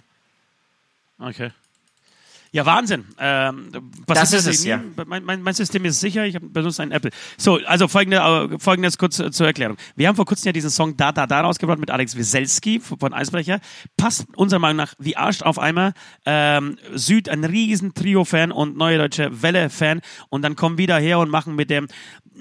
Okay. 1.21 1.51
Ja, 2.53 2.67
Wahnsinn. 2.67 3.05
Ähm, 3.19 3.69
was 4.09 4.19
Das 4.19 4.33
ist 4.33 4.47
das 4.49 4.57
es, 4.57 4.65
ja. 4.65 4.83
Mein, 5.07 5.25
mein, 5.25 5.41
mein 5.41 5.55
System 5.55 5.85
ist 5.85 6.01
sicher, 6.01 6.27
ich 6.27 6.37
benutze 6.41 6.83
einen 6.83 6.91
Apple. 6.91 7.13
So, 7.37 7.61
also 7.65 7.87
folgende, 7.87 8.17
äh, 8.17 8.59
folgendes 8.59 8.99
kurz 8.99 9.21
äh, 9.21 9.31
zur 9.31 9.47
Erklärung. 9.47 9.77
Wir 9.95 10.09
haben 10.09 10.17
vor 10.17 10.27
kurzem 10.27 10.49
ja 10.49 10.53
diesen 10.53 10.71
Song 10.71 10.97
Da 10.97 11.13
Da 11.13 11.29
Da 11.29 11.43
rausgebracht 11.43 11.79
mit 11.79 11.93
Alex 11.93 12.17
Wieselski 12.17 12.81
von 12.81 13.15
Eisbrecher. 13.15 13.61
Passt 13.97 14.27
unserer 14.35 14.59
Meinung 14.59 14.79
nach 14.79 14.95
wie 14.99 15.17
Arsch 15.17 15.43
auf 15.43 15.61
Eimer. 15.61 15.93
Ähm, 16.27 16.77
Süd, 16.93 17.29
ein 17.29 17.45
riesen 17.45 17.95
Trio-Fan 17.95 18.51
und 18.51 18.77
Neue 18.77 18.99
Deutsche 18.99 19.43
Welle-Fan. 19.43 20.01
Und 20.29 20.43
dann 20.43 20.57
kommen 20.57 20.77
wieder 20.77 20.99
her 20.99 21.21
und 21.21 21.31
machen 21.31 21.55
mit 21.55 21.71
dem 21.71 21.87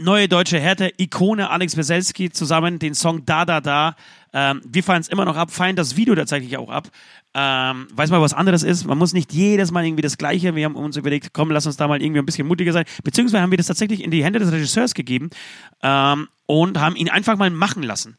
Neue 0.01 0.29
Deutsche 0.29 0.57
Härte-Ikone 0.57 1.49
Alex 1.49 1.75
Wieselski 1.75 2.29
zusammen 2.29 2.79
den 2.79 2.95
Song 2.95 3.25
Da 3.25 3.43
Da 3.43 3.59
Da. 3.59 3.97
Ähm, 4.31 4.61
wir 4.65 4.81
feiern 4.81 5.01
es 5.01 5.09
immer 5.09 5.25
noch 5.25 5.35
ab, 5.35 5.51
feiern 5.51 5.75
das 5.75 5.97
Video 5.97 6.15
tatsächlich 6.15 6.55
auch 6.55 6.69
ab. 6.69 6.87
Ähm, 7.33 7.85
weiß 7.91 8.09
mal, 8.09 8.21
was 8.21 8.33
anderes 8.33 8.63
ist. 8.63 8.85
Man 8.85 8.97
muss 8.97 9.11
nicht 9.11 9.33
jedes 9.33 9.71
Mal 9.71 9.85
irgendwie 9.85 10.01
das 10.01 10.17
Gleiche. 10.17 10.55
Wir 10.55 10.63
haben 10.63 10.77
uns 10.77 10.95
überlegt, 10.95 11.33
komm, 11.33 11.51
lass 11.51 11.65
uns 11.65 11.75
da 11.75 11.85
mal 11.89 12.01
irgendwie 12.01 12.19
ein 12.19 12.25
bisschen 12.25 12.47
mutiger 12.47 12.71
sein. 12.71 12.85
Beziehungsweise 13.03 13.41
haben 13.41 13.51
wir 13.51 13.57
das 13.57 13.67
tatsächlich 13.67 14.01
in 14.01 14.09
die 14.09 14.23
Hände 14.23 14.39
des 14.39 14.53
Regisseurs 14.53 14.93
gegeben 14.93 15.31
ähm, 15.83 16.29
und 16.45 16.79
haben 16.79 16.95
ihn 16.95 17.09
einfach 17.09 17.35
mal 17.35 17.49
machen 17.49 17.83
lassen. 17.83 18.17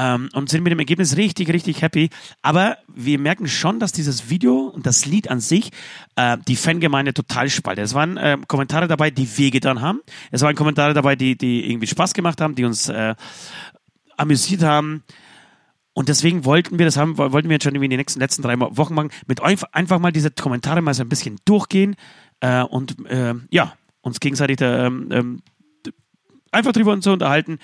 Ähm, 0.00 0.28
und 0.32 0.48
sind 0.48 0.62
mit 0.62 0.70
dem 0.70 0.78
Ergebnis 0.78 1.16
richtig, 1.16 1.52
richtig 1.52 1.82
happy. 1.82 2.08
Aber 2.40 2.78
wir 2.86 3.18
merken 3.18 3.48
schon, 3.48 3.80
dass 3.80 3.90
dieses 3.90 4.30
Video 4.30 4.68
und 4.68 4.86
das 4.86 5.06
Lied 5.06 5.28
an 5.28 5.40
sich 5.40 5.72
äh, 6.14 6.38
die 6.46 6.54
Fangemeinde 6.54 7.12
total 7.12 7.50
spaltet. 7.50 7.84
Es 7.84 7.94
waren 7.94 8.16
äh, 8.16 8.38
Kommentare 8.46 8.86
dabei, 8.86 9.10
die 9.10 9.28
wehgetan 9.38 9.80
haben. 9.80 10.00
Es 10.30 10.42
waren 10.42 10.54
Kommentare 10.54 10.94
dabei, 10.94 11.16
die, 11.16 11.36
die 11.36 11.68
irgendwie 11.68 11.88
Spaß 11.88 12.14
gemacht 12.14 12.40
haben, 12.40 12.54
die 12.54 12.64
uns 12.64 12.88
äh, 12.88 13.16
amüsiert 14.16 14.62
haben. 14.62 15.02
Und 15.94 16.08
deswegen 16.08 16.44
wollten 16.44 16.78
wir 16.78 16.86
das 16.86 16.96
haben, 16.96 17.18
wollten 17.18 17.48
wir 17.48 17.54
jetzt 17.54 17.64
schon 17.64 17.74
in 17.74 17.80
den 17.80 17.98
nächsten 17.98 18.20
letzten 18.20 18.42
drei 18.42 18.56
Wochen 18.60 18.94
machen, 18.94 19.10
mit 19.26 19.40
euch 19.40 19.58
einfach 19.72 19.98
mal 19.98 20.12
diese 20.12 20.30
Kommentare 20.30 20.80
mal 20.80 20.94
so 20.94 21.02
ein 21.02 21.08
bisschen 21.08 21.38
durchgehen 21.44 21.96
äh, 22.38 22.62
und 22.62 23.04
äh, 23.06 23.34
ja, 23.50 23.72
uns 24.00 24.20
gegenseitig 24.20 24.58
da, 24.58 24.86
ähm, 24.86 25.08
ähm, 25.10 25.42
einfach 26.52 26.72
drüber 26.72 26.92
uns 26.92 27.04
zu 27.04 27.12
unterhalten, 27.12 27.58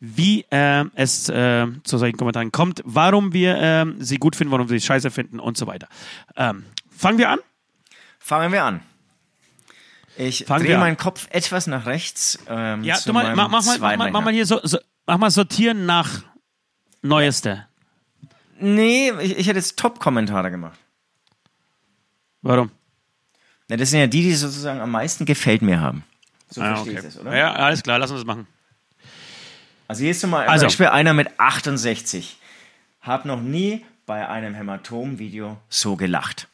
wie 0.00 0.44
äh, 0.50 0.84
es 0.94 1.28
äh, 1.28 1.66
zu 1.84 1.98
solchen 1.98 2.16
Kommentaren 2.16 2.52
kommt, 2.52 2.82
warum 2.84 3.32
wir 3.32 3.56
ähm, 3.56 3.96
sie 3.98 4.18
gut 4.18 4.36
finden, 4.36 4.52
warum 4.52 4.68
wir 4.68 4.78
sie 4.78 4.86
scheiße 4.86 5.10
finden 5.10 5.40
und 5.40 5.56
so 5.56 5.66
weiter. 5.66 5.88
Ähm, 6.36 6.64
fangen 6.90 7.18
wir 7.18 7.30
an? 7.30 7.38
Fangen 8.18 8.52
wir 8.52 8.64
an. 8.64 8.80
Ich 10.16 10.44
Fangen 10.46 10.64
drehe 10.64 10.74
an. 10.74 10.80
meinen 10.80 10.96
Kopf 10.96 11.28
etwas 11.30 11.66
nach 11.66 11.86
rechts. 11.86 12.38
Ähm, 12.48 12.82
Ja, 12.82 12.98
du 13.04 13.12
mal, 13.12 13.34
mach, 13.36 13.48
mach, 13.48 13.64
mal, 13.64 13.78
mach, 13.78 13.96
mal, 13.96 14.10
mach 14.10 14.22
mal 14.22 14.32
hier 14.32 14.46
so, 14.46 14.60
so, 14.62 14.78
mach 15.06 15.18
mal 15.18 15.30
sortieren 15.30 15.86
nach 15.86 16.22
Neueste. 17.02 17.66
Nee, 18.60 19.12
ich, 19.20 19.38
ich 19.38 19.46
hätte 19.46 19.58
jetzt 19.58 19.78
Top-Kommentare 19.78 20.50
gemacht. 20.50 20.78
Warum? 22.42 22.70
Na, 23.68 23.76
das 23.76 23.90
sind 23.90 24.00
ja 24.00 24.06
die, 24.06 24.22
die 24.22 24.34
sozusagen 24.34 24.80
am 24.80 24.90
meisten 24.90 25.24
gefällt 25.24 25.62
mir 25.62 25.80
haben. 25.80 26.02
So 26.50 26.60
Ah, 26.62 26.74
verstehe 26.76 26.98
okay. 26.98 27.06
ich 27.08 27.14
das, 27.14 27.20
oder? 27.20 27.36
Ja, 27.36 27.52
alles 27.52 27.82
klar, 27.82 27.98
lass 27.98 28.10
uns 28.10 28.20
das 28.20 28.26
machen. 28.26 28.46
Also 29.86 30.02
hier 30.02 30.10
ist 30.10 30.20
zum 30.20 30.34
Also. 30.34 30.66
Beispiel 30.66 30.86
einer 30.86 31.14
mit 31.14 31.28
68. 31.38 32.38
Hab 33.00 33.24
noch 33.24 33.40
nie 33.40 33.84
bei 34.06 34.28
einem 34.28 34.54
Hämatom-Video 34.54 35.58
so 35.68 35.96
gelacht. 35.96 36.48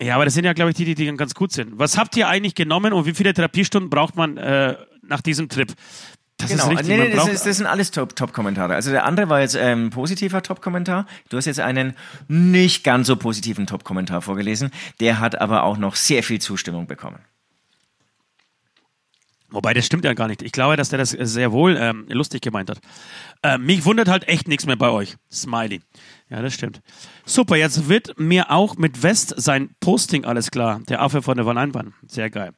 Ja, 0.00 0.14
aber 0.16 0.26
das 0.26 0.34
sind 0.34 0.44
ja, 0.44 0.52
glaube 0.52 0.70
ich, 0.70 0.76
die, 0.76 0.84
die, 0.84 0.94
die 0.94 1.06
ganz 1.16 1.34
gut 1.34 1.52
sind. 1.52 1.78
Was 1.78 1.96
habt 1.96 2.16
ihr 2.16 2.28
eigentlich 2.28 2.54
genommen 2.54 2.92
und 2.92 3.06
wie 3.06 3.14
viele 3.14 3.32
Therapiestunden 3.32 3.88
braucht 3.88 4.14
man 4.16 4.36
äh, 4.36 4.76
nach 5.02 5.22
diesem 5.22 5.48
Trip? 5.48 5.72
Das 6.36 6.50
Genau, 6.50 6.64
ist 6.64 6.70
richtig. 6.70 6.88
nee, 6.88 6.98
nee, 7.08 7.14
das, 7.14 7.28
ist, 7.28 7.46
das 7.46 7.56
sind 7.56 7.64
alles 7.66 7.90
Top- 7.92 8.14
Top-Kommentare. 8.14 8.74
also 8.74 8.90
der 8.90 9.06
andere 9.06 9.30
war 9.30 9.40
jetzt 9.40 9.54
ähm, 9.58 9.88
positiver 9.88 10.42
Top-Kommentar. 10.42 11.06
Du 11.30 11.38
hast 11.38 11.46
jetzt 11.46 11.60
einen 11.60 11.94
nicht 12.28 12.84
ganz 12.84 13.06
so 13.06 13.16
positiven 13.16 13.66
Top-Kommentar 13.66 14.20
vorgelesen. 14.20 14.70
Der 15.00 15.18
hat 15.18 15.40
aber 15.40 15.62
auch 15.62 15.78
noch 15.78 15.94
sehr 15.96 16.22
viel 16.22 16.38
Zustimmung 16.42 16.86
bekommen. 16.86 17.20
Wobei, 19.50 19.74
das 19.74 19.86
stimmt 19.86 20.04
ja 20.04 20.14
gar 20.14 20.28
nicht. 20.28 20.42
Ich 20.42 20.52
glaube, 20.52 20.76
dass 20.76 20.88
der 20.88 20.98
das 20.98 21.10
sehr 21.10 21.52
wohl 21.52 21.76
ähm, 21.78 22.06
lustig 22.08 22.42
gemeint 22.42 22.70
hat. 22.70 22.78
Äh, 23.42 23.58
mich 23.58 23.84
wundert 23.84 24.08
halt 24.08 24.28
echt 24.28 24.48
nichts 24.48 24.66
mehr 24.66 24.76
bei 24.76 24.90
euch. 24.90 25.16
Smiley. 25.30 25.80
Ja, 26.28 26.42
das 26.42 26.54
stimmt. 26.54 26.80
Super, 27.24 27.56
jetzt 27.56 27.88
wird 27.88 28.18
mir 28.18 28.50
auch 28.50 28.76
mit 28.76 29.02
West 29.02 29.34
sein 29.36 29.70
Posting 29.80 30.24
alles 30.24 30.50
klar. 30.50 30.80
Der 30.88 31.00
Affe 31.00 31.22
von 31.22 31.36
der 31.36 31.46
Leinwand. 31.46 31.94
Sehr 32.08 32.30
geil. 32.30 32.52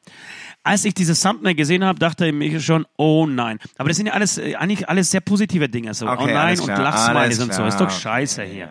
Als 0.63 0.85
ich 0.85 0.95
dieses 0.95 1.21
Thumbnail 1.21 1.55
gesehen 1.55 1.85
habe, 1.85 1.99
dachte 1.99 2.27
ich 2.27 2.33
mir 2.33 2.61
schon, 2.61 2.87
oh 2.97 3.27
nein. 3.27 3.59
Aber 3.77 3.89
das 3.89 3.97
sind 3.97 4.07
ja 4.07 4.13
alles, 4.13 4.39
äh, 4.39 4.55
eigentlich 4.57 4.89
alles 4.89 5.11
sehr 5.11 5.21
positive 5.21 5.69
Dinge. 5.69 5.95
So, 5.95 6.09
Okay, 6.09 6.25
oh 6.25 6.27
nein 6.27 6.59
und 6.59 6.69
Lachsmileys 6.69 7.41
und 7.41 7.53
so. 7.53 7.65
Ist 7.65 7.77
doch 7.77 7.87
okay, 7.87 8.01
scheiße 8.01 8.43
hier. 8.45 8.69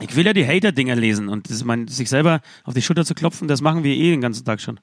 Ich 0.00 0.14
will 0.14 0.24
ja 0.24 0.32
die 0.32 0.46
Hater-Dinger 0.46 0.94
lesen 0.94 1.28
und 1.28 1.50
das, 1.50 1.64
mein, 1.64 1.88
sich 1.88 2.08
selber 2.08 2.40
auf 2.62 2.74
die 2.74 2.82
Schulter 2.82 3.04
zu 3.04 3.14
klopfen, 3.14 3.48
das 3.48 3.60
machen 3.60 3.82
wir 3.82 3.94
eh 3.96 4.10
den 4.12 4.20
ganzen 4.20 4.44
Tag 4.44 4.60
schon. 4.60 4.78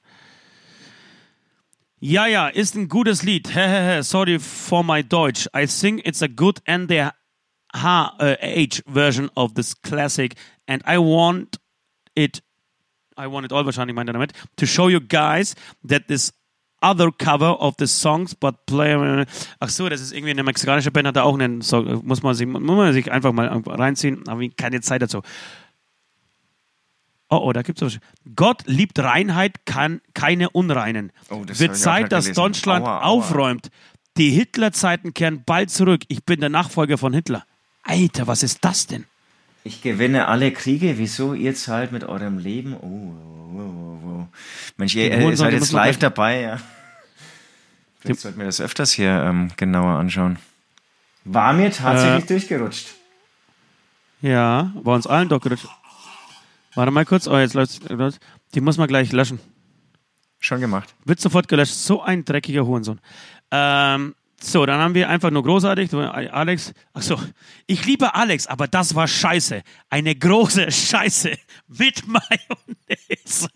Ja, 1.98 2.26
ja, 2.26 2.48
ist 2.48 2.74
ein 2.74 2.88
gutes 2.88 3.22
Lied. 3.22 3.48
Sorry 4.02 4.38
for 4.38 4.84
my 4.84 5.02
Deutsch. 5.02 5.48
I 5.56 5.66
think 5.66 6.06
it's 6.06 6.22
a 6.22 6.28
good 6.28 6.60
and 6.66 6.90
the 6.90 7.08
H, 7.74 8.12
uh, 8.20 8.36
H 8.40 8.82
version 8.86 9.30
of 9.34 9.54
this 9.54 9.74
classic 9.74 10.34
and 10.68 10.82
I 10.86 10.98
want 10.98 11.58
it, 12.14 12.42
I 13.16 13.26
want 13.26 13.46
it 13.46 13.52
all 13.52 13.64
wahrscheinlich 13.64 13.94
meint 13.94 14.10
er 14.10 14.12
damit, 14.12 14.32
to 14.56 14.66
show 14.66 14.88
you 14.88 15.00
guys 15.00 15.54
that 15.86 16.08
this 16.08 16.32
other 16.82 17.10
cover 17.10 17.58
of 17.60 17.74
the 17.78 17.86
songs 17.86 18.34
but 18.34 18.66
play, 18.66 19.24
ach 19.60 19.70
so, 19.70 19.88
das 19.88 20.00
ist 20.02 20.12
irgendwie 20.12 20.32
eine 20.32 20.42
mexikanische 20.42 20.90
Band, 20.90 21.08
hat 21.08 21.16
da 21.16 21.22
auch 21.22 21.34
einen 21.34 21.62
Song, 21.62 22.02
muss 22.04 22.22
man 22.22 22.34
sich, 22.34 22.46
muss 22.46 22.60
man 22.60 22.92
sich 22.92 23.10
einfach 23.10 23.32
mal 23.32 23.48
reinziehen, 23.66 24.22
ich 24.40 24.56
keine 24.56 24.80
Zeit 24.82 25.00
dazu. 25.02 25.22
Oh, 27.28 27.36
oh, 27.38 27.52
da 27.52 27.62
gibt's 27.62 27.82
was. 27.82 27.98
Gott 28.36 28.62
liebt 28.66 28.98
Reinheit, 28.98 29.66
kann 29.66 30.00
keine 30.14 30.50
Unreinen. 30.50 31.10
Oh, 31.30 31.42
das 31.44 31.58
Wird 31.58 31.76
Zeit, 31.76 32.12
dass 32.12 32.26
gelesen. 32.26 32.40
Deutschland 32.42 32.84
Aua, 32.86 32.98
aua. 32.98 33.04
aufräumt. 33.04 33.70
Die 34.16 34.30
Hitlerzeiten 34.30 35.12
kehren 35.12 35.42
bald 35.44 35.70
zurück. 35.70 36.02
Ich 36.08 36.24
bin 36.24 36.40
der 36.40 36.48
Nachfolger 36.50 36.98
von 36.98 37.12
Hitler. 37.12 37.44
Alter, 37.82 38.26
was 38.26 38.42
ist 38.42 38.64
das 38.64 38.86
denn? 38.86 39.04
Ich 39.64 39.82
gewinne 39.82 40.28
alle 40.28 40.52
Kriege. 40.52 40.98
Wieso 40.98 41.34
ihr 41.34 41.54
zahlt 41.56 41.90
mit 41.90 42.04
eurem 42.04 42.38
Leben? 42.38 42.74
Oh, 42.74 42.86
oh, 42.86 43.58
oh, 43.58 43.60
oh, 43.60 44.08
oh. 44.08 44.28
Mensch, 44.76 44.94
ihr 44.94 45.10
äh, 45.10 45.16
Hurensohn, 45.22 45.46
seid 45.46 45.52
jetzt 45.54 45.72
live 45.72 45.98
dabei, 45.98 46.40
ja. 46.40 46.60
Vielleicht 47.98 48.20
sollten 48.20 48.38
wir 48.38 48.46
das 48.46 48.60
öfters 48.60 48.92
hier 48.92 49.10
ähm, 49.10 49.50
genauer 49.56 49.98
anschauen. 49.98 50.38
War 51.24 51.52
mir 51.52 51.72
tatsächlich 51.72 52.24
Äh. 52.24 52.26
durchgerutscht. 52.28 52.94
Ja, 54.22 54.72
bei 54.82 54.94
uns 54.94 55.06
allen 55.08 55.28
doch 55.28 55.40
gerutscht. 55.40 55.66
Warte 56.76 56.92
mal 56.92 57.04
kurz. 57.06 57.26
Oh, 57.26 57.36
jetzt 57.38 57.54
läuft's. 57.54 57.80
Die 58.54 58.60
muss 58.60 58.76
man 58.76 58.86
gleich 58.86 59.10
löschen. 59.10 59.40
Schon 60.38 60.60
gemacht. 60.60 60.94
Wird 61.06 61.18
sofort 61.18 61.48
gelöscht. 61.48 61.72
So 61.72 62.02
ein 62.02 62.24
dreckiger 62.24 62.66
Hurensohn. 62.66 63.00
Ähm, 63.50 64.14
so, 64.38 64.66
dann 64.66 64.78
haben 64.78 64.94
wir 64.94 65.08
einfach 65.08 65.30
nur 65.30 65.42
großartig. 65.42 65.92
Alex. 65.94 66.74
Ach 66.92 67.00
so. 67.00 67.18
Ich 67.66 67.86
liebe 67.86 68.14
Alex, 68.14 68.46
aber 68.46 68.68
das 68.68 68.94
war 68.94 69.08
scheiße. 69.08 69.62
Eine 69.88 70.14
große 70.14 70.70
Scheiße 70.70 71.32
mit 71.66 72.06
Mayonnaise. 72.06 73.48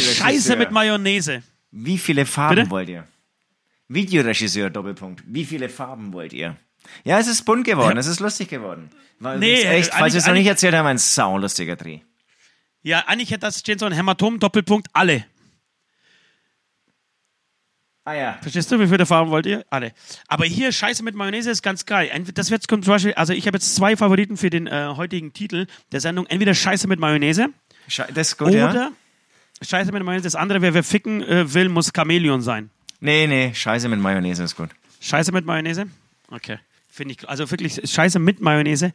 Scheiße 0.14 0.56
mit 0.56 0.70
Mayonnaise. 0.70 1.42
Wie 1.72 1.98
viele 1.98 2.24
Farben 2.24 2.54
Bitte? 2.54 2.70
wollt 2.70 2.88
ihr? 2.88 3.06
Videoregisseur, 3.88 4.70
Doppelpunkt. 4.70 5.24
Wie 5.26 5.44
viele 5.44 5.68
Farben 5.68 6.12
wollt 6.12 6.32
ihr? 6.32 6.56
Ja, 7.04 7.18
es 7.18 7.26
ist 7.26 7.44
bunt 7.44 7.64
geworden, 7.64 7.98
es 7.98 8.06
ist 8.06 8.20
lustig 8.20 8.48
geworden. 8.48 8.90
War 9.18 9.36
Nee, 9.36 9.62
echt, 9.62 9.90
äh, 9.90 9.96
falls 9.96 10.14
ihr 10.14 10.18
es 10.18 10.26
noch 10.26 10.34
nicht 10.34 10.46
erzählt 10.46 10.74
habt, 10.74 10.86
ein 10.86 10.98
saulustiger 10.98 11.76
Dreh. 11.76 12.00
Ja, 12.82 13.00
eigentlich 13.06 13.30
hätte 13.30 13.40
das 13.40 13.58
stehen 13.60 13.78
so 13.78 13.86
ein 13.86 13.92
Hämatom, 13.92 14.38
Doppelpunkt, 14.40 14.88
alle. 14.94 15.24
Ah 18.04 18.14
ja. 18.14 18.38
Verstehst 18.40 18.72
du, 18.72 18.80
wie 18.80 18.86
viele 18.88 19.04
Farben 19.04 19.30
wollt 19.30 19.44
ihr? 19.46 19.64
Alle. 19.68 19.92
Aber 20.26 20.46
hier 20.46 20.72
Scheiße 20.72 21.02
mit 21.02 21.14
Mayonnaise 21.14 21.50
ist 21.50 21.62
ganz 21.62 21.84
geil. 21.84 22.10
Das 22.34 22.50
wird 22.50 22.64
zum 22.66 22.80
Beispiel, 22.80 23.12
also 23.14 23.32
ich 23.34 23.46
habe 23.46 23.56
jetzt 23.58 23.76
zwei 23.76 23.94
Favoriten 23.96 24.36
für 24.38 24.48
den 24.48 24.66
äh, 24.66 24.94
heutigen 24.96 25.32
Titel 25.34 25.66
der 25.92 26.00
Sendung. 26.00 26.26
Entweder 26.26 26.54
Scheiße 26.54 26.88
mit 26.88 26.98
Mayonnaise 26.98 27.48
Sche- 27.88 28.10
Das 28.12 28.28
ist 28.28 28.36
gut, 28.38 28.48
oder 28.48 28.74
ja? 28.74 28.90
Scheiße 29.62 29.92
mit 29.92 30.02
Mayonnaise. 30.02 30.24
Das 30.24 30.34
andere, 30.34 30.62
wer 30.62 30.72
wer 30.72 30.82
ficken 30.82 31.22
äh, 31.22 31.52
will, 31.52 31.68
muss 31.68 31.92
Chamäleon 31.94 32.40
sein. 32.40 32.70
Nee, 33.00 33.26
nee, 33.26 33.52
Scheiße 33.54 33.88
mit 33.88 34.00
Mayonnaise 34.00 34.42
ist 34.42 34.56
gut. 34.56 34.70
Scheiße 35.00 35.30
mit 35.32 35.44
Mayonnaise? 35.44 35.86
Okay. 36.30 36.58
Finde 36.90 37.14
ich, 37.14 37.28
also 37.28 37.50
wirklich 37.50 37.80
Scheiße 37.84 38.18
mit 38.18 38.40
Mayonnaise. 38.40 38.92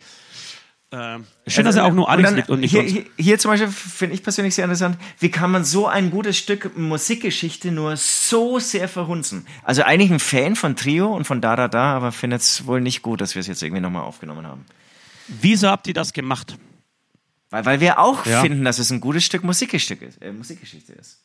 Ähm, 0.91 1.25
schön, 1.47 1.65
dass 1.65 1.75
er 1.75 1.85
auch 1.85 1.93
nur 1.93 2.09
Alex 2.09 2.29
dann 2.29 2.35
liebt 2.37 2.49
und 2.49 2.59
nicht 2.59 2.71
hier, 2.71 2.83
hier, 2.83 3.05
hier 3.17 3.39
zum 3.39 3.51
Beispiel 3.51 3.69
finde 3.69 4.13
ich 4.15 4.21
persönlich 4.23 4.53
sehr 4.53 4.65
interessant, 4.65 4.97
wie 5.19 5.29
kann 5.31 5.49
man 5.49 5.65
so 5.65 5.87
ein 5.87 6.11
gutes 6.11 6.37
Stück 6.37 6.77
Musikgeschichte 6.77 7.71
nur 7.71 7.97
so 7.97 8.59
sehr 8.59 8.87
verhunzen? 8.87 9.47
Also 9.63 9.81
eigentlich 9.81 10.11
ein 10.11 10.19
Fan 10.19 10.55
von 10.55 10.75
Trio 10.75 11.13
und 11.13 11.25
von 11.25 11.41
Da 11.41 11.55
Da 11.55 11.67
Da, 11.67 11.95
aber 11.95 12.11
findet 12.11 12.41
es 12.41 12.67
wohl 12.67 12.81
nicht 12.81 13.01
gut, 13.01 13.19
dass 13.19 13.33
wir 13.35 13.39
es 13.39 13.47
jetzt 13.47 13.63
irgendwie 13.63 13.81
nochmal 13.81 14.03
aufgenommen 14.03 14.45
haben. 14.45 14.65
Wieso 15.27 15.69
habt 15.69 15.87
ihr 15.87 15.93
das 15.95 16.13
gemacht? 16.13 16.55
Weil, 17.49 17.65
weil 17.65 17.79
wir 17.79 17.99
auch 17.99 18.25
Ja. 18.25 18.41
finden, 18.41 18.63
dass 18.63 18.77
es 18.77 18.91
ein 18.91 19.01
gutes 19.01 19.23
Stück 19.25 19.43
Musikgestück 19.43 20.01
ist, 20.03 20.21
äh, 20.21 20.31
Musikgeschichte 20.31 20.93
ist. 20.93 21.24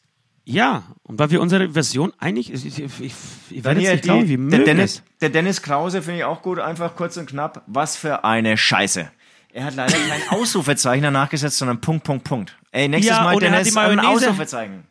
Ja, 0.51 0.83
und 1.05 1.19
weil 1.19 1.31
wir 1.31 1.41
unsere 1.41 1.71
Version 1.71 2.13
eigentlich, 2.19 2.53
ich, 2.53 2.67
ich, 2.67 2.79
ich, 2.79 3.15
ich 3.51 3.65
werde 3.65 3.81
jetzt 3.81 3.93
nicht 3.93 4.05
glauben, 4.05 4.29
wie 4.29 4.51
der, 4.51 4.65
Dennis, 4.65 5.03
der 5.21 5.31
Dennis 5.31 5.63
Krause 5.63 6.03
finde 6.03 6.19
ich 6.19 6.25
auch 6.25 6.43
gut, 6.43 6.59
einfach 6.59 6.97
kurz 6.97 7.17
und 7.17 7.29
knapp. 7.29 7.63
Was 7.67 7.97
für 7.97 8.25
eine 8.25 8.57
Scheiße. 8.57 9.11
Er 9.53 9.65
hat 9.65 9.77
leider 9.77 9.97
kein 9.97 10.29
Ausrufezeichen 10.31 11.03
danach 11.03 11.31
gesetzt, 11.31 11.59
sondern 11.59 11.81
Punkt, 11.81 12.05
Punkt, 12.05 12.25
Punkt. 12.25 12.57
Ey, 12.73 12.89
nächstes 12.89 13.17
Ja, 13.17 13.23
Mal, 13.23 13.39
Dennis, 13.39 13.77
ein 13.77 14.01
Ausrufezeichen. 14.01 14.85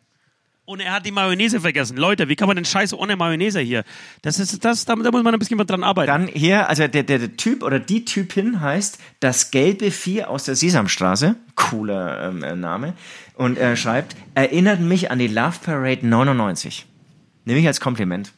Und 0.70 0.78
er 0.78 0.92
hat 0.92 1.04
die 1.04 1.10
Mayonnaise 1.10 1.60
vergessen. 1.60 1.96
Leute, 1.96 2.28
wie 2.28 2.36
kann 2.36 2.46
man 2.46 2.54
denn 2.54 2.64
Scheiße 2.64 2.96
ohne 2.96 3.16
Mayonnaise 3.16 3.58
hier? 3.58 3.82
Das 4.22 4.38
ist, 4.38 4.64
das, 4.64 4.84
da, 4.84 4.94
da 4.94 5.10
muss 5.10 5.24
man 5.24 5.34
ein 5.34 5.38
bisschen 5.40 5.58
dran 5.58 5.82
arbeiten. 5.82 6.06
Dann 6.06 6.26
hier, 6.28 6.68
also 6.68 6.86
der, 6.86 7.02
der, 7.02 7.18
der 7.18 7.36
Typ 7.36 7.64
oder 7.64 7.80
die 7.80 8.04
Typin 8.04 8.60
heißt 8.60 8.98
das 9.18 9.50
gelbe 9.50 9.90
Vieh 9.90 10.22
aus 10.22 10.44
der 10.44 10.54
Sesamstraße. 10.54 11.34
Cooler 11.68 12.28
ähm, 12.28 12.42
äh, 12.42 12.56
Name. 12.56 12.94
Und 13.34 13.58
er 13.58 13.76
schreibt, 13.76 14.16
erinnert 14.34 14.80
mich 14.80 15.10
an 15.10 15.18
die 15.18 15.28
Love 15.28 15.58
Parade 15.64 16.06
99. 16.06 16.86
Nehme 17.44 17.60
ich 17.60 17.66
als 17.66 17.80
Kompliment. 17.80 18.32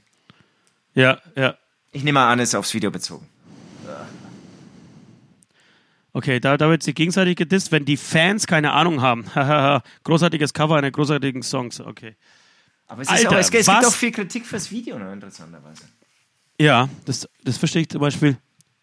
ja, 0.95 1.19
ja. 1.37 1.57
Ich 1.95 2.05
nehme 2.05 2.21
an, 2.21 2.41
es 2.41 2.51
ist 2.51 2.55
aufs 2.55 2.73
Video 2.73 2.91
bezogen. 2.91 3.29
Okay, 6.15 6.41
da, 6.41 6.57
da 6.59 6.69
wird 6.69 6.83
sich 6.83 6.95
gegenseitig 6.95 7.37
gedisst, 7.37 7.73
wenn 7.73 7.85
die 7.85 7.97
Fans 7.97 8.47
keine 8.47 8.73
Ahnung 8.73 9.01
haben. 9.01 9.25
Großartiges 10.05 10.53
Cover 10.53 10.77
einer 10.77 10.91
großartigen 10.91 11.43
Songs. 11.43 11.81
Okay. 11.81 12.17
Aber 12.87 13.03
es, 13.03 13.09
ist 13.09 13.15
Alter, 13.15 13.31
auch, 13.31 13.41
es, 13.41 13.51
es 13.51 13.67
gibt 13.67 13.87
auch 13.87 13.95
viel 13.95 14.13
Kritik 14.13 14.45
fürs 14.45 14.71
Video, 14.71 14.99
noch 14.99 15.13
interessanterweise. 15.13 15.85
Ja, 16.61 16.89
das, 17.07 17.27
das 17.43 17.57
verstehe 17.57 17.83
ich 17.83 17.89
zum 17.89 18.03
Beispiel 18.03 18.37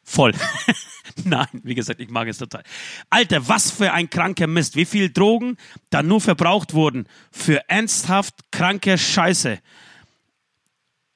voll. 0.10 0.34
Nein, 1.24 1.48
wie 1.64 1.76
gesagt, 1.76 2.00
ich 2.00 2.10
mag 2.10 2.28
es 2.28 2.38
total. 2.38 2.64
Alter, 3.10 3.48
was 3.48 3.72
für 3.72 3.92
ein 3.92 4.10
kranker 4.10 4.48
Mist. 4.48 4.76
Wie 4.76 4.86
viel 4.86 5.10
Drogen 5.10 5.58
da 5.90 6.02
nur 6.04 6.22
verbraucht 6.22 6.74
wurden 6.74 7.08
für 7.32 7.68
ernsthaft 7.70 8.36
kranke 8.52 8.98
Scheiße. 8.98 9.60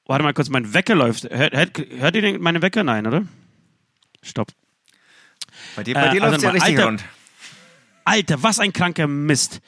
Warte 0.06 0.22
mal 0.22 0.34
kurz, 0.34 0.50
mein 0.50 0.74
Wecker 0.74 0.94
läuft. 0.94 1.24
Hört, 1.24 1.54
hört, 1.54 1.78
hört 1.78 2.16
ihr 2.16 2.38
meinen 2.38 2.60
Wecker? 2.60 2.84
Nein, 2.84 3.06
oder? 3.06 3.26
Stopp. 4.22 4.48
Bei 5.76 5.82
dir, 5.82 5.94
bei 5.94 6.06
Äh, 6.08 6.10
dir 6.12 6.22
also 6.22 6.32
läuft 6.32 6.36
es 6.36 6.42
ja 6.42 6.50
richtig 6.50 6.76
Alter, 6.76 6.86
rund. 6.86 7.04
Alter, 8.04 8.42
was 8.42 8.58
ein 8.58 8.72
kranker 8.72 9.06
Mist. 9.06 9.60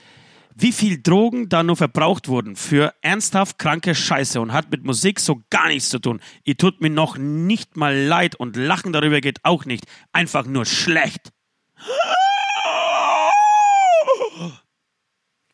Wie 0.59 0.73
viel 0.73 1.03
Drogen 1.03 1.51
da 1.51 1.63
nur 1.63 1.77
verbraucht 1.77 2.29
wurden 2.29 2.57
für 2.57 2.95
ernsthaft 3.03 3.59
kranke 3.59 3.95
Scheiße 3.95 4.41
und 4.41 4.55
hat 4.55 4.71
mit 4.71 4.85
Musik 4.85 5.21
so 5.21 5.43
gar 5.51 5.69
nichts 5.69 5.91
zu 5.91 5.99
tun. 5.99 6.19
Ihr 6.45 6.57
tut 6.57 6.81
mir 6.81 6.89
noch 6.89 7.19
nicht 7.19 7.77
mal 7.77 7.95
leid 7.95 8.37
und 8.37 8.57
lachen 8.57 8.95
darüber 8.95 9.21
geht 9.21 9.45
auch 9.45 9.67
nicht. 9.67 9.85
Einfach 10.13 10.47
nur 10.47 10.65
schlecht. 10.65 11.31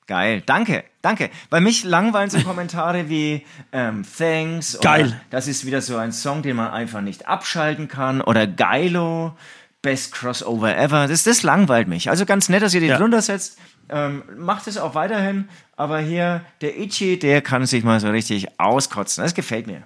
Geil, 0.07 0.43
danke, 0.47 0.85
danke. 1.01 1.31
Weil 1.51 1.61
mich 1.63 1.85
langweilen 1.85 2.29
so 2.31 2.41
Kommentare 2.41 3.09
wie 3.09 3.47
ähm, 3.73 4.05
Thanks 4.19 4.75
oder 4.77 4.83
Geil. 4.99 5.21
das 5.31 5.49
ist 5.49 5.65
wieder 5.65 5.81
so 5.81 5.97
ein 5.97 6.13
Song, 6.13 6.43
den 6.43 6.57
man 6.57 6.71
einfach 6.71 7.01
nicht 7.01 7.27
abschalten 7.29 7.89
kann 7.89 8.21
oder 8.21 8.47
Geilo, 8.47 9.37
Best 9.81 10.13
Crossover 10.13 10.77
ever. 10.77 11.09
Das, 11.09 11.23
das 11.25 11.43
langweilt 11.43 11.89
mich. 11.89 12.11
Also 12.11 12.27
ganz 12.27 12.49
nett, 12.49 12.63
dass 12.63 12.75
ihr 12.75 12.81
die 12.81 12.87
Ja. 12.89 12.99
drunter 12.99 13.23
setzt. 13.23 13.59
Ähm, 13.89 14.23
macht 14.37 14.67
es 14.67 14.79
auch 14.79 14.95
weiterhin, 14.95 15.49
aber 15.77 15.99
hier 16.01 16.45
der 16.61 16.79
Ichi, 16.79 17.19
der 17.19 17.43
kann 17.43 17.67
sich 17.67 17.85
mal 17.85 18.01
so 18.01 18.09
richtig 18.11 18.59
auskotzen. 18.59 19.23
Das 19.23 19.35
gefällt 19.35 19.67
mir. 19.67 19.83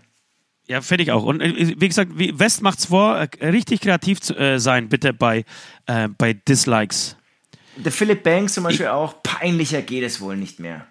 Ja, 0.68 0.80
finde 0.80 1.04
ich 1.04 1.12
auch. 1.12 1.24
Und 1.24 1.40
äh, 1.40 1.74
wie 1.80 1.88
gesagt, 1.88 2.12
wie 2.16 2.38
West 2.38 2.62
macht's 2.62 2.86
vor, 2.86 3.16
äh, 3.16 3.48
richtig 3.48 3.80
kreativ 3.80 4.20
zu 4.20 4.36
äh, 4.36 4.58
sein, 4.58 4.88
bitte 4.88 5.12
bei, 5.12 5.44
äh, 5.86 6.08
bei 6.08 6.32
Dislikes. 6.32 7.16
Der 7.76 7.92
Philipp 7.92 8.22
Banks 8.22 8.54
zum 8.54 8.64
Beispiel 8.64 8.88
auch, 8.88 9.22
peinlicher 9.22 9.82
geht 9.82 10.02
es 10.02 10.20
wohl 10.20 10.36
nicht 10.36 10.60
mehr. 10.60 10.86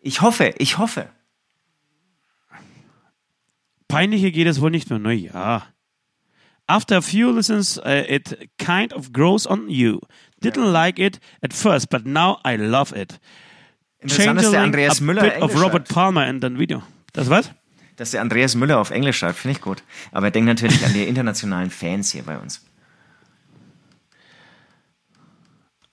Ich 0.00 0.20
hoffe, 0.20 0.54
ich 0.58 0.78
hoffe. 0.78 1.08
Peinlicher 3.88 4.30
geht 4.30 4.46
es 4.46 4.60
wohl 4.60 4.70
nicht 4.70 4.90
mehr. 4.90 4.98
Naja. 4.98 5.66
After 6.66 6.98
a 6.98 7.00
few 7.00 7.30
listens, 7.30 7.78
uh, 7.78 8.04
it 8.06 8.50
kind 8.58 8.92
of 8.92 9.12
grows 9.12 9.46
on 9.46 9.70
you. 9.70 10.00
Didn't 10.42 10.72
like 10.72 10.98
it 10.98 11.20
at 11.42 11.52
first, 11.52 11.90
but 11.90 12.06
now 12.06 12.38
I 12.46 12.56
love 12.56 12.96
it. 12.96 13.18
Interessant, 14.00 14.38
dass 14.38 14.50
der 14.50 14.62
Andreas 14.62 15.00
Müller 15.00 15.22
bit 15.22 15.36
of 15.42 15.50
Englisch 15.50 15.62
Robert 15.62 15.88
schreibt. 15.88 15.94
Palmer 15.94 16.28
in 16.28 16.40
dem 16.40 16.58
Video. 16.58 16.82
Das 17.12 17.28
was? 17.28 17.50
Dass 17.96 18.12
der 18.12 18.20
Andreas 18.20 18.54
Müller 18.54 18.78
auf 18.78 18.90
Englisch 18.90 19.18
schreibt, 19.18 19.38
finde 19.38 19.56
ich 19.56 19.60
gut. 19.60 19.82
Aber 20.12 20.26
er 20.26 20.30
denkt 20.30 20.46
natürlich 20.46 20.84
an 20.84 20.92
die 20.92 21.04
internationalen 21.04 21.70
Fans 21.70 22.12
hier 22.12 22.22
bei 22.22 22.38
uns. 22.38 22.64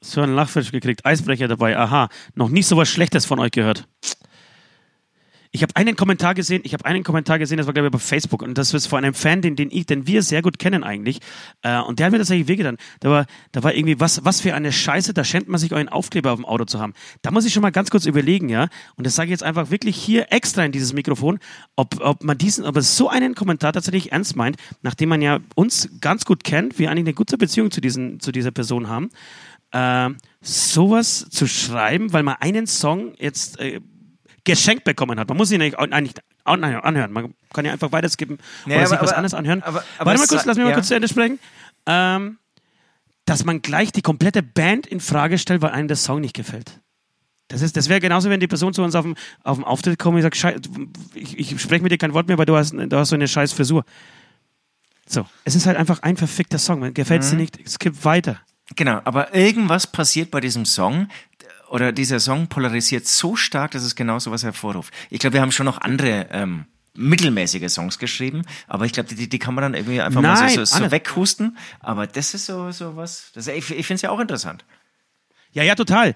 So 0.01 0.21
ein 0.21 0.35
Lachfisch 0.35 0.71
gekriegt, 0.71 1.03
Eisbrecher 1.03 1.47
dabei. 1.47 1.75
Aha, 1.75 2.09
noch 2.35 2.49
nicht 2.49 2.67
so 2.67 2.77
was 2.77 2.89
Schlechtes 2.89 3.25
von 3.25 3.39
euch 3.39 3.49
gehört. 3.49 3.87
Ich 5.55 5.63
habe 5.63 5.73
einen 5.77 5.95
Kommentar 5.95 6.35
gesehen, 6.35 6.63
ich 6.65 6.73
habe 6.73 6.83
einen 6.83 7.05
Kommentar 7.05 7.39
gesehen, 7.39 7.57
das 7.57 7.65
war 7.65 7.73
glaube 7.73 7.87
ich 7.87 7.91
bei 7.93 7.97
Facebook 7.97 8.41
und 8.41 8.57
das 8.57 8.73
ist 8.73 8.87
von 8.87 9.05
einem 9.05 9.13
Fan, 9.13 9.41
den, 9.41 9.55
den 9.55 9.69
ich, 9.71 9.85
den 9.85 10.05
wir 10.05 10.21
sehr 10.21 10.41
gut 10.41 10.59
kennen 10.59 10.83
eigentlich. 10.83 11.19
Äh, 11.61 11.79
und 11.79 11.97
der 11.97 12.07
hat 12.07 12.11
mir 12.11 12.17
tatsächlich 12.17 12.49
wehgetan. 12.49 12.75
Da 12.99 13.09
war, 13.09 13.25
da 13.53 13.63
war 13.63 13.73
irgendwie, 13.73 13.97
was, 13.97 14.25
was 14.25 14.41
für 14.41 14.53
eine 14.53 14.73
Scheiße, 14.73 15.13
da 15.13 15.23
schämt 15.23 15.47
man 15.47 15.57
sich 15.57 15.71
euren 15.71 15.87
Aufkleber 15.87 16.33
auf 16.33 16.39
dem 16.39 16.43
Auto 16.43 16.65
zu 16.65 16.81
haben. 16.81 16.93
Da 17.21 17.31
muss 17.31 17.45
ich 17.45 17.53
schon 17.53 17.61
mal 17.61 17.71
ganz 17.71 17.89
kurz 17.89 18.05
überlegen, 18.05 18.49
ja. 18.49 18.67
Und 18.97 19.07
das 19.07 19.15
sage 19.15 19.27
ich 19.27 19.31
jetzt 19.31 19.43
einfach 19.43 19.71
wirklich 19.71 19.95
hier 19.95 20.33
extra 20.33 20.65
in 20.65 20.73
dieses 20.73 20.91
Mikrofon, 20.91 21.39
ob, 21.77 22.01
ob 22.01 22.21
man 22.21 22.37
diesen, 22.37 22.65
ob 22.65 22.75
es 22.75 22.97
so 22.97 23.07
einen 23.07 23.33
Kommentar 23.33 23.71
tatsächlich 23.71 24.11
ernst 24.11 24.35
meint, 24.35 24.57
nachdem 24.81 25.07
man 25.07 25.21
ja 25.21 25.39
uns 25.55 25.89
ganz 26.01 26.25
gut 26.25 26.43
kennt, 26.43 26.79
wir 26.79 26.91
eigentlich 26.91 27.05
eine 27.05 27.13
gute 27.13 27.37
Beziehung 27.37 27.71
zu, 27.71 27.79
diesen, 27.79 28.19
zu 28.19 28.33
dieser 28.33 28.51
Person 28.51 28.89
haben. 28.89 29.09
Äh, 29.71 30.09
sowas 30.41 31.27
zu 31.29 31.47
schreiben, 31.47 32.11
weil 32.11 32.23
man 32.23 32.35
einen 32.41 32.67
Song 32.67 33.13
jetzt 33.19 33.57
äh, 33.61 33.79
geschenkt 34.45 34.83
bekommen 34.85 35.19
hat. 35.19 35.27
Man 35.27 35.37
muss 35.37 35.51
ihn 35.51 35.59
nicht 35.59 35.77
eigentlich 35.77 36.13
an- 36.45 36.63
anhören. 36.63 37.11
Man 37.11 37.33
kann 37.53 37.65
ja 37.65 37.73
einfach 37.73 37.91
weiterskippen 37.91 38.37
Nee, 38.65 38.73
oder 38.75 38.81
aber- 38.81 38.89
sich 38.89 39.01
was 39.01 39.09
aber- 39.09 39.17
anderes 39.17 39.33
anhören. 39.33 39.61
aber- 39.63 39.83
Warte 39.97 40.19
mal 40.19 40.27
kurz, 40.27 40.45
lass 40.45 40.55
mich 40.57 40.63
mal 40.63 40.69
ja. 40.69 40.75
kurz 40.75 40.87
zu 40.87 40.95
Ende 40.95 41.07
sprechen. 41.07 41.39
Ähm, 41.85 42.37
dass 43.25 43.43
man 43.43 43.61
gleich 43.61 43.91
die 43.91 44.01
komplette 44.03 44.43
Band 44.43 44.85
in 44.87 44.99
Frage 44.99 45.37
stellt, 45.39 45.61
weil 45.61 45.71
einem 45.71 45.87
der 45.87 45.97
Song 45.97 46.21
nicht 46.21 46.35
gefällt. 46.35 46.79
Das, 47.47 47.61
ist, 47.61 47.75
das 47.77 47.89
wäre 47.89 47.99
genauso, 47.99 48.29
wenn 48.29 48.39
die 48.39 48.47
Person 48.47 48.73
zu 48.73 48.81
uns 48.83 48.95
auf 48.95 49.03
dem, 49.03 49.15
auf 49.43 49.57
dem 49.57 49.63
Auftritt 49.63 49.99
kommt 49.99 50.15
und 50.15 50.21
sagt, 50.21 50.35
Schei- 50.37 50.55
ich, 51.13 51.37
ich 51.39 51.61
spreche 51.61 51.81
mit 51.83 51.91
dir 51.91 51.97
kein 51.97 52.13
Wort 52.13 52.27
mehr, 52.27 52.37
weil 52.37 52.45
du 52.45 52.55
hast, 52.55 52.73
du 52.73 52.97
hast 52.97 53.09
so 53.09 53.15
eine 53.15 53.27
scheiß 53.27 53.53
Frisur. 53.53 53.83
So, 55.07 55.25
es 55.43 55.55
ist 55.55 55.65
halt 55.67 55.77
einfach 55.77 56.01
ein 56.01 56.17
verfickter 56.17 56.57
Song. 56.57 56.93
Gefällt 56.93 57.21
es 57.23 57.31
Mhm. 57.31 57.37
dir 57.37 57.41
nicht, 57.43 57.69
skip 57.69 58.03
weiter. 58.05 58.39
Genau, 58.75 58.99
aber 59.03 59.35
irgendwas 59.35 59.85
passiert 59.85 60.31
bei 60.31 60.39
diesem 60.39 60.65
Song 60.65 61.07
oder 61.70 61.91
dieser 61.91 62.20
Song 62.20 62.47
polarisiert 62.47 63.07
so 63.07 63.36
stark, 63.36 63.72
dass 63.72 63.84
es 63.84 63.95
genau 63.95 64.20
sowas 64.20 64.43
hervorruft. 64.43 64.93
Ich 65.09 65.20
glaube, 65.20 65.36
wir 65.36 65.41
haben 65.41 65.51
schon 65.51 65.66
noch 65.66 65.80
andere 65.82 66.28
ähm, 66.32 66.66
mittelmäßige 66.93 67.70
Songs 67.72 67.99
geschrieben, 67.99 68.43
aber 68.68 68.86
ich 68.86 68.93
glaube, 68.93 69.13
die, 69.13 69.28
die 69.28 69.39
kann 69.39 69.53
man 69.53 69.61
dann 69.63 69.74
irgendwie 69.74 70.01
einfach 70.01 70.22
mal 70.22 70.34
Nein, 70.34 70.49
so, 70.49 70.63
so, 70.63 70.66
so 70.66 70.76
alles. 70.78 70.91
weghusten. 70.91 71.57
Aber 71.80 72.07
das 72.07 72.34
ist 72.34 72.45
so, 72.45 72.72
so 72.72 72.95
was, 72.95 73.32
das, 73.34 73.47
ich, 73.47 73.70
ich 73.72 73.86
finde 73.86 73.95
es 73.95 74.01
ja 74.01 74.11
auch 74.11 74.20
interessant. 74.20 74.63
Ja, 75.51 75.63
ja, 75.63 75.76
total. 75.76 76.13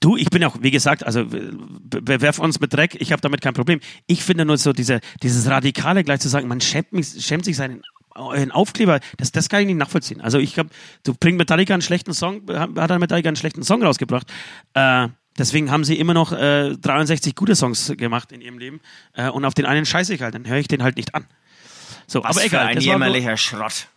Du, 0.00 0.16
ich 0.16 0.30
bin 0.30 0.42
auch, 0.44 0.56
wie 0.60 0.72
gesagt, 0.72 1.06
also 1.06 1.24
be- 1.24 2.02
bewerf 2.02 2.40
uns 2.40 2.58
mit 2.58 2.72
Dreck, 2.72 3.00
ich 3.00 3.12
habe 3.12 3.22
damit 3.22 3.40
kein 3.40 3.54
Problem. 3.54 3.78
Ich 4.06 4.24
finde 4.24 4.44
nur 4.44 4.58
so 4.58 4.72
diese, 4.72 5.00
dieses 5.22 5.48
Radikale 5.48 6.02
gleich 6.02 6.18
zu 6.20 6.28
sagen, 6.28 6.48
man 6.48 6.60
schämt, 6.60 6.92
mich, 6.92 7.24
schämt 7.24 7.44
sich 7.44 7.56
seinen 7.56 7.82
euren 8.20 8.50
Aufkleber, 8.52 9.00
das, 9.16 9.32
das 9.32 9.48
kann 9.48 9.60
ich 9.60 9.66
nicht 9.66 9.76
nachvollziehen. 9.78 10.20
Also 10.20 10.38
ich 10.38 10.54
glaube, 10.54 10.70
du 11.02 11.14
bringst 11.14 11.38
Metallica 11.38 11.74
einen 11.74 11.82
schlechten 11.82 12.12
Song, 12.14 12.42
hat 12.48 12.76
hat 12.76 12.98
Metallica 13.00 13.28
einen 13.28 13.36
schlechten 13.36 13.62
Song 13.62 13.82
rausgebracht. 13.82 14.26
Äh, 14.74 15.08
deswegen 15.38 15.70
haben 15.70 15.84
sie 15.84 15.98
immer 15.98 16.14
noch 16.14 16.32
äh, 16.32 16.76
63 16.76 17.34
gute 17.34 17.56
Songs 17.56 17.92
gemacht 17.96 18.32
in 18.32 18.40
ihrem 18.40 18.58
Leben 18.58 18.80
äh, 19.14 19.28
und 19.28 19.44
auf 19.44 19.54
den 19.54 19.66
einen 19.66 19.86
scheiße 19.86 20.14
ich 20.14 20.22
halt, 20.22 20.34
dann 20.34 20.46
höre 20.46 20.58
ich 20.58 20.68
den 20.68 20.82
halt 20.82 20.96
nicht 20.96 21.14
an. 21.14 21.26
So, 22.06 22.22
Was 22.24 22.36
aber 22.36 22.40
für 22.40 22.46
egal. 22.46 22.60
ein 22.60 22.66
war 22.68 22.74
nur- 22.74 22.82
jämmerlicher 22.82 23.36
Schrott. 23.36 23.88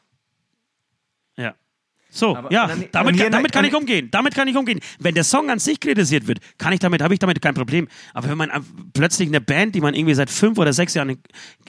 So, 2.16 2.38
Aber- 2.38 2.52
ja, 2.52 2.68
dann- 2.68 2.86
damit, 2.92 3.18
kann, 3.18 3.32
damit 3.32 3.52
kann 3.52 3.66
ich 3.66 3.74
umgehen. 3.74 4.10
Damit 4.12 4.36
kann 4.36 4.48
ich 4.48 4.56
umgehen. 4.56 4.80
Wenn 5.00 5.16
der 5.16 5.24
Song 5.24 5.50
an 5.50 5.58
sich 5.58 5.80
kritisiert 5.80 6.28
wird, 6.28 6.38
kann 6.60 6.72
ich 6.72 6.80
damit, 6.80 7.02
habe 7.02 7.16
ich 7.16 7.20
damit 7.20 7.42
kein 7.42 7.56
Problem. 7.56 7.88
Aber 8.14 8.30
wenn 8.30 8.38
man 8.38 8.52
plötzlich 8.94 9.30
eine 9.30 9.42
Band, 9.42 9.74
die 9.74 9.82
man 9.82 9.96
irgendwie 9.96 10.14
seit 10.14 10.30
fünf 10.30 10.60
oder 10.60 10.74
sechs 10.74 10.94
Jahren 10.94 11.18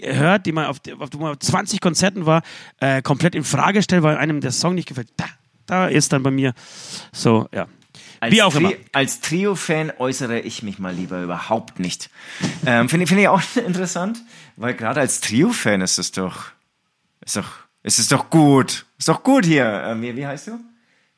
hört, 0.03 0.45
die 0.45 0.53
man 0.53 0.67
auf, 0.67 0.81
auf, 0.99 1.15
auf, 1.15 1.21
auf 1.21 1.39
20 1.39 1.81
Konzerten 1.81 2.27
war, 2.27 2.43
äh, 2.81 3.01
komplett 3.01 3.35
in 3.35 3.43
Frage 3.43 3.83
stellt, 3.83 4.03
weil 4.03 4.19
einem 4.19 4.43
der 4.43 4.53
Song 4.53 4.75
nicht 4.75 4.87
gefällt, 4.87 5.09
da, 5.17 5.25
da 5.65 5.87
ist 5.89 6.13
dann 6.13 6.23
bei 6.23 6.31
mir 6.31 6.53
so, 7.11 7.49
ja. 7.55 7.67
Als, 8.21 8.33
Wie 8.35 8.43
auch 8.43 8.55
immer. 8.55 8.69
Tri 8.71 8.79
als 8.93 9.21
Trio-Fan 9.21 9.93
äußere 9.99 10.41
ich 10.41 10.63
mich 10.63 10.79
mal 10.79 10.95
lieber 10.95 11.23
überhaupt 11.23 11.79
nicht. 11.79 12.11
Ähm, 12.67 12.89
Finde 12.91 13.07
finde 13.07 13.23
ich 13.23 13.29
auch 13.29 13.41
interessant, 13.67 14.19
weil 14.57 14.75
gerade 14.75 15.01
als 15.01 15.21
Trio-Fan 15.21 15.81
ist 15.81 15.99
es 15.99 16.13
doch, 16.13 16.47
ist 17.25 17.37
doch, 17.37 17.49
ist 17.85 18.01
es 18.01 18.09
doch 18.09 18.29
gut. 18.31 18.85
Ist 18.99 19.09
doch 19.09 19.23
gut 19.23 19.45
hier. 19.45 19.65
Ähm, 19.87 20.03
wie, 20.03 20.17
wie 20.17 20.27
heißt 20.27 20.49
du? 20.49 20.59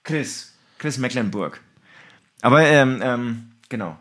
Chris. 0.04 0.52
Chris 0.78 0.98
Mecklenburg. 0.98 1.60
Aber, 2.42 2.62
ähm, 2.62 3.00
ähm, 3.02 3.52
genau. 3.70 3.96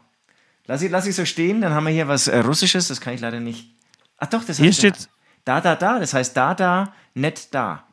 Lass 0.68 0.82
ich, 0.82 0.92
lass 0.92 1.06
ich 1.08 1.16
so 1.16 1.24
stehen, 1.26 1.62
dann 1.62 1.74
haben 1.74 1.86
wir 1.86 1.94
hier 1.94 2.08
was 2.10 2.28
äh, 2.28 2.40
Russisches, 2.40 2.90
das 2.90 3.00
kann 3.00 3.14
ich 3.14 3.22
leider 3.22 3.40
nicht. 3.40 3.70
Ach 4.18 4.28
doch, 4.28 4.44
das 4.44 4.58
Hier 4.58 4.68
heißt 4.68 4.80
steht- 4.80 5.10
da, 5.46 5.62
da, 5.62 5.76
da, 5.76 6.00
das 6.00 6.14
heißt 6.14 6.36
da, 6.36 6.54
da, 6.56 6.94
net 7.14 7.48
da. 7.54 7.86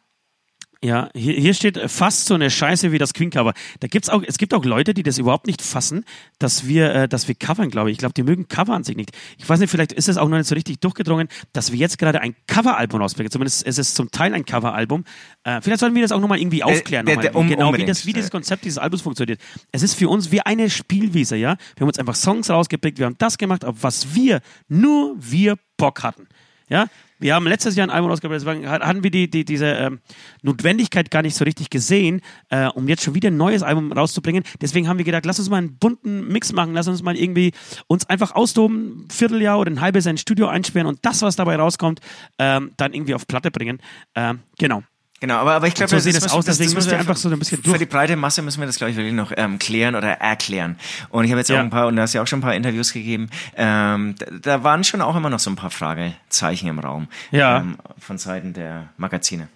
Ja, 0.84 1.10
hier, 1.14 1.34
hier 1.34 1.54
steht 1.54 1.78
fast 1.88 2.26
so 2.26 2.34
eine 2.34 2.50
Scheiße 2.50 2.90
wie 2.90 2.98
das 2.98 3.14
Queen-Cover. 3.14 3.52
Da 3.78 3.86
gibt's 3.86 4.08
auch, 4.08 4.20
es 4.26 4.36
gibt 4.36 4.52
auch 4.52 4.64
Leute, 4.64 4.94
die 4.94 5.04
das 5.04 5.16
überhaupt 5.16 5.46
nicht 5.46 5.62
fassen, 5.62 6.04
dass 6.40 6.66
wir, 6.66 6.92
äh, 6.92 7.08
dass 7.08 7.28
wir 7.28 7.36
covern, 7.36 7.70
glaube 7.70 7.90
ich. 7.90 7.94
Ich 7.94 7.98
glaube, 7.98 8.14
die 8.14 8.24
mögen 8.24 8.48
Cover 8.48 8.72
an 8.74 8.82
sich 8.82 8.96
nicht. 8.96 9.12
Ich 9.38 9.48
weiß 9.48 9.60
nicht, 9.60 9.70
vielleicht 9.70 9.92
ist 9.92 10.08
es 10.08 10.16
auch 10.16 10.28
noch 10.28 10.36
nicht 10.36 10.48
so 10.48 10.56
richtig 10.56 10.80
durchgedrungen, 10.80 11.28
dass 11.52 11.70
wir 11.70 11.78
jetzt 11.78 11.98
gerade 11.98 12.20
ein 12.20 12.34
Coveralbum 12.48 13.00
rausbringen. 13.00 13.30
Zumindest 13.30 13.62
ist 13.62 13.78
es 13.78 13.94
zum 13.94 14.10
Teil 14.10 14.34
ein 14.34 14.44
Coveralbum. 14.44 15.04
Äh, 15.44 15.60
vielleicht 15.62 15.78
sollten 15.78 15.94
wir 15.94 16.02
das 16.02 16.10
auch 16.10 16.18
nochmal 16.20 16.40
irgendwie 16.40 16.64
aufklären, 16.64 17.06
der- 17.06 17.14
nochmal, 17.14 17.30
der- 17.30 17.36
um- 17.38 17.46
wie 17.46 17.50
genau, 17.54 17.74
wie, 17.74 17.84
das, 17.84 18.04
wie 18.04 18.12
dieses 18.12 18.32
Konzept 18.32 18.64
dieses 18.64 18.78
Albums 18.78 19.02
funktioniert. 19.02 19.40
Es 19.70 19.84
ist 19.84 19.94
für 19.94 20.08
uns 20.08 20.32
wie 20.32 20.40
eine 20.40 20.68
Spielwiese, 20.68 21.36
ja. 21.36 21.56
Wir 21.76 21.82
haben 21.82 21.88
uns 21.88 21.98
einfach 22.00 22.16
Songs 22.16 22.50
rausgepickt, 22.50 22.98
wir 22.98 23.06
haben 23.06 23.16
das 23.18 23.38
gemacht, 23.38 23.64
auf 23.64 23.76
was 23.82 24.16
wir, 24.16 24.40
nur 24.66 25.14
wir 25.16 25.56
Bock 25.76 26.02
hatten. 26.02 26.26
Ja, 26.68 26.86
wir 27.22 27.34
haben 27.34 27.46
letztes 27.46 27.76
Jahr 27.76 27.86
ein 27.86 27.90
Album 27.90 28.10
rausgebracht, 28.10 28.40
deswegen 28.40 28.68
hatten 28.68 29.02
wir 29.02 29.10
die, 29.10 29.30
die, 29.30 29.44
diese 29.44 29.66
ähm, 29.66 30.00
Notwendigkeit 30.42 31.10
gar 31.10 31.22
nicht 31.22 31.36
so 31.36 31.44
richtig 31.44 31.70
gesehen, 31.70 32.20
äh, 32.50 32.66
um 32.66 32.88
jetzt 32.88 33.02
schon 33.02 33.14
wieder 33.14 33.30
ein 33.30 33.36
neues 33.36 33.62
Album 33.62 33.92
rauszubringen. 33.92 34.44
Deswegen 34.60 34.88
haben 34.88 34.98
wir 34.98 35.04
gedacht, 35.04 35.24
lass 35.24 35.38
uns 35.38 35.48
mal 35.48 35.58
einen 35.58 35.76
bunten 35.78 36.28
Mix 36.28 36.52
machen, 36.52 36.74
lass 36.74 36.88
uns 36.88 37.02
mal 37.02 37.16
irgendwie 37.16 37.52
uns 37.86 38.08
einfach 38.08 38.34
austoben, 38.34 39.06
ein 39.06 39.10
Vierteljahr 39.10 39.58
oder 39.58 39.70
ein 39.70 39.80
halbes 39.80 40.04
Jahr 40.04 40.10
ins 40.10 40.20
Studio 40.20 40.48
einsperren 40.48 40.86
und 40.86 40.98
das, 41.02 41.22
was 41.22 41.36
dabei 41.36 41.56
rauskommt, 41.56 42.00
ähm, 42.38 42.72
dann 42.76 42.92
irgendwie 42.92 43.14
auf 43.14 43.26
Platte 43.26 43.50
bringen. 43.50 43.78
Ähm, 44.14 44.40
genau. 44.58 44.82
Genau, 45.22 45.36
aber, 45.36 45.52
aber 45.52 45.68
ich 45.68 45.74
glaube, 45.74 45.88
So 45.90 46.00
sieht 46.00 46.16
es 46.16 46.28
aus, 46.32 46.46
deswegen 46.46 46.72
müsst 46.74 46.90
ihr 46.90 46.98
einfach 46.98 47.16
so 47.16 47.28
ein 47.28 47.38
bisschen 47.38 47.58
Für 47.58 47.62
durch- 47.62 47.78
die 47.78 47.86
breite 47.86 48.16
Masse 48.16 48.42
müssen 48.42 48.58
wir 48.58 48.66
das, 48.66 48.74
glaube 48.76 48.90
ich, 48.90 48.96
wirklich 48.96 49.14
noch 49.14 49.30
ähm, 49.36 49.56
klären 49.60 49.94
oder 49.94 50.08
erklären. 50.14 50.76
Und 51.10 51.24
ich 51.24 51.30
habe 51.30 51.38
jetzt 51.38 51.48
auch 51.52 51.54
Ja. 51.54 51.60
ein 51.60 51.70
paar, 51.70 51.86
und 51.86 51.94
du 51.94 52.02
hast 52.02 52.12
ja 52.12 52.22
auch 52.22 52.26
schon 52.26 52.40
ein 52.40 52.42
paar 52.42 52.56
Interviews 52.56 52.92
gegeben, 52.92 53.30
ähm, 53.54 54.16
da, 54.18 54.26
da 54.42 54.64
waren 54.64 54.82
schon 54.82 55.00
auch 55.00 55.14
immer 55.14 55.30
noch 55.30 55.38
so 55.38 55.48
ein 55.48 55.54
paar 55.54 55.70
Fragezeichen 55.70 56.66
im 56.66 56.80
Raum. 56.80 57.06
Ja. 57.30 57.58
Ähm, 57.58 57.78
von 58.00 58.18
Seiten 58.18 58.52
der 58.52 58.88
Magazine. 58.96 59.46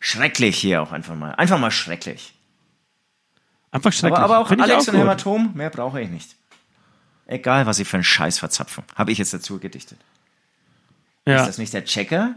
Schrecklich 0.00 0.56
hier 0.58 0.82
auch 0.82 0.90
einfach 0.90 1.14
mal. 1.14 1.30
Einfach 1.36 1.60
mal 1.60 1.70
schrecklich. 1.70 2.34
Einfach 3.70 3.92
schrecklich. 3.92 4.18
Aber, 4.18 4.24
aber 4.34 4.38
auch 4.40 4.48
Find 4.48 4.60
ich 4.60 4.64
Alex 4.72 4.88
und 4.88 4.94
gut. 4.94 5.02
Hämatom, 5.02 5.52
mehr 5.54 5.70
brauche 5.70 6.00
ich 6.00 6.08
nicht. 6.08 6.34
Egal, 7.28 7.66
was 7.66 7.76
sie 7.76 7.84
für 7.84 7.96
einen 7.96 8.02
Scheiß 8.04 8.40
verzapfen. 8.40 8.82
Habe 8.96 9.12
ich 9.12 9.18
jetzt 9.18 9.32
dazu 9.32 9.60
gedichtet. 9.60 9.98
Ja. 11.26 11.36
Ist 11.42 11.46
das 11.46 11.58
nicht 11.58 11.72
der 11.72 11.84
Checker? 11.84 12.34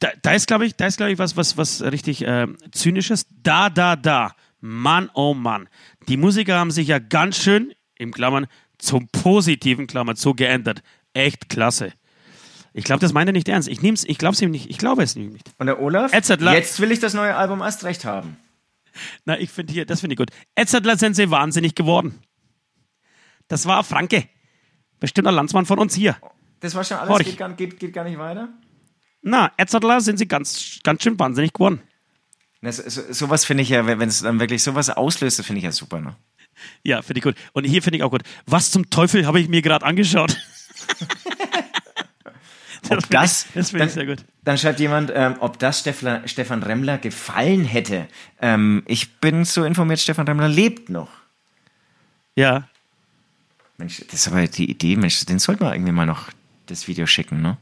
Da, 0.00 0.08
da 0.22 0.32
ist, 0.32 0.46
glaube 0.46 0.66
ich, 0.66 0.74
da 0.76 0.86
ist, 0.86 0.96
glaube 0.96 1.12
ich, 1.12 1.18
was, 1.18 1.36
was, 1.36 1.56
was 1.56 1.82
richtig 1.82 2.22
äh, 2.26 2.46
zynisches. 2.72 3.26
Da, 3.42 3.68
da, 3.70 3.96
da. 3.96 4.34
Mann, 4.60 5.10
oh 5.14 5.34
Mann. 5.34 5.68
Die 6.08 6.16
Musiker 6.16 6.58
haben 6.58 6.70
sich 6.70 6.88
ja 6.88 6.98
ganz 6.98 7.36
schön, 7.36 7.72
im 7.96 8.12
Klammern, 8.12 8.46
zum 8.78 9.08
positiven 9.08 9.86
Klammern 9.86 10.16
so 10.16 10.34
geändert. 10.34 10.82
Echt 11.14 11.48
klasse. 11.48 11.92
Ich 12.72 12.84
glaube, 12.84 13.00
das 13.00 13.12
meint 13.12 13.28
er 13.28 13.32
nicht 13.32 13.48
ernst. 13.48 13.68
Ich 13.68 13.82
nehm's, 13.82 14.04
ich 14.04 14.18
glaube 14.18 14.34
es 14.34 14.42
ihm 14.42 14.50
nicht. 14.50 14.70
Ich 14.70 14.78
glaube 14.78 15.02
es 15.02 15.16
ihm 15.16 15.30
nicht. 15.32 15.50
Und 15.58 15.66
der 15.66 15.80
Olaf? 15.80 16.12
Edzardler- 16.12 16.54
Jetzt 16.54 16.78
will 16.80 16.92
ich 16.92 17.00
das 17.00 17.14
neue 17.14 17.34
Album 17.34 17.60
erst 17.60 17.82
recht 17.84 18.04
haben. 18.04 18.36
Na, 19.24 19.38
ich 19.38 19.50
finde 19.50 19.72
hier, 19.72 19.84
das 19.84 20.00
finde 20.00 20.14
ich 20.14 20.18
gut. 20.18 20.30
Edzardler 20.54 20.96
sind 20.96 21.14
sie 21.14 21.30
wahnsinnig 21.30 21.74
geworden. 21.74 22.20
Das 23.48 23.66
war 23.66 23.82
Franke. 23.82 24.28
Bestimmt 25.00 25.26
ein 25.28 25.34
Landsmann 25.34 25.66
von 25.66 25.78
uns 25.78 25.94
hier. 25.94 26.16
Das 26.60 26.74
war 26.74 26.84
schon 26.84 26.98
alles, 26.98 27.24
geht 27.26 27.38
gar, 27.38 27.52
geht, 27.52 27.78
geht 27.80 27.92
gar 27.92 28.04
nicht 28.04 28.18
weiter? 28.18 28.48
Na, 29.22 29.50
Edzardler 29.56 30.00
sind 30.00 30.18
sie 30.18 30.28
ganz, 30.28 30.78
ganz 30.84 31.02
schön 31.02 31.18
wahnsinnig 31.18 31.52
geworden. 31.52 31.80
Das, 32.62 32.76
so, 32.78 33.02
sowas 33.12 33.44
finde 33.44 33.62
ich 33.62 33.68
ja, 33.68 33.86
wenn 33.86 34.00
es 34.08 34.20
dann 34.22 34.40
wirklich 34.40 34.62
sowas 34.62 34.90
auslöst, 34.90 35.38
das 35.38 35.46
finde 35.46 35.58
ich 35.58 35.64
ja 35.64 35.72
super. 35.72 36.00
Ne? 36.00 36.16
Ja, 36.82 37.02
finde 37.02 37.18
ich 37.18 37.24
gut. 37.24 37.36
Und 37.52 37.64
hier 37.64 37.82
finde 37.82 37.98
ich 37.98 38.02
auch 38.02 38.10
gut. 38.10 38.22
Was 38.46 38.70
zum 38.70 38.90
Teufel 38.90 39.26
habe 39.26 39.38
ich 39.40 39.48
mir 39.48 39.62
gerade 39.62 39.84
angeschaut? 39.86 40.36
Ob 42.90 43.08
das, 43.10 43.44
ich- 43.46 43.50
das 43.54 43.70
finde 43.70 43.86
ich 43.86 43.92
sehr 43.92 44.06
gut. 44.06 44.24
Dann 44.44 44.56
schreibt 44.56 44.80
jemand, 44.80 45.12
ähm, 45.14 45.34
ob 45.40 45.58
das 45.58 45.80
Stefan, 45.80 46.26
Stefan 46.26 46.62
Remmler 46.62 46.96
gefallen 46.98 47.64
hätte. 47.64 48.08
Ähm, 48.40 48.82
ich 48.86 49.16
bin 49.16 49.44
so 49.44 49.64
informiert, 49.64 49.98
Stefan 50.00 50.26
Remmler 50.26 50.48
lebt 50.48 50.88
noch. 50.88 51.10
Ja. 52.34 52.68
Mensch, 53.76 54.02
das 54.10 54.20
ist 54.20 54.28
aber 54.28 54.46
die 54.46 54.70
Idee, 54.70 54.96
Mensch, 54.96 55.24
den 55.26 55.38
sollte 55.38 55.62
man 55.64 55.74
irgendwie 55.74 55.92
mal 55.92 56.06
noch 56.06 56.30
das 56.66 56.88
Video 56.88 57.06
schicken, 57.06 57.42
ne? 57.42 57.58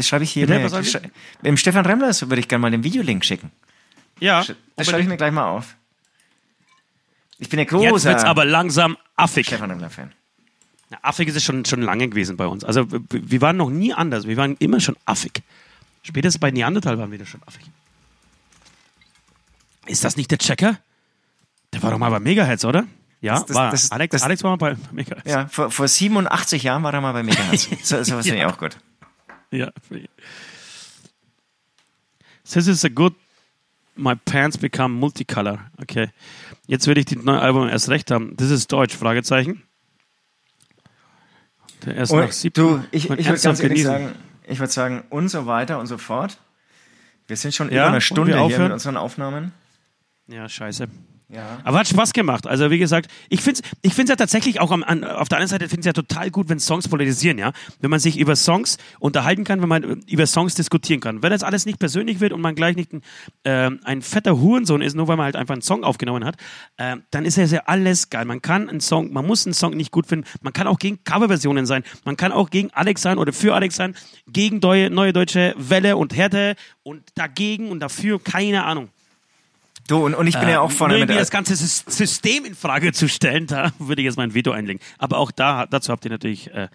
Das 0.00 0.08
schreibe 0.08 0.24
ich 0.24 0.30
hier. 0.32 0.46
Bitte, 0.46 0.58
Mir, 0.60 0.72
was 0.72 0.86
ich? 0.94 0.98
Dem 1.44 1.58
Stefan 1.58 1.84
Remmler 1.84 2.10
so 2.14 2.30
würde 2.30 2.40
ich 2.40 2.48
gerne 2.48 2.62
mal 2.62 2.70
den 2.70 2.82
Videolink 2.84 3.22
schicken. 3.22 3.50
Ja. 4.18 4.42
Das 4.76 4.86
schreibe 4.88 5.02
ich 5.02 5.08
mir 5.08 5.18
gleich 5.18 5.30
mal 5.30 5.44
auf. 5.44 5.76
Ich 7.38 7.50
bin 7.50 7.58
ja 7.58 7.64
Jetzt 7.66 8.04
wird's 8.06 8.24
aber 8.24 8.46
langsam 8.46 8.96
affig. 9.16 9.46
Stefan 9.46 9.70
Remmler-Fan. 9.70 10.10
Affig 11.02 11.28
ist 11.28 11.36
es 11.36 11.44
schon, 11.44 11.66
schon 11.66 11.82
lange 11.82 12.08
gewesen 12.08 12.38
bei 12.38 12.46
uns. 12.46 12.64
Also 12.64 12.86
wir 13.10 13.40
waren 13.42 13.58
noch 13.58 13.68
nie 13.68 13.92
anders. 13.92 14.26
Wir 14.26 14.38
waren 14.38 14.56
immer 14.58 14.80
schon 14.80 14.96
affig. 15.04 15.42
Spätestens 16.02 16.40
bei 16.40 16.50
Neandertal 16.50 16.98
waren 16.98 17.10
wir 17.10 17.18
da 17.18 17.26
schon 17.26 17.42
affig. 17.46 17.62
Ist 19.86 20.02
das 20.02 20.16
nicht 20.16 20.30
der 20.30 20.38
Checker? 20.38 20.78
Der 21.74 21.82
war 21.82 21.90
doch 21.90 21.98
mal 21.98 22.10
bei 22.10 22.20
Megahertz, 22.20 22.64
oder? 22.64 22.86
Ja, 23.20 23.34
Das- 23.34 23.46
das- 23.46 23.54
war. 23.56 23.70
das- 23.70 23.90
Alex, 23.92 24.22
Alex 24.22 24.42
war 24.42 24.56
mal 24.56 24.56
bei 24.56 24.76
Megahertz. 24.92 25.26
Ja, 25.28 25.46
vor, 25.48 25.70
vor 25.70 25.88
87 25.88 26.62
Jahren 26.62 26.82
war 26.82 26.94
er 26.94 27.02
mal 27.02 27.12
bei 27.12 27.22
Megahertz. 27.22 27.68
so, 27.82 28.02
sowas 28.02 28.24
finde 28.26 28.40
ich 28.40 28.46
auch 28.46 28.56
gut. 28.58 28.78
Ja. 29.50 29.70
This 32.44 32.66
is 32.66 32.84
a 32.84 32.88
good. 32.88 33.14
My 33.96 34.14
pants 34.14 34.56
become 34.56 34.94
multicolor. 34.94 35.58
Okay. 35.82 36.08
Jetzt 36.66 36.86
werde 36.86 37.00
ich 37.00 37.06
die 37.06 37.16
neue 37.16 37.40
Album 37.40 37.68
erst 37.68 37.88
recht 37.90 38.10
haben. 38.10 38.36
Das 38.36 38.50
ist 38.50 38.70
Deutsch, 38.72 38.96
Fragezeichen. 38.96 39.62
Der 41.84 41.96
erst 41.96 42.12
nach 42.12 42.24
Und 42.24 42.32
siebten. 42.32 42.60
du, 42.60 42.84
ich, 42.92 43.04
ich 43.04 43.08
mein 43.10 43.18
würde 43.18 43.40
ganz 43.42 43.60
ehrlich 43.60 43.82
sagen, 43.82 44.14
ich 44.46 44.58
würde 44.58 44.72
sagen, 44.72 45.02
und 45.10 45.28
so 45.28 45.46
weiter 45.46 45.78
und 45.78 45.86
so 45.86 45.98
fort. 45.98 46.38
Wir 47.26 47.36
sind 47.36 47.54
schon 47.54 47.68
Ja, 47.70 47.74
über 47.82 47.86
eine 47.88 47.94
und 47.96 48.00
Stunde 48.02 48.32
hier 48.32 48.40
aufhören? 48.42 48.62
mit 48.64 48.72
unseren 48.72 48.96
Aufnahmen. 48.96 49.52
Ja, 50.28 50.48
scheiße. 50.48 50.88
Ja. 51.32 51.60
Aber 51.62 51.78
hat 51.78 51.86
Spaß 51.86 52.12
gemacht. 52.12 52.48
Also 52.48 52.70
wie 52.72 52.78
gesagt, 52.78 53.08
ich 53.28 53.40
finde 53.40 53.60
es 53.62 53.70
ich 53.82 53.94
find's 53.94 54.10
ja 54.10 54.16
tatsächlich 54.16 54.60
auch 54.60 54.72
am, 54.72 54.82
an, 54.82 55.04
auf 55.04 55.28
der 55.28 55.38
anderen 55.38 55.48
Seite 55.48 55.68
finde 55.68 55.80
ich 55.80 55.86
ja 55.86 55.92
total 55.92 56.30
gut, 56.30 56.48
wenn 56.48 56.58
Songs 56.58 56.88
polarisieren, 56.88 57.38
ja. 57.38 57.52
Wenn 57.80 57.90
man 57.90 58.00
sich 58.00 58.18
über 58.18 58.34
Songs 58.34 58.78
unterhalten 58.98 59.44
kann, 59.44 59.62
wenn 59.62 59.68
man 59.68 59.84
äh, 59.84 59.96
über 60.08 60.26
Songs 60.26 60.56
diskutieren 60.56 61.00
kann. 61.00 61.22
Wenn 61.22 61.30
das 61.30 61.44
alles 61.44 61.66
nicht 61.66 61.78
persönlich 61.78 62.18
wird 62.18 62.32
und 62.32 62.40
man 62.40 62.56
gleich 62.56 62.74
nicht 62.74 62.92
ein, 62.92 63.02
ähm, 63.44 63.80
ein 63.84 64.02
fetter 64.02 64.40
Hurensohn 64.40 64.82
ist, 64.82 64.96
nur 64.96 65.06
weil 65.06 65.16
man 65.16 65.24
halt 65.26 65.36
einfach 65.36 65.52
einen 65.52 65.62
Song 65.62 65.84
aufgenommen 65.84 66.24
hat, 66.24 66.34
ähm, 66.78 67.04
dann 67.12 67.24
ist 67.24 67.36
ja 67.36 67.62
alles 67.66 68.10
geil. 68.10 68.24
Man 68.24 68.42
kann 68.42 68.68
einen 68.68 68.80
Song, 68.80 69.12
man 69.12 69.24
muss 69.24 69.46
einen 69.46 69.54
Song 69.54 69.76
nicht 69.76 69.92
gut 69.92 70.06
finden. 70.06 70.26
Man 70.40 70.52
kann 70.52 70.66
auch 70.66 70.78
gegen 70.78 71.04
Coverversionen 71.04 71.64
sein. 71.64 71.84
Man 72.04 72.16
kann 72.16 72.32
auch 72.32 72.50
gegen 72.50 72.70
Alex 72.72 73.02
sein 73.02 73.18
oder 73.18 73.32
für 73.32 73.54
Alex 73.54 73.76
sein, 73.76 73.94
gegen 74.26 74.58
neue, 74.58 74.90
neue 74.90 75.12
deutsche 75.12 75.54
Welle 75.56 75.96
und 75.96 76.16
Härte 76.16 76.56
und 76.82 77.04
dagegen 77.14 77.70
und 77.70 77.78
dafür, 77.78 78.20
keine 78.20 78.64
Ahnung. 78.64 78.88
Du, 79.90 80.04
und, 80.06 80.14
und 80.14 80.26
ich 80.26 80.38
bin 80.38 80.48
ja 80.48 80.60
auch 80.60 80.70
vorne 80.70 80.94
Nur 80.94 81.00
mit. 81.00 81.08
irgendwie 81.10 81.18
das 81.20 81.30
ganze 81.30 81.54
Sys- 81.54 81.82
System 81.90 82.44
in 82.44 82.54
Frage 82.54 82.92
zu 82.92 83.08
stellen, 83.08 83.46
da 83.46 83.72
würde 83.78 84.02
ich 84.02 84.06
jetzt 84.06 84.16
mein 84.16 84.34
Veto 84.34 84.52
einlegen. 84.52 84.80
Aber 84.98 85.18
auch 85.18 85.30
da, 85.32 85.66
dazu 85.66 85.90
habt 85.92 86.04
ihr 86.04 86.10
natürlich. 86.10 86.52
Äh, 86.54 86.68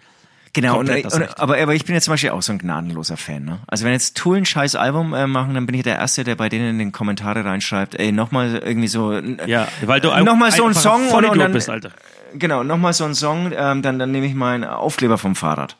Genau, 0.52 0.78
und, 0.78 0.88
und, 0.88 1.38
aber, 1.38 1.58
aber 1.60 1.74
ich 1.74 1.84
bin 1.84 1.94
jetzt 1.94 2.04
zum 2.04 2.12
Beispiel 2.14 2.30
auch 2.30 2.40
so 2.40 2.50
ein 2.50 2.56
gnadenloser 2.58 3.18
Fan. 3.18 3.44
Ne? 3.44 3.58
Also 3.66 3.84
wenn 3.84 3.92
jetzt 3.92 4.16
Tool 4.16 4.38
ein 4.38 4.46
scheiß 4.46 4.74
Album 4.74 5.12
äh, 5.12 5.26
machen, 5.26 5.52
dann 5.52 5.66
bin 5.66 5.74
ich 5.74 5.82
der 5.82 5.96
Erste, 5.96 6.24
der 6.24 6.34
bei 6.34 6.48
denen 6.48 6.70
in 6.70 6.78
den 6.78 6.92
Kommentare 6.92 7.44
reinschreibt, 7.44 7.94
ey, 7.96 8.10
nochmal 8.10 8.62
irgendwie 8.64 8.88
so, 8.88 9.12
n- 9.12 9.38
ja, 9.46 9.68
weil 9.82 10.00
du 10.00 10.08
Äh, 10.08 10.22
nochmal 10.22 10.50
so 10.52 10.64
ein 10.64 10.72
Song 10.72 11.10
und, 11.10 11.24
und 11.26 11.38
dann, 11.38 11.52
bist, 11.52 11.68
Alter. 11.68 11.90
genau, 12.34 12.62
nochmal 12.62 12.94
so 12.94 13.04
ein 13.04 13.14
Song, 13.14 13.52
ähm, 13.54 13.82
dann, 13.82 13.98
dann 13.98 14.10
nehme 14.12 14.24
ich 14.24 14.32
meinen 14.34 14.64
Aufkleber 14.64 15.18
vom 15.18 15.36
Fahrrad. 15.36 15.76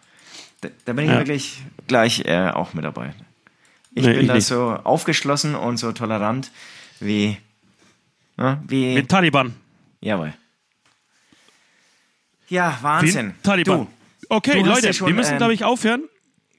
Da, 0.61 0.69
da 0.85 0.93
bin 0.93 1.07
ich 1.07 1.11
Ja. 1.11 1.17
wirklich 1.21 1.63
gleich 1.87 2.27
äh, 2.27 2.51
auch 2.51 2.75
mit 2.75 2.85
dabei. 2.85 3.15
Ich 3.95 4.05
Nee, 4.05 4.13
bin 4.13 4.21
ich 4.23 4.27
da 4.29 4.35
nicht. 4.35 4.47
so 4.47 4.79
aufgeschlossen 4.85 5.55
und 5.55 5.79
so 5.79 5.93
tolerant 5.93 6.51
wie, 7.01 7.37
ne, 8.37 8.63
wie, 8.69 8.95
Mit 8.95 9.09
Taliban. 9.09 9.55
jawohl. 10.01 10.33
Ja, 12.49 12.77
Wie 12.79 12.83
Wahnsinn. 12.85 13.27
ein 13.31 13.43
Taliban. 13.43 13.87
Du, 14.21 14.27
okay, 14.29 14.63
du 14.63 14.69
Leute, 14.69 14.87
ja 14.87 14.93
schon, 14.93 15.09
wir 15.09 15.15
müssen, 15.15 15.33
ähm, 15.33 15.39
glaube 15.39 15.55
ich, 15.55 15.65
aufhören. 15.65 16.05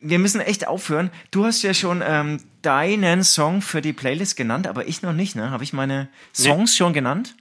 wir 0.01 0.19
müssen 0.19 0.41
echt 0.41 0.67
aufhören. 0.67 1.11
Du 1.31 1.45
hast 1.45 1.61
ja 1.63 1.73
schon 1.73 2.03
ähm, 2.05 2.41
deinen 2.61 3.23
Song 3.23 3.61
für 3.61 3.81
die 3.81 3.93
Playlist 3.93 4.35
genannt, 4.35 4.67
aber 4.67 4.87
ich 4.87 5.01
noch 5.01 5.13
nicht, 5.13 5.35
ne? 5.35 5.49
Habe 5.49 5.63
ich 5.63 5.71
meine 5.73 6.09
Songs 6.33 6.75
schon 6.75 6.91
genannt? 6.93 7.35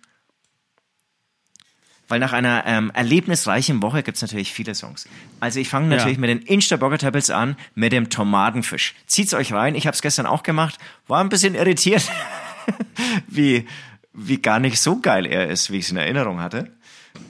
Weil 2.08 2.20
nach 2.20 2.32
einer 2.32 2.62
ähm, 2.66 2.92
erlebnisreichen 2.94 3.82
Woche 3.82 4.04
gibt's 4.04 4.22
natürlich 4.22 4.52
viele 4.52 4.76
Songs. 4.76 5.08
Also 5.40 5.58
ich 5.58 5.68
fange 5.68 5.90
Ja. 5.90 5.96
natürlich 5.96 6.18
mit 6.18 6.30
den 6.30 6.38
Insta-Burger 6.38 6.98
Tables 6.98 7.30
an, 7.30 7.56
mit 7.74 7.92
dem 7.92 8.10
Tomatenfisch. 8.10 8.94
Zieht's 9.08 9.34
euch 9.34 9.52
rein, 9.52 9.74
ich 9.74 9.88
habe 9.88 9.96
es 9.96 10.02
gestern 10.02 10.26
auch 10.26 10.44
gemacht, 10.44 10.78
war 11.08 11.20
ein 11.20 11.28
bisschen 11.30 11.56
irritiert, 11.56 12.08
wie, 13.28 13.66
wie 14.12 14.40
gar 14.40 14.58
nicht 14.58 14.80
so 14.80 15.00
geil 15.00 15.26
er 15.26 15.48
ist, 15.48 15.70
wie 15.70 15.78
ich 15.78 15.84
es 15.86 15.90
in 15.90 15.96
Erinnerung 15.96 16.40
hatte. 16.40 16.72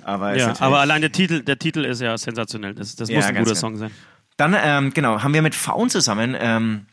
Aber, 0.03 0.37
Ja, 0.37 0.55
aber 0.61 0.81
allein 0.81 1.01
der 1.01 1.13
Titel, 1.13 1.43
der 1.43 1.59
Titel 1.59 1.85
ist 1.85 2.01
ja 2.01 2.17
sensationell. 2.17 2.75
Das, 2.75 2.97
das 2.97 3.09
Ja, 3.09 3.17
muss 3.17 3.25
ein 3.27 3.35
guter 3.35 3.45
genau. 3.47 3.61
Song 3.61 3.77
sein. 3.77 3.91
Dann, 4.37 4.57
ähm, 4.59 4.93
genau, 4.93 5.23
haben 5.23 5.35
wir 5.35 5.43
mit 5.43 5.55
Faun 5.55 5.89
zusammen 5.89 6.37
ähm, 6.39 6.87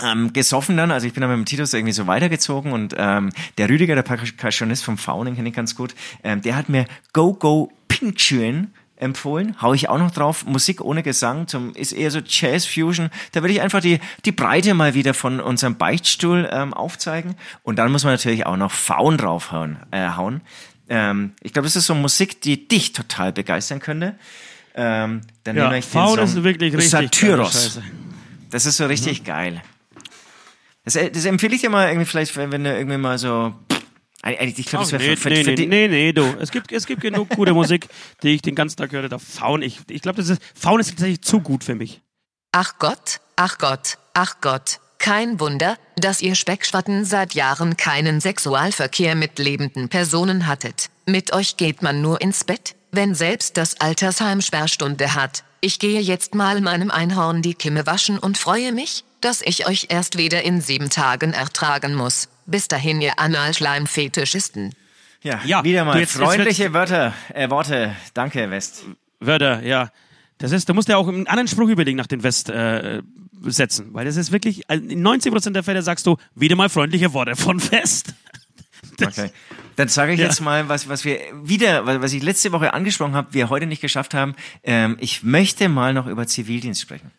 ähm, 0.00 0.32
gesoffen 0.32 0.76
dann. 0.76 0.90
Also 0.90 1.06
ich 1.06 1.12
bin 1.12 1.20
dann 1.20 1.30
mit 1.30 1.38
dem 1.38 1.44
Titus 1.44 1.72
irgendwie 1.74 1.92
so 1.92 2.06
weitergezogen 2.06 2.72
und 2.72 2.94
ähm, 2.96 3.30
der 3.58 3.68
Rüdiger, 3.68 3.94
der 3.94 4.02
Percussionist 4.02 4.84
vom 4.84 4.98
Faun, 4.98 5.26
den 5.26 5.36
kenne 5.36 5.48
ich 5.48 5.54
ganz 5.54 5.74
gut, 5.74 5.94
ähm, 6.22 6.42
der 6.42 6.56
hat 6.56 6.68
mir 6.68 6.86
Go 7.12 7.34
Go 7.34 7.72
Pink 7.88 8.16
Tune 8.16 8.68
empfohlen. 9.00 9.56
Hau 9.60 9.74
ich 9.74 9.88
auch 9.88 9.98
noch 9.98 10.10
drauf. 10.10 10.44
Musik 10.44 10.80
ohne 10.80 11.02
Gesang 11.02 11.46
zum, 11.48 11.74
ist 11.74 11.92
eher 11.92 12.10
so 12.10 12.20
Jazz 12.24 12.66
Fusion. 12.66 13.10
Da 13.32 13.42
will 13.42 13.50
ich 13.50 13.60
einfach 13.60 13.80
die, 13.80 14.00
die 14.24 14.32
Breite 14.32 14.74
mal 14.74 14.94
wieder 14.94 15.14
von 15.14 15.40
unserem 15.40 15.76
Beichtstuhl 15.76 16.48
ähm, 16.52 16.74
aufzeigen. 16.74 17.36
Und 17.62 17.78
dann 17.78 17.92
muss 17.92 18.04
man 18.04 18.12
natürlich 18.12 18.46
auch 18.46 18.56
noch 18.56 18.72
Faun 18.72 19.16
draufhauen. 19.16 19.78
Äh, 19.90 20.10
hauen. 20.10 20.40
Ähm, 20.88 21.32
ich 21.42 21.52
glaube, 21.52 21.66
das 21.66 21.76
ist 21.76 21.86
so 21.86 21.94
Musik, 21.94 22.40
die 22.40 22.66
dich 22.68 22.92
total 22.92 23.32
begeistern 23.32 23.80
könnte. 23.80 24.16
Ähm, 24.74 25.22
dann 25.44 25.56
Ja, 25.56 25.64
nehme 25.64 25.78
ich 25.78 25.86
den 25.86 25.92
Faun 25.92 26.16
Song 26.16 26.24
ist 26.24 26.42
wirklich 26.42 26.72
richtig 26.72 26.90
Satyros. 26.90 27.80
Das 28.50 28.64
ist 28.64 28.76
so 28.76 28.86
richtig 28.86 29.24
geil. 29.24 29.62
Das, 30.84 30.94
das 30.94 31.24
empfehle 31.26 31.54
ich 31.54 31.60
dir 31.60 31.70
mal 31.70 31.88
irgendwie 31.88 32.06
vielleicht, 32.06 32.36
wenn, 32.36 32.50
wenn 32.50 32.64
du 32.64 32.74
irgendwie 32.74 32.96
mal 32.96 33.18
so. 33.18 33.54
Ich 34.26 34.66
glaube, 34.66 34.84
das 34.84 34.94
Ach, 34.94 34.98
wäre 34.98 35.10
nee, 35.10 35.16
für, 35.16 35.28
für, 35.28 35.28
nee, 35.30 35.44
für 35.44 35.50
nee, 35.52 35.66
nee, 35.66 35.88
nee, 35.88 36.12
du. 36.12 36.36
Es 36.40 36.50
gibt, 36.50 36.72
es 36.72 36.86
gibt 36.86 37.02
genug 37.02 37.28
gute 37.30 37.54
Musik, 37.54 37.88
die 38.22 38.30
ich 38.30 38.42
den 38.42 38.56
ganzen 38.56 38.76
Tag 38.76 38.90
höre. 38.90 39.08
Da 39.08 39.18
Faun, 39.18 39.62
ich, 39.62 39.78
ich 39.88 40.02
glaube, 40.02 40.18
das 40.18 40.28
ist, 40.28 40.42
Faun 40.54 40.80
ist 40.80 40.90
tatsächlich 40.90 41.22
zu 41.22 41.40
gut 41.40 41.62
für 41.62 41.76
mich. 41.76 42.02
Ach 42.50 42.78
Gott, 42.78 43.20
ach 43.36 43.58
Gott, 43.58 43.98
ach 44.14 44.40
Gott. 44.40 44.80
Kein 44.98 45.38
Wunder, 45.38 45.76
dass 45.96 46.20
ihr 46.20 46.34
Speckschwatten 46.34 47.04
seit 47.04 47.34
Jahren 47.34 47.76
keinen 47.76 48.20
Sexualverkehr 48.20 49.14
mit 49.14 49.38
lebenden 49.38 49.88
Personen 49.88 50.48
hattet. 50.48 50.90
Mit 51.06 51.32
euch 51.32 51.56
geht 51.56 51.82
man 51.82 52.02
nur 52.02 52.20
ins 52.20 52.42
Bett, 52.42 52.74
wenn 52.90 53.14
selbst 53.14 53.56
das 53.56 53.80
Altersheim 53.80 54.40
Sperrstunde 54.40 55.14
hat. 55.14 55.44
Ich 55.60 55.78
gehe 55.78 56.00
jetzt 56.00 56.34
mal 56.34 56.60
meinem 56.60 56.90
Einhorn 56.90 57.42
die 57.42 57.54
Kimme 57.54 57.86
waschen 57.86 58.18
und 58.18 58.38
freue 58.38 58.72
mich, 58.72 59.04
dass 59.20 59.42
ich 59.42 59.68
euch 59.68 59.86
erst 59.90 60.18
wieder 60.18 60.42
in 60.42 60.60
sieben 60.60 60.90
Tagen 60.90 61.32
ertragen 61.32 61.94
muss. 61.94 62.28
Bis 62.50 62.66
dahin, 62.66 63.00
ihr 63.02 63.18
Analschleim-Fetischisten. 63.18 64.74
ja, 65.22 65.40
Ja, 65.44 65.62
wieder 65.64 65.84
mal 65.84 65.92
du, 65.92 65.98
jetzt- 66.00 66.14
jetzt 66.14 66.22
freundliche 66.24 66.72
Wörter, 66.72 67.12
äh, 67.34 67.50
Worte. 67.50 67.94
Danke, 68.14 68.50
West. 68.50 68.84
Wörter, 69.20 69.62
ja. 69.62 69.90
Das 70.38 70.52
ist, 70.52 70.68
da 70.68 70.72
musst 70.72 70.88
du 70.88 70.92
ja 70.92 70.98
auch 70.98 71.08
einen 71.08 71.26
anderen 71.26 71.48
Spruch 71.48 71.68
überlegen 71.68 71.98
nach 71.98 72.06
den 72.06 72.22
West 72.22 72.48
äh, 72.48 73.02
setzen, 73.42 73.92
weil 73.92 74.04
das 74.04 74.16
ist 74.16 74.32
wirklich, 74.32 74.68
also 74.70 74.82
in 74.88 75.02
90% 75.06 75.50
der 75.50 75.62
Fälle 75.62 75.82
sagst 75.82 76.06
du 76.06 76.16
wieder 76.34 76.56
mal 76.56 76.68
freundliche 76.68 77.12
Worte 77.12 77.36
von 77.36 77.60
West. 77.72 78.14
Okay. 79.00 79.30
Dann 79.76 79.86
sage 79.86 80.12
ich 80.12 80.18
Ja. 80.18 80.26
jetzt 80.26 80.40
mal, 80.40 80.68
was, 80.68 80.88
was 80.88 81.04
wir 81.04 81.20
wieder, 81.44 81.86
was 81.86 82.00
was 82.00 82.12
ich 82.12 82.20
letzte 82.20 82.50
Woche 82.50 82.72
angesprochen 82.74 83.14
habe, 83.14 83.32
wir 83.32 83.48
heute 83.48 83.66
nicht 83.66 83.80
geschafft 83.80 84.12
haben. 84.12 84.34
Ähm, 84.64 84.96
ich 84.98 85.22
möchte 85.22 85.68
mal 85.68 85.94
noch 85.94 86.08
über 86.08 86.26
Zivildienst 86.26 86.80
sprechen. 86.80 87.12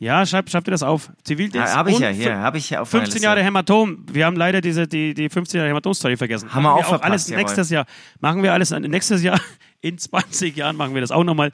Ja, 0.00 0.24
schreib, 0.24 0.48
schreib 0.48 0.64
dir 0.64 0.70
das 0.70 0.82
auf. 0.82 1.10
Zivildienst. 1.24 1.68
Ja, 1.68 1.76
habe 1.76 1.90
ich 1.90 1.98
ja 1.98 2.08
hier, 2.08 2.38
habe 2.38 2.56
ich 2.56 2.70
ja 2.70 2.80
auf 2.80 2.90
meiner 2.90 3.02
15 3.02 3.16
Liste. 3.16 3.24
Jahre 3.26 3.42
Hämatom. 3.42 4.06
Wir 4.10 4.24
haben 4.24 4.34
leider 4.34 4.62
diese, 4.62 4.88
die, 4.88 5.12
die 5.12 5.28
15 5.28 5.58
Jahre 5.58 5.68
Hämatom-Story 5.68 6.16
vergessen. 6.16 6.54
Haben 6.54 6.62
wir 6.62 6.72
auch 6.72 6.86
verpasst, 6.86 7.04
alles 7.04 7.28
jawohl. 7.28 7.42
nächstes 7.42 7.68
Jahr. 7.68 7.84
Machen 8.18 8.42
wir 8.42 8.54
alles 8.54 8.70
nächstes 8.70 9.22
Jahr. 9.22 9.38
In 9.82 9.98
20 9.98 10.56
Jahren 10.56 10.76
machen 10.76 10.94
wir 10.94 11.02
das 11.02 11.10
auch 11.10 11.22
nochmal. 11.22 11.52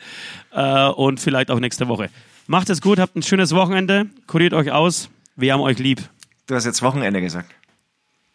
Äh, 0.53 0.87
und 0.91 1.19
vielleicht 1.19 1.51
auch 1.51 1.59
nächste 1.59 1.89
Woche. 1.89 2.09
Macht 2.47 2.71
es 2.71 2.81
gut, 2.81 3.01
habt 3.01 3.17
ein 3.17 3.25
schönes 3.25 3.53
Wochenende. 3.53 4.07
Kuriert 4.29 4.55
euch 4.55 4.71
aus. 4.71 5.11
Wir 5.35 5.53
haben 5.53 5.61
euch 5.61 5.81
lieb. 5.81 6.01
Du 6.47 6.55
hast 6.55 6.67
jetzt 6.67 6.83
Wochenende 6.83 7.21
gesagt. 7.21 7.53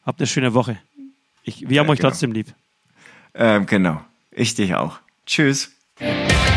Habt 0.05 0.19
eine 0.19 0.27
schöne 0.27 0.53
Woche. 0.53 0.77
Ich, 1.43 1.69
wir 1.69 1.79
haben 1.79 1.89
euch 1.89 1.99
genau. 1.99 2.09
trotzdem 2.09 2.33
lieb. 2.33 2.47
Ähm, 3.33 3.65
genau. 3.65 4.01
Ich 4.29 4.55
dich 4.55 4.75
auch. 4.75 4.99
Tschüss. 5.25 5.71